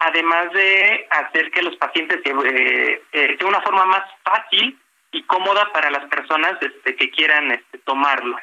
además 0.00 0.52
de 0.52 1.06
hacer 1.10 1.50
que 1.50 1.62
los 1.62 1.76
pacientes 1.76 2.20
eh, 2.24 3.02
eh, 3.12 3.36
de 3.38 3.44
una 3.44 3.60
forma 3.62 3.84
más 3.86 4.04
fácil 4.24 4.78
y 5.10 5.22
cómoda 5.24 5.72
para 5.72 5.90
las 5.90 6.08
personas 6.08 6.54
este, 6.60 6.94
que 6.94 7.10
quieran 7.10 7.50
este, 7.50 7.78
tomarlo. 7.78 8.38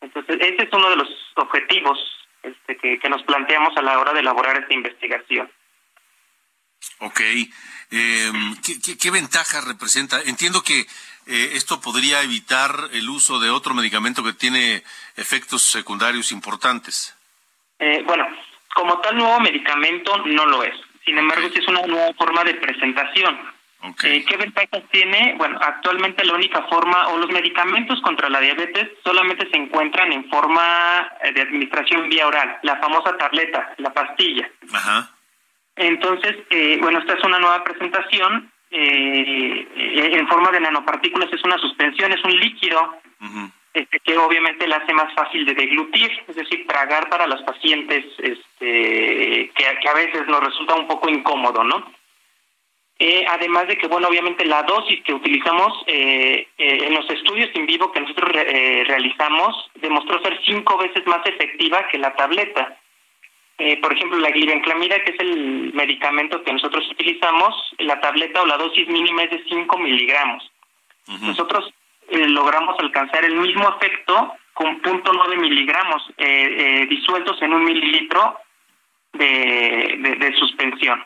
Entonces, 0.00 0.36
ese 0.40 0.64
es 0.64 0.72
uno 0.72 0.90
de 0.90 0.96
los 0.96 1.08
objetivos 1.36 1.98
este, 2.42 2.76
que, 2.76 3.08
nos 3.08 3.22
planteamos 3.22 3.76
a 3.76 3.82
la 3.82 3.98
hora 3.98 4.12
de 4.12 4.20
elaborar 4.20 4.56
esta 4.58 4.74
investigación. 4.74 5.50
Ok. 6.98 7.20
Em, 7.90 8.56
¿qué, 8.62 8.98
qué, 8.98 9.10
ventajas 9.10 9.64
representa? 9.64 10.20
Entiendo 10.22 10.62
que 10.62 10.80
eh, 10.80 11.50
esto 11.54 11.80
podría 11.80 12.22
evitar 12.22 12.74
el 12.92 13.08
uso 13.08 13.38
de 13.38 13.50
otro 13.50 13.74
medicamento 13.74 14.22
que 14.22 14.32
tiene 14.32 14.82
efectos 15.16 15.62
secundarios 15.62 16.32
importantes. 16.32 17.14
bueno, 18.06 18.26
como 18.74 18.98
tal 19.00 19.16
nuevo 19.16 19.40
medicamento 19.40 20.16
no 20.26 20.46
lo 20.46 20.62
es. 20.64 20.74
Sin 21.04 21.18
embargo, 21.18 21.48
sí 21.52 21.60
es 21.60 21.68
una 21.68 21.82
nueva 21.82 22.12
forma 22.14 22.44
de 22.44 22.54
presentación. 22.54 23.38
Eh, 24.02 24.24
¿Qué 24.26 24.36
ventajas 24.38 24.82
tiene? 24.90 25.34
Bueno, 25.36 25.58
actualmente 25.60 26.24
la 26.24 26.34
única 26.34 26.62
forma 26.68 27.08
o 27.08 27.18
los 27.18 27.30
medicamentos 27.30 28.00
contra 28.00 28.30
la 28.30 28.40
diabetes 28.40 28.88
solamente 29.04 29.48
se 29.50 29.58
encuentran 29.58 30.10
en 30.10 30.28
forma 30.30 31.06
eh, 31.22 31.32
de 31.32 31.42
administración 31.42 32.08
vía 32.08 32.26
oral, 32.26 32.58
la 32.62 32.76
famosa 32.76 33.14
tableta, 33.18 33.74
la 33.76 33.92
pastilla. 33.92 34.48
Ajá. 34.72 35.10
Entonces, 35.76 36.36
eh, 36.50 36.78
bueno, 36.80 36.98
esta 37.00 37.14
es 37.14 37.24
una 37.24 37.38
nueva 37.38 37.64
presentación 37.64 38.50
en 38.70 40.28
forma 40.28 40.50
de 40.50 40.60
nanopartículas, 40.60 41.32
es 41.32 41.44
una 41.44 41.58
suspensión, 41.58 42.12
es 42.12 42.24
un 42.24 42.36
líquido 42.38 42.96
este, 43.72 44.00
que 44.00 44.16
obviamente 44.18 44.66
la 44.68 44.76
hace 44.76 44.92
más 44.92 45.12
fácil 45.14 45.44
de 45.46 45.54
deglutir, 45.54 46.10
es 46.28 46.36
decir, 46.36 46.66
tragar 46.66 47.08
para 47.08 47.26
los 47.26 47.40
pacientes 47.42 48.04
este, 48.18 49.50
que, 49.54 49.88
a 49.88 49.94
veces 49.94 50.26
nos 50.28 50.40
resulta 50.44 50.74
un 50.74 50.86
poco 50.86 51.08
incómodo, 51.08 51.62
¿no? 51.64 51.92
Eh, 53.00 53.24
además 53.28 53.66
de 53.66 53.76
que, 53.76 53.88
bueno, 53.88 54.06
obviamente 54.08 54.44
la 54.44 54.62
dosis 54.62 55.02
que 55.02 55.12
utilizamos 55.14 55.82
eh, 55.88 56.46
eh, 56.58 56.78
en 56.86 56.94
los 56.94 57.08
estudios 57.10 57.50
en 57.54 57.66
vivo 57.66 57.90
que 57.90 58.00
nosotros 58.00 58.30
re- 58.30 58.46
eh, 58.80 58.84
realizamos 58.84 59.68
demostró 59.74 60.20
ser 60.22 60.40
cinco 60.44 60.78
veces 60.78 61.04
más 61.06 61.26
efectiva 61.26 61.88
que 61.88 61.98
la 61.98 62.14
tableta. 62.14 62.78
Eh, 63.58 63.76
por 63.80 63.92
ejemplo, 63.92 64.18
la 64.18 64.30
glibenclamida, 64.30 65.02
que 65.04 65.12
es 65.12 65.20
el 65.20 65.72
medicamento 65.74 66.42
que 66.42 66.52
nosotros 66.52 66.84
utilizamos, 66.90 67.54
la 67.78 68.00
tableta 68.00 68.42
o 68.42 68.46
la 68.46 68.56
dosis 68.56 68.88
mínima 68.88 69.22
es 69.22 69.30
de 69.30 69.44
5 69.48 69.78
miligramos. 69.78 70.50
Nosotros 71.22 71.72
eh, 72.08 72.26
logramos 72.28 72.76
alcanzar 72.80 73.24
el 73.24 73.36
mismo 73.36 73.68
efecto 73.76 74.32
con 74.54 74.80
0.9 74.82 75.36
miligramos 75.38 76.02
eh, 76.16 76.24
eh, 76.82 76.86
disueltos 76.86 77.40
en 77.42 77.52
un 77.52 77.64
mililitro 77.64 78.38
de, 79.12 79.96
de, 79.98 80.14
de 80.16 80.36
suspensión. 80.36 81.04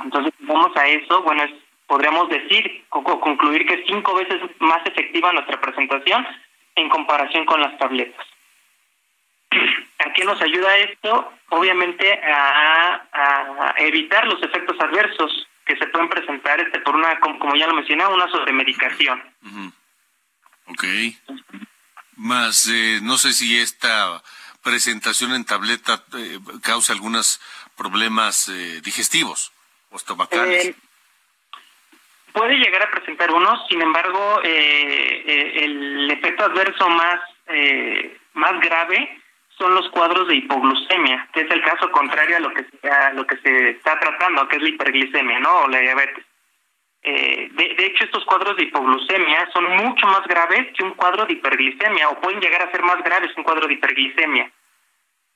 Entonces, 0.00 0.32
si 0.38 0.44
vamos 0.46 0.76
a 0.76 0.86
eso, 0.88 1.22
bueno, 1.22 1.42
es- 1.44 1.54
podríamos 1.86 2.28
decir 2.28 2.84
o 2.90 2.98
o 2.98 3.20
concluir 3.20 3.64
que 3.66 3.74
es 3.74 3.80
cinco 3.86 4.14
veces 4.14 4.40
más 4.58 4.84
efectiva 4.86 5.32
nuestra 5.32 5.60
presentación 5.60 6.26
en 6.74 6.88
comparación 6.88 7.44
con 7.46 7.60
las 7.60 7.76
tabletas. 7.78 8.26
¿A 9.50 10.12
qué 10.12 10.24
nos 10.24 10.40
ayuda 10.40 10.76
esto? 10.78 11.32
Obviamente 11.50 12.20
a, 12.24 13.06
a 13.12 13.74
evitar 13.78 14.26
los 14.26 14.42
efectos 14.42 14.76
adversos 14.80 15.46
que 15.64 15.76
se 15.76 15.86
pueden 15.88 16.08
presentar 16.08 16.60
este 16.60 16.78
por 16.80 16.94
una, 16.94 17.18
como, 17.20 17.54
ya 17.56 17.66
lo 17.66 17.74
mencioné, 17.74 18.06
una 18.06 18.28
sobremedicación. 18.28 19.22
Ok. 20.66 20.84
Más, 22.16 22.68
eh, 22.68 23.00
no 23.02 23.18
sé 23.18 23.32
si 23.32 23.58
esta 23.58 24.22
presentación 24.62 25.32
en 25.34 25.44
tableta 25.44 26.04
eh, 26.16 26.38
causa 26.62 26.92
algunos 26.92 27.40
problemas 27.76 28.48
eh, 28.48 28.80
digestivos 28.80 29.52
o 29.90 29.96
estomacales. 29.96 30.66
Eh, 30.66 30.74
puede 32.32 32.54
llegar 32.54 32.82
a 32.82 32.90
presentar 32.90 33.30
unos, 33.32 33.66
sin 33.68 33.82
embargo, 33.82 34.40
eh, 34.44 35.22
eh, 35.26 35.64
el 35.64 36.10
efecto 36.10 36.44
adverso 36.44 36.88
más, 36.88 37.20
eh, 37.48 38.18
más 38.34 38.60
grave 38.60 39.22
son 39.58 39.74
los 39.74 39.88
cuadros 39.90 40.28
de 40.28 40.36
hipoglucemia, 40.36 41.28
que 41.32 41.40
es 41.42 41.50
el 41.50 41.62
caso 41.62 41.90
contrario 41.90 42.36
a 42.36 42.40
lo 42.40 42.52
que 42.52 42.66
a 42.88 43.12
lo 43.12 43.26
que 43.26 43.36
se 43.38 43.70
está 43.70 43.98
tratando, 43.98 44.46
que 44.48 44.56
es 44.56 44.62
la 44.62 44.68
hiperglicemia, 44.68 45.40
¿no? 45.40 45.60
O 45.60 45.68
la 45.68 45.80
diabetes. 45.80 46.24
Eh, 47.02 47.48
de, 47.52 47.74
de 47.74 47.86
hecho, 47.86 48.04
estos 48.04 48.24
cuadros 48.24 48.56
de 48.56 48.64
hipoglucemia 48.64 49.48
son 49.52 49.64
mucho 49.76 50.06
más 50.06 50.26
graves 50.26 50.66
que 50.76 50.82
un 50.82 50.90
cuadro 50.92 51.24
de 51.24 51.34
hiperglicemia, 51.34 52.08
o 52.08 52.20
pueden 52.20 52.40
llegar 52.40 52.62
a 52.62 52.70
ser 52.70 52.82
más 52.82 53.02
graves 53.02 53.32
que 53.32 53.40
un 53.40 53.44
cuadro 53.44 53.66
de 53.66 53.74
hiperglicemia. 53.74 54.50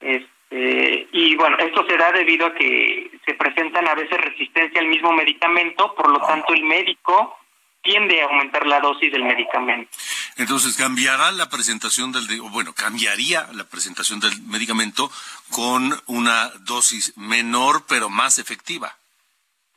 Este, 0.00 1.08
y 1.12 1.36
bueno, 1.36 1.56
esto 1.58 1.86
se 1.88 1.96
da 1.96 2.12
debido 2.12 2.46
a 2.46 2.54
que 2.54 3.10
se 3.24 3.34
presentan 3.34 3.86
a 3.88 3.94
veces 3.94 4.20
resistencia 4.20 4.80
al 4.80 4.88
mismo 4.88 5.12
medicamento, 5.12 5.94
por 5.94 6.10
lo 6.10 6.18
tanto 6.26 6.52
el 6.54 6.64
médico 6.64 7.39
tiende 7.82 8.20
a 8.20 8.26
aumentar 8.26 8.66
la 8.66 8.80
dosis 8.80 9.10
del 9.12 9.24
medicamento. 9.24 9.90
Entonces, 10.36 10.76
cambiará 10.76 11.32
la 11.32 11.48
presentación 11.48 12.12
del, 12.12 12.40
bueno, 12.42 12.74
cambiaría 12.74 13.48
la 13.52 13.64
presentación 13.64 14.20
del 14.20 14.40
medicamento 14.42 15.10
con 15.50 16.00
una 16.06 16.50
dosis 16.60 17.16
menor 17.16 17.84
pero 17.88 18.08
más 18.08 18.38
efectiva. 18.38 18.96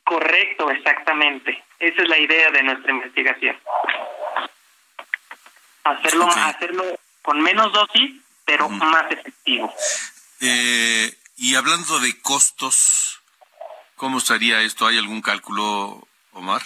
Correcto, 0.04 0.70
exactamente. 0.70 1.64
Esa 1.78 2.02
es 2.02 2.08
la 2.08 2.18
idea 2.18 2.50
de 2.50 2.62
nuestra 2.62 2.92
investigación. 2.92 3.56
Hacerlo, 5.84 6.28
hacerlo 6.28 6.84
con 7.22 7.40
menos 7.40 7.72
dosis, 7.72 8.12
pero 8.44 8.68
más 8.68 9.10
efectivo. 9.10 9.72
Eh, 10.40 11.14
y 11.36 11.54
hablando 11.54 11.98
de 12.00 12.20
costos, 12.20 13.22
¿cómo 13.96 14.18
estaría 14.18 14.60
esto? 14.60 14.86
¿Hay 14.86 14.98
algún 14.98 15.22
cálculo, 15.22 16.06
Omar? 16.32 16.62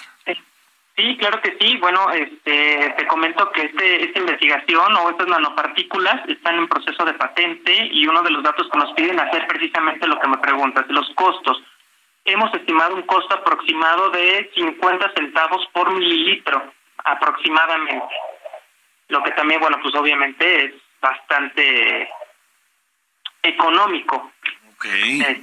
Sí, 0.99 1.17
claro 1.17 1.41
que 1.41 1.57
sí. 1.61 1.77
Bueno, 1.77 2.11
este, 2.11 2.93
te 2.97 3.07
comento 3.07 3.53
que 3.53 3.63
este, 3.67 4.03
esta 4.03 4.19
investigación 4.19 4.97
o 4.97 5.11
estas 5.11 5.29
nanopartículas 5.29 6.29
están 6.29 6.57
en 6.57 6.67
proceso 6.67 7.05
de 7.05 7.15
patente 7.15 7.73
y 7.93 8.05
uno 8.09 8.21
de 8.23 8.33
los 8.33 8.43
datos 8.43 8.69
que 8.69 8.79
nos 8.79 8.93
piden 8.95 9.21
hacer 9.21 9.47
precisamente 9.47 10.09
lo 10.09 10.19
que 10.19 10.27
me 10.27 10.39
preguntas, 10.39 10.87
los 10.89 11.09
costos. 11.15 11.63
Hemos 12.25 12.53
estimado 12.53 12.97
un 12.97 13.03
costo 13.03 13.33
aproximado 13.33 14.11
de 14.11 14.51
50 14.57 15.13
centavos 15.15 15.65
por 15.73 15.89
mililitro, 15.93 16.73
aproximadamente. 17.05 18.15
Lo 19.07 19.23
que 19.23 19.31
también, 19.31 19.61
bueno, 19.61 19.79
pues 19.81 19.95
obviamente 19.95 20.65
es 20.65 20.75
bastante 21.01 22.11
económico. 23.45 24.33
Ok, 24.79 24.87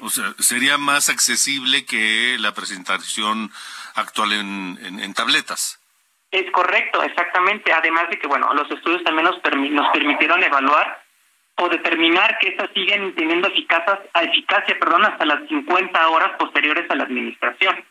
o 0.02 0.10
sea, 0.10 0.34
sería 0.40 0.78
más 0.78 1.10
accesible 1.10 1.86
que 1.86 2.38
la 2.40 2.54
presentación 2.54 3.52
actual 3.96 4.32
en, 4.32 4.80
en- 4.82 5.00
en 5.02 5.14
tabletas. 5.14 5.78
Es 6.32 6.50
correcto, 6.52 7.04
exactamente. 7.04 7.74
Además 7.74 8.10
de 8.10 8.18
que, 8.18 8.28
bueno, 8.28 8.54
los 8.54 8.70
estudios 8.72 9.04
también 9.04 9.26
nos, 9.26 9.42
permi- 9.44 9.72
nos 9.72 9.90
permitieron 9.92 10.42
evaluar 10.42 11.04
o 11.58 11.68
determinar 11.68 12.38
que 12.40 12.50
estas 12.50 12.70
siguen 12.74 13.14
teniendo 13.16 13.50
eficacia, 13.50 14.00
eficacia 14.22 14.78
perdón, 14.80 15.06
hasta 15.06 15.26
las 15.26 15.46
50 15.50 16.08
horas 16.10 16.32
posteriores 16.40 16.90
a 16.90 16.96
la 16.96 17.04
administración. 17.04 17.84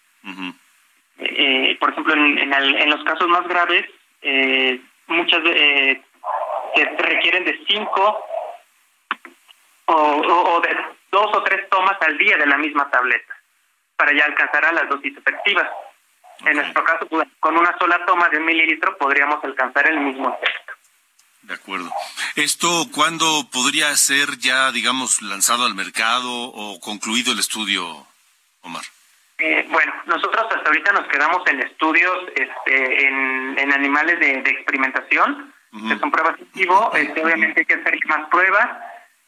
Eh, 1.19 1.77
por 1.79 1.91
ejemplo, 1.91 2.15
en, 2.15 2.39
en 2.39 2.55
al- 2.55 2.75
en 2.77 2.89
los 2.91 3.05
casos 3.05 3.29
más 3.29 3.47
graves, 3.47 3.85
eh, 4.23 4.81
muchas 5.09 5.41
eh, 5.45 6.01
se 6.75 6.85
requieren 7.03 7.45
de 7.45 7.61
5 7.69 8.25
o, 9.87 9.95
o- 9.95 10.55
o 10.57 10.61
de 10.61 10.77
dos 11.15 11.31
o 11.33 11.43
tres 11.45 11.69
tomas 11.71 11.97
al 12.01 12.19
día 12.19 12.37
de 12.37 12.47
la 12.47 12.59
misma 12.59 12.91
tableta 12.91 13.35
para 13.97 14.13
ya 14.13 14.25
alcanzar 14.25 14.65
a 14.65 14.73
las 14.73 14.89
dosis 14.89 15.17
efectivas. 15.17 15.69
En 16.45 16.57
nuestro 16.57 16.83
caso, 16.83 17.07
pues, 17.07 17.29
con 17.39 17.57
una 17.57 17.73
sola 17.79 18.05
toma 18.05 18.29
de 18.29 18.39
un 18.39 18.47
mililitro 18.47 18.99
podríamos 18.99 19.43
alcanzar 19.45 19.87
el 19.87 20.01
mismo 20.01 20.29
efecto. 20.35 20.73
De 21.43 21.55
acuerdo. 21.55 21.89
¿Esto 22.35 22.69
cuándo 22.93 23.27
podría 23.53 23.95
ser 23.95 24.39
ya, 24.39 24.73
digamos, 24.73 25.23
lanzado 25.23 25.67
al 25.67 25.75
mercado 25.75 26.33
o 26.33 26.81
concluido 26.81 27.33
el 27.33 27.39
estudio, 27.39 27.85
Omar? 28.63 28.83
Eh, 29.39 29.67
bueno, 29.71 29.93
nosotros 30.07 30.47
hasta 30.51 30.69
ahorita 30.69 30.93
nos 30.93 31.07
quedamos 31.07 31.47
en 31.47 31.61
estudios 31.61 32.17
este, 32.35 33.07
en, 33.07 33.59
en 33.59 33.73
animales 33.73 34.19
de, 34.19 34.43
de 34.43 34.51
experimentación, 34.51 35.53
que 35.89 35.99
son 35.99 36.11
pruebas 36.11 36.39
in 36.41 36.49
vivo. 36.55 36.91
Este, 36.95 37.23
obviamente 37.25 37.61
hay 37.61 37.67
que 37.67 37.75
hacer 37.75 37.99
más 38.07 38.29
pruebas. 38.31 38.69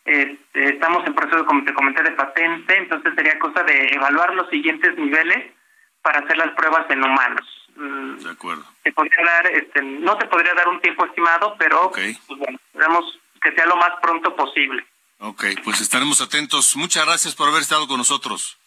Este, 0.07 0.75
estamos 0.75 1.05
en 1.07 1.15
proceso, 1.15 1.45
como 1.45 1.65
te 1.65 1.75
comenté, 1.75 2.03
de 2.03 2.13
patente, 2.13 2.77
entonces 2.77 3.13
sería 3.17 3.39
cosa 3.41 3.63
de 3.65 3.89
evaluar 3.93 4.35
los 4.35 4.49
siguientes 4.49 4.97
niveles 4.97 5.53
para 6.01 6.21
hacer 6.21 6.37
las 6.37 6.55
pruebas 6.55 6.89
en 6.91 7.03
humanos. 7.03 7.45
Mm, 7.75 8.17
De 8.19 8.31
acuerdo. 8.31 8.65
te 8.85 8.93
podría 8.93 9.25
dar, 9.25 9.47
este, 9.49 9.83
no 9.83 10.17
te 10.17 10.27
podría 10.27 10.55
dar 10.55 10.69
un 10.69 10.81
tiempo 10.81 11.05
estimado, 11.05 11.57
pero 11.59 11.91
pues, 11.91 12.19
bueno, 12.29 12.59
esperamos 12.67 13.19
que 13.43 13.53
sea 13.53 13.67
lo 13.67 13.77
más 13.77 13.91
pronto 14.01 14.35
posible. 14.37 14.87
Ok, 15.19 15.45
pues 15.65 15.81
estaremos 15.81 16.21
atentos. 16.21 16.77
Muchas 16.77 17.05
gracias 17.05 17.35
por 17.35 17.49
haber 17.49 17.63
estado 17.63 17.89
con 17.89 17.99
nosotros. 17.99 18.59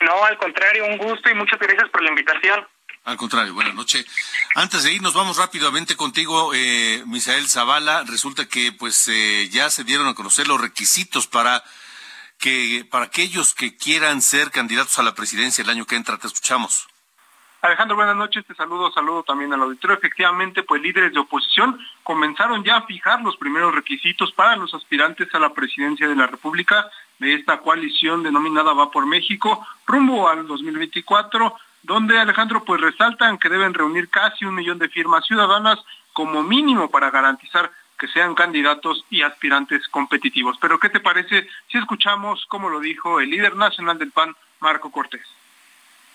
No, 0.00 0.24
al 0.24 0.38
contrario, 0.38 0.86
un 0.86 0.96
gusto 0.96 1.28
y 1.30 1.34
muchas 1.34 1.58
gracias 1.58 1.90
por 1.90 2.02
la 2.02 2.08
invitación. 2.08 2.66
Al 3.10 3.16
contrario, 3.16 3.54
buenas 3.54 3.74
noches. 3.74 4.06
Antes 4.54 4.84
de 4.84 4.92
irnos, 4.92 5.14
vamos 5.14 5.36
rápidamente 5.36 5.96
contigo, 5.96 6.52
eh, 6.54 7.02
Misael 7.08 7.48
Zavala. 7.48 8.04
Resulta 8.04 8.46
que 8.46 8.70
pues 8.70 9.08
eh, 9.08 9.48
ya 9.50 9.68
se 9.68 9.82
dieron 9.82 10.06
a 10.06 10.14
conocer 10.14 10.46
los 10.46 10.60
requisitos 10.60 11.26
para 11.26 11.64
que 12.38 12.86
para 12.88 13.06
aquellos 13.06 13.52
que 13.52 13.76
quieran 13.76 14.22
ser 14.22 14.52
candidatos 14.52 14.96
a 15.00 15.02
la 15.02 15.16
presidencia 15.16 15.62
el 15.62 15.70
año 15.70 15.86
que 15.86 15.96
entra. 15.96 16.18
Te 16.18 16.28
escuchamos. 16.28 16.86
Alejandro, 17.62 17.96
buenas 17.96 18.14
noches, 18.14 18.46
te 18.46 18.54
saludo, 18.54 18.92
saludo 18.92 19.24
también 19.24 19.52
al 19.52 19.62
auditorio. 19.62 19.96
Efectivamente, 19.96 20.62
pues 20.62 20.80
líderes 20.80 21.12
de 21.12 21.18
oposición 21.18 21.80
comenzaron 22.04 22.62
ya 22.62 22.76
a 22.76 22.86
fijar 22.86 23.22
los 23.22 23.36
primeros 23.38 23.74
requisitos 23.74 24.30
para 24.32 24.54
los 24.54 24.72
aspirantes 24.72 25.34
a 25.34 25.40
la 25.40 25.52
presidencia 25.52 26.06
de 26.06 26.14
la 26.14 26.28
República 26.28 26.88
de 27.18 27.34
esta 27.34 27.58
coalición 27.58 28.22
denominada 28.22 28.72
Va 28.72 28.92
por 28.92 29.04
México 29.04 29.66
rumbo 29.84 30.28
al 30.28 30.46
2024, 30.46 31.56
donde 31.82 32.18
Alejandro 32.18 32.64
pues 32.64 32.80
resaltan 32.80 33.38
que 33.38 33.48
deben 33.48 33.74
reunir 33.74 34.08
casi 34.08 34.44
un 34.44 34.54
millón 34.54 34.78
de 34.78 34.88
firmas 34.88 35.26
ciudadanas 35.26 35.78
como 36.12 36.42
mínimo 36.42 36.90
para 36.90 37.10
garantizar 37.10 37.70
que 37.98 38.08
sean 38.08 38.34
candidatos 38.34 39.04
y 39.10 39.22
aspirantes 39.22 39.86
competitivos. 39.88 40.56
Pero 40.60 40.78
¿qué 40.78 40.88
te 40.88 41.00
parece 41.00 41.46
si 41.68 41.78
escuchamos 41.78 42.44
como 42.46 42.68
lo 42.68 42.80
dijo 42.80 43.20
el 43.20 43.30
líder 43.30 43.56
nacional 43.56 43.98
del 43.98 44.10
PAN, 44.10 44.34
Marco 44.60 44.90
Cortés? 44.90 45.26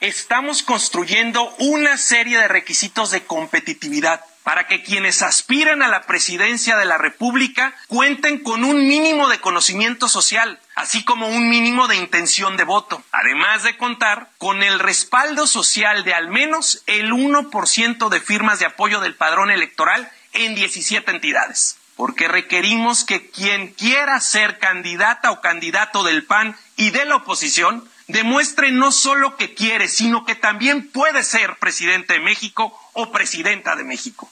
Estamos 0.07 0.61
construyendo 0.61 1.53
una 1.57 1.97
serie 1.97 2.37
de 2.37 2.47
requisitos 2.47 3.11
de 3.11 3.25
competitividad 3.25 4.23
para 4.43 4.67
que 4.67 4.83
quienes 4.83 5.23
aspiren 5.23 5.81
a 5.81 5.87
la 5.87 6.03
presidencia 6.03 6.77
de 6.77 6.85
la 6.85 6.99
República 6.99 7.73
cuenten 7.87 8.37
con 8.37 8.63
un 8.63 8.87
mínimo 8.87 9.27
de 9.27 9.39
conocimiento 9.39 10.07
social, 10.07 10.59
así 10.75 11.03
como 11.03 11.27
un 11.27 11.49
mínimo 11.49 11.87
de 11.87 11.95
intención 11.95 12.55
de 12.55 12.63
voto, 12.63 13.03
además 13.11 13.63
de 13.63 13.75
contar 13.77 14.29
con 14.37 14.61
el 14.61 14.77
respaldo 14.77 15.47
social 15.47 16.03
de 16.03 16.13
al 16.13 16.29
menos 16.29 16.83
el 16.85 17.11
1% 17.11 18.09
de 18.09 18.21
firmas 18.21 18.59
de 18.59 18.67
apoyo 18.67 18.99
del 18.99 19.15
padrón 19.15 19.49
electoral 19.49 20.11
en 20.33 20.53
17 20.53 21.09
entidades. 21.09 21.77
Porque 21.95 22.27
requerimos 22.27 23.05
que 23.05 23.31
quien 23.31 23.73
quiera 23.73 24.19
ser 24.19 24.59
candidata 24.59 25.31
o 25.31 25.41
candidato 25.41 26.03
del 26.03 26.23
PAN 26.23 26.55
y 26.75 26.91
de 26.91 27.05
la 27.05 27.15
oposición 27.15 27.89
demuestre 28.07 28.71
no 28.71 28.91
solo 28.91 29.35
que 29.37 29.53
quiere, 29.53 29.87
sino 29.87 30.25
que 30.25 30.35
también 30.35 30.89
puede 30.91 31.23
ser 31.23 31.57
presidente 31.57 32.13
de 32.13 32.19
México 32.19 32.77
o 32.93 33.11
presidenta 33.11 33.75
de 33.75 33.83
México. 33.83 34.29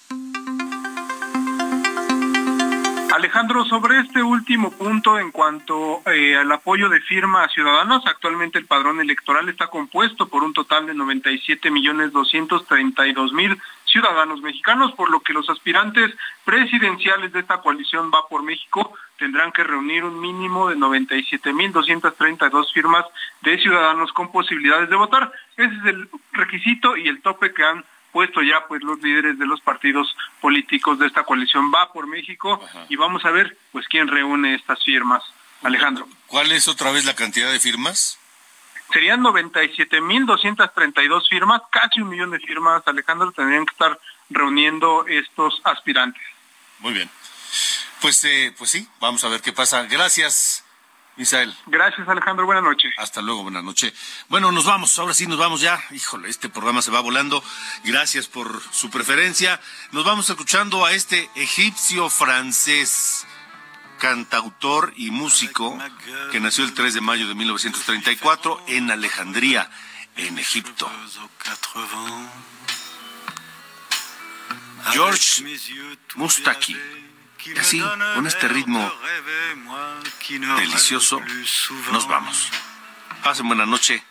Alejandro, 3.13 3.63
sobre 3.65 3.99
este 3.99 4.23
último 4.23 4.71
punto 4.71 5.19
en 5.19 5.31
cuanto 5.31 6.01
eh, 6.11 6.35
al 6.35 6.51
apoyo 6.51 6.89
de 6.89 6.99
firmas 6.99 7.53
ciudadanas, 7.53 8.01
actualmente 8.07 8.57
el 8.57 8.65
padrón 8.65 8.99
electoral 8.99 9.47
está 9.49 9.67
compuesto 9.67 10.27
por 10.29 10.43
un 10.43 10.51
total 10.51 10.87
de 10.87 10.95
97 10.95 11.69
millones 11.69 12.11
232 12.11 13.33
mil 13.33 13.61
ciudadanos 13.85 14.41
mexicanos, 14.41 14.93
por 14.93 15.11
lo 15.11 15.19
que 15.19 15.31
los 15.31 15.47
aspirantes 15.47 16.11
presidenciales 16.43 17.31
de 17.31 17.41
esta 17.41 17.61
coalición 17.61 18.09
Va 18.11 18.27
por 18.27 18.41
México 18.41 18.93
tendrán 19.23 19.53
que 19.53 19.63
reunir 19.63 20.03
un 20.03 20.19
mínimo 20.19 20.67
de 20.67 20.75
97 20.75 21.53
mil 21.53 21.71
232 21.71 22.73
firmas 22.73 23.05
de 23.39 23.57
ciudadanos 23.57 24.11
con 24.11 24.33
posibilidades 24.33 24.89
de 24.89 24.97
votar. 24.97 25.31
Ese 25.55 25.73
es 25.73 25.85
el 25.85 26.09
requisito 26.33 26.97
y 26.97 27.07
el 27.07 27.21
tope 27.21 27.53
que 27.53 27.63
han 27.63 27.85
puesto 28.11 28.41
ya 28.41 28.67
pues 28.67 28.83
los 28.83 29.01
líderes 29.01 29.39
de 29.39 29.45
los 29.45 29.61
partidos 29.61 30.13
políticos 30.41 30.99
de 30.99 31.07
esta 31.07 31.23
coalición 31.23 31.71
va 31.73 31.93
por 31.93 32.05
México 32.05 32.61
y 32.89 32.97
vamos 32.97 33.23
a 33.23 33.31
ver 33.31 33.57
pues 33.71 33.87
quién 33.87 34.09
reúne 34.09 34.55
estas 34.55 34.83
firmas. 34.83 35.23
Alejandro. 35.61 36.05
¿Cuál 36.27 36.51
es 36.51 36.67
otra 36.67 36.91
vez 36.91 37.05
la 37.05 37.15
cantidad 37.15 37.49
de 37.49 37.61
firmas? 37.61 38.19
Serían 38.91 39.21
97.232 39.21 41.29
firmas, 41.29 41.61
casi 41.71 42.01
un 42.01 42.09
millón 42.09 42.31
de 42.31 42.39
firmas, 42.39 42.83
Alejandro, 42.85 43.31
tendrían 43.31 43.65
que 43.65 43.71
estar 43.71 43.97
reuniendo 44.29 45.07
estos 45.07 45.61
aspirantes. 45.63 46.21
Muy 46.79 46.91
bien. 46.91 47.09
Pues, 48.03 48.21
eh, 48.25 48.53
pues 48.57 48.69
sí, 48.69 48.85
vamos 48.99 49.23
a 49.23 49.29
ver 49.29 49.39
qué 49.39 49.53
pasa. 49.53 49.83
Gracias. 49.83 50.65
Misael. 51.15 51.55
Gracias, 51.67 52.05
Alejandro. 52.05 52.45
Buenas 52.45 52.65
noches. 52.65 52.93
Hasta 52.97 53.21
luego, 53.21 53.43
buenas 53.43 53.63
noches. 53.63 53.93
Bueno, 54.27 54.51
nos 54.51 54.65
vamos, 54.65 54.99
ahora 54.99 55.13
sí 55.13 55.25
nos 55.25 55.37
vamos 55.37 55.61
ya. 55.61 55.81
Híjole, 55.89 56.27
este 56.27 56.49
programa 56.49 56.81
se 56.81 56.91
va 56.91 56.99
volando. 56.99 57.41
Gracias 57.85 58.27
por 58.27 58.61
su 58.73 58.89
preferencia. 58.89 59.61
Nos 59.93 60.03
vamos 60.03 60.29
escuchando 60.29 60.85
a 60.85 60.91
este 60.91 61.29
egipcio 61.35 62.09
francés, 62.09 63.25
cantautor 63.99 64.91
y 64.97 65.09
músico, 65.11 65.79
que 66.33 66.41
nació 66.41 66.65
el 66.65 66.73
3 66.73 66.95
de 66.95 66.99
mayo 67.01 67.25
de 67.29 67.35
1934 67.35 68.65
en 68.67 68.91
Alejandría, 68.91 69.71
en 70.17 70.39
Egipto. 70.39 70.91
George 74.91 75.45
Mustaki. 76.15 76.77
Así, 77.59 77.81
con 78.15 78.25
este 78.25 78.47
ritmo 78.47 78.91
delicioso, 80.57 81.21
nos 81.91 82.07
vamos. 82.07 82.49
Pasen 83.23 83.47
buena 83.47 83.65
noche. 83.65 84.03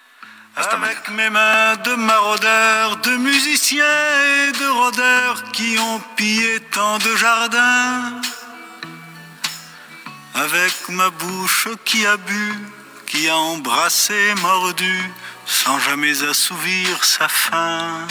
Hasta 0.55 0.77
mañana. 0.77 0.99
Avec 0.99 1.09
mes 1.09 1.31
mains 1.31 1.77
de 1.83 1.95
maraudeurs, 1.97 2.97
de 2.99 3.17
musiciens 3.17 3.85
et 3.85 4.53
de 4.53 4.67
rôdeurs 4.67 5.51
qui 5.53 5.79
ont 5.79 6.01
pillé 6.17 6.61
tant 6.71 6.99
de 6.99 7.17
jardins. 7.17 8.21
Avec 10.35 10.89
ma 10.89 11.09
bouche 11.11 11.69
qui 11.85 12.07
a 12.07 12.17
bu, 12.19 12.55
qui 13.07 13.29
a 13.29 13.37
embrassé, 13.37 14.35
mordu, 14.43 15.11
sans 15.47 15.79
jamais 15.79 16.23
assouvir 16.23 17.03
sa 17.03 17.29
faim. 17.29 18.07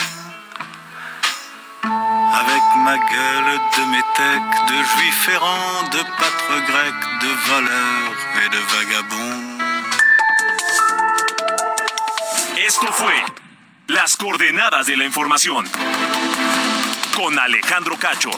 Avec 2.34 2.62
ma 2.76 2.96
gueule 2.96 3.60
de 3.76 3.84
métèque, 3.90 4.68
de 4.68 4.82
juif 4.82 5.28
errant, 5.28 5.82
de 5.92 6.02
pâtre 6.18 6.56
grec, 6.66 6.94
de 7.20 7.28
voleur 7.50 8.12
et 8.42 8.48
de 8.48 8.60
vagabond. 8.72 9.52
Esto 12.66 12.86
fue 12.92 13.14
Las 13.88 14.16
Coordenadas 14.16 14.86
de 14.86 14.96
la 14.96 15.04
Información 15.04 15.64
con 17.14 17.38
Alejandro 17.38 17.96
Cacho. 17.98 18.30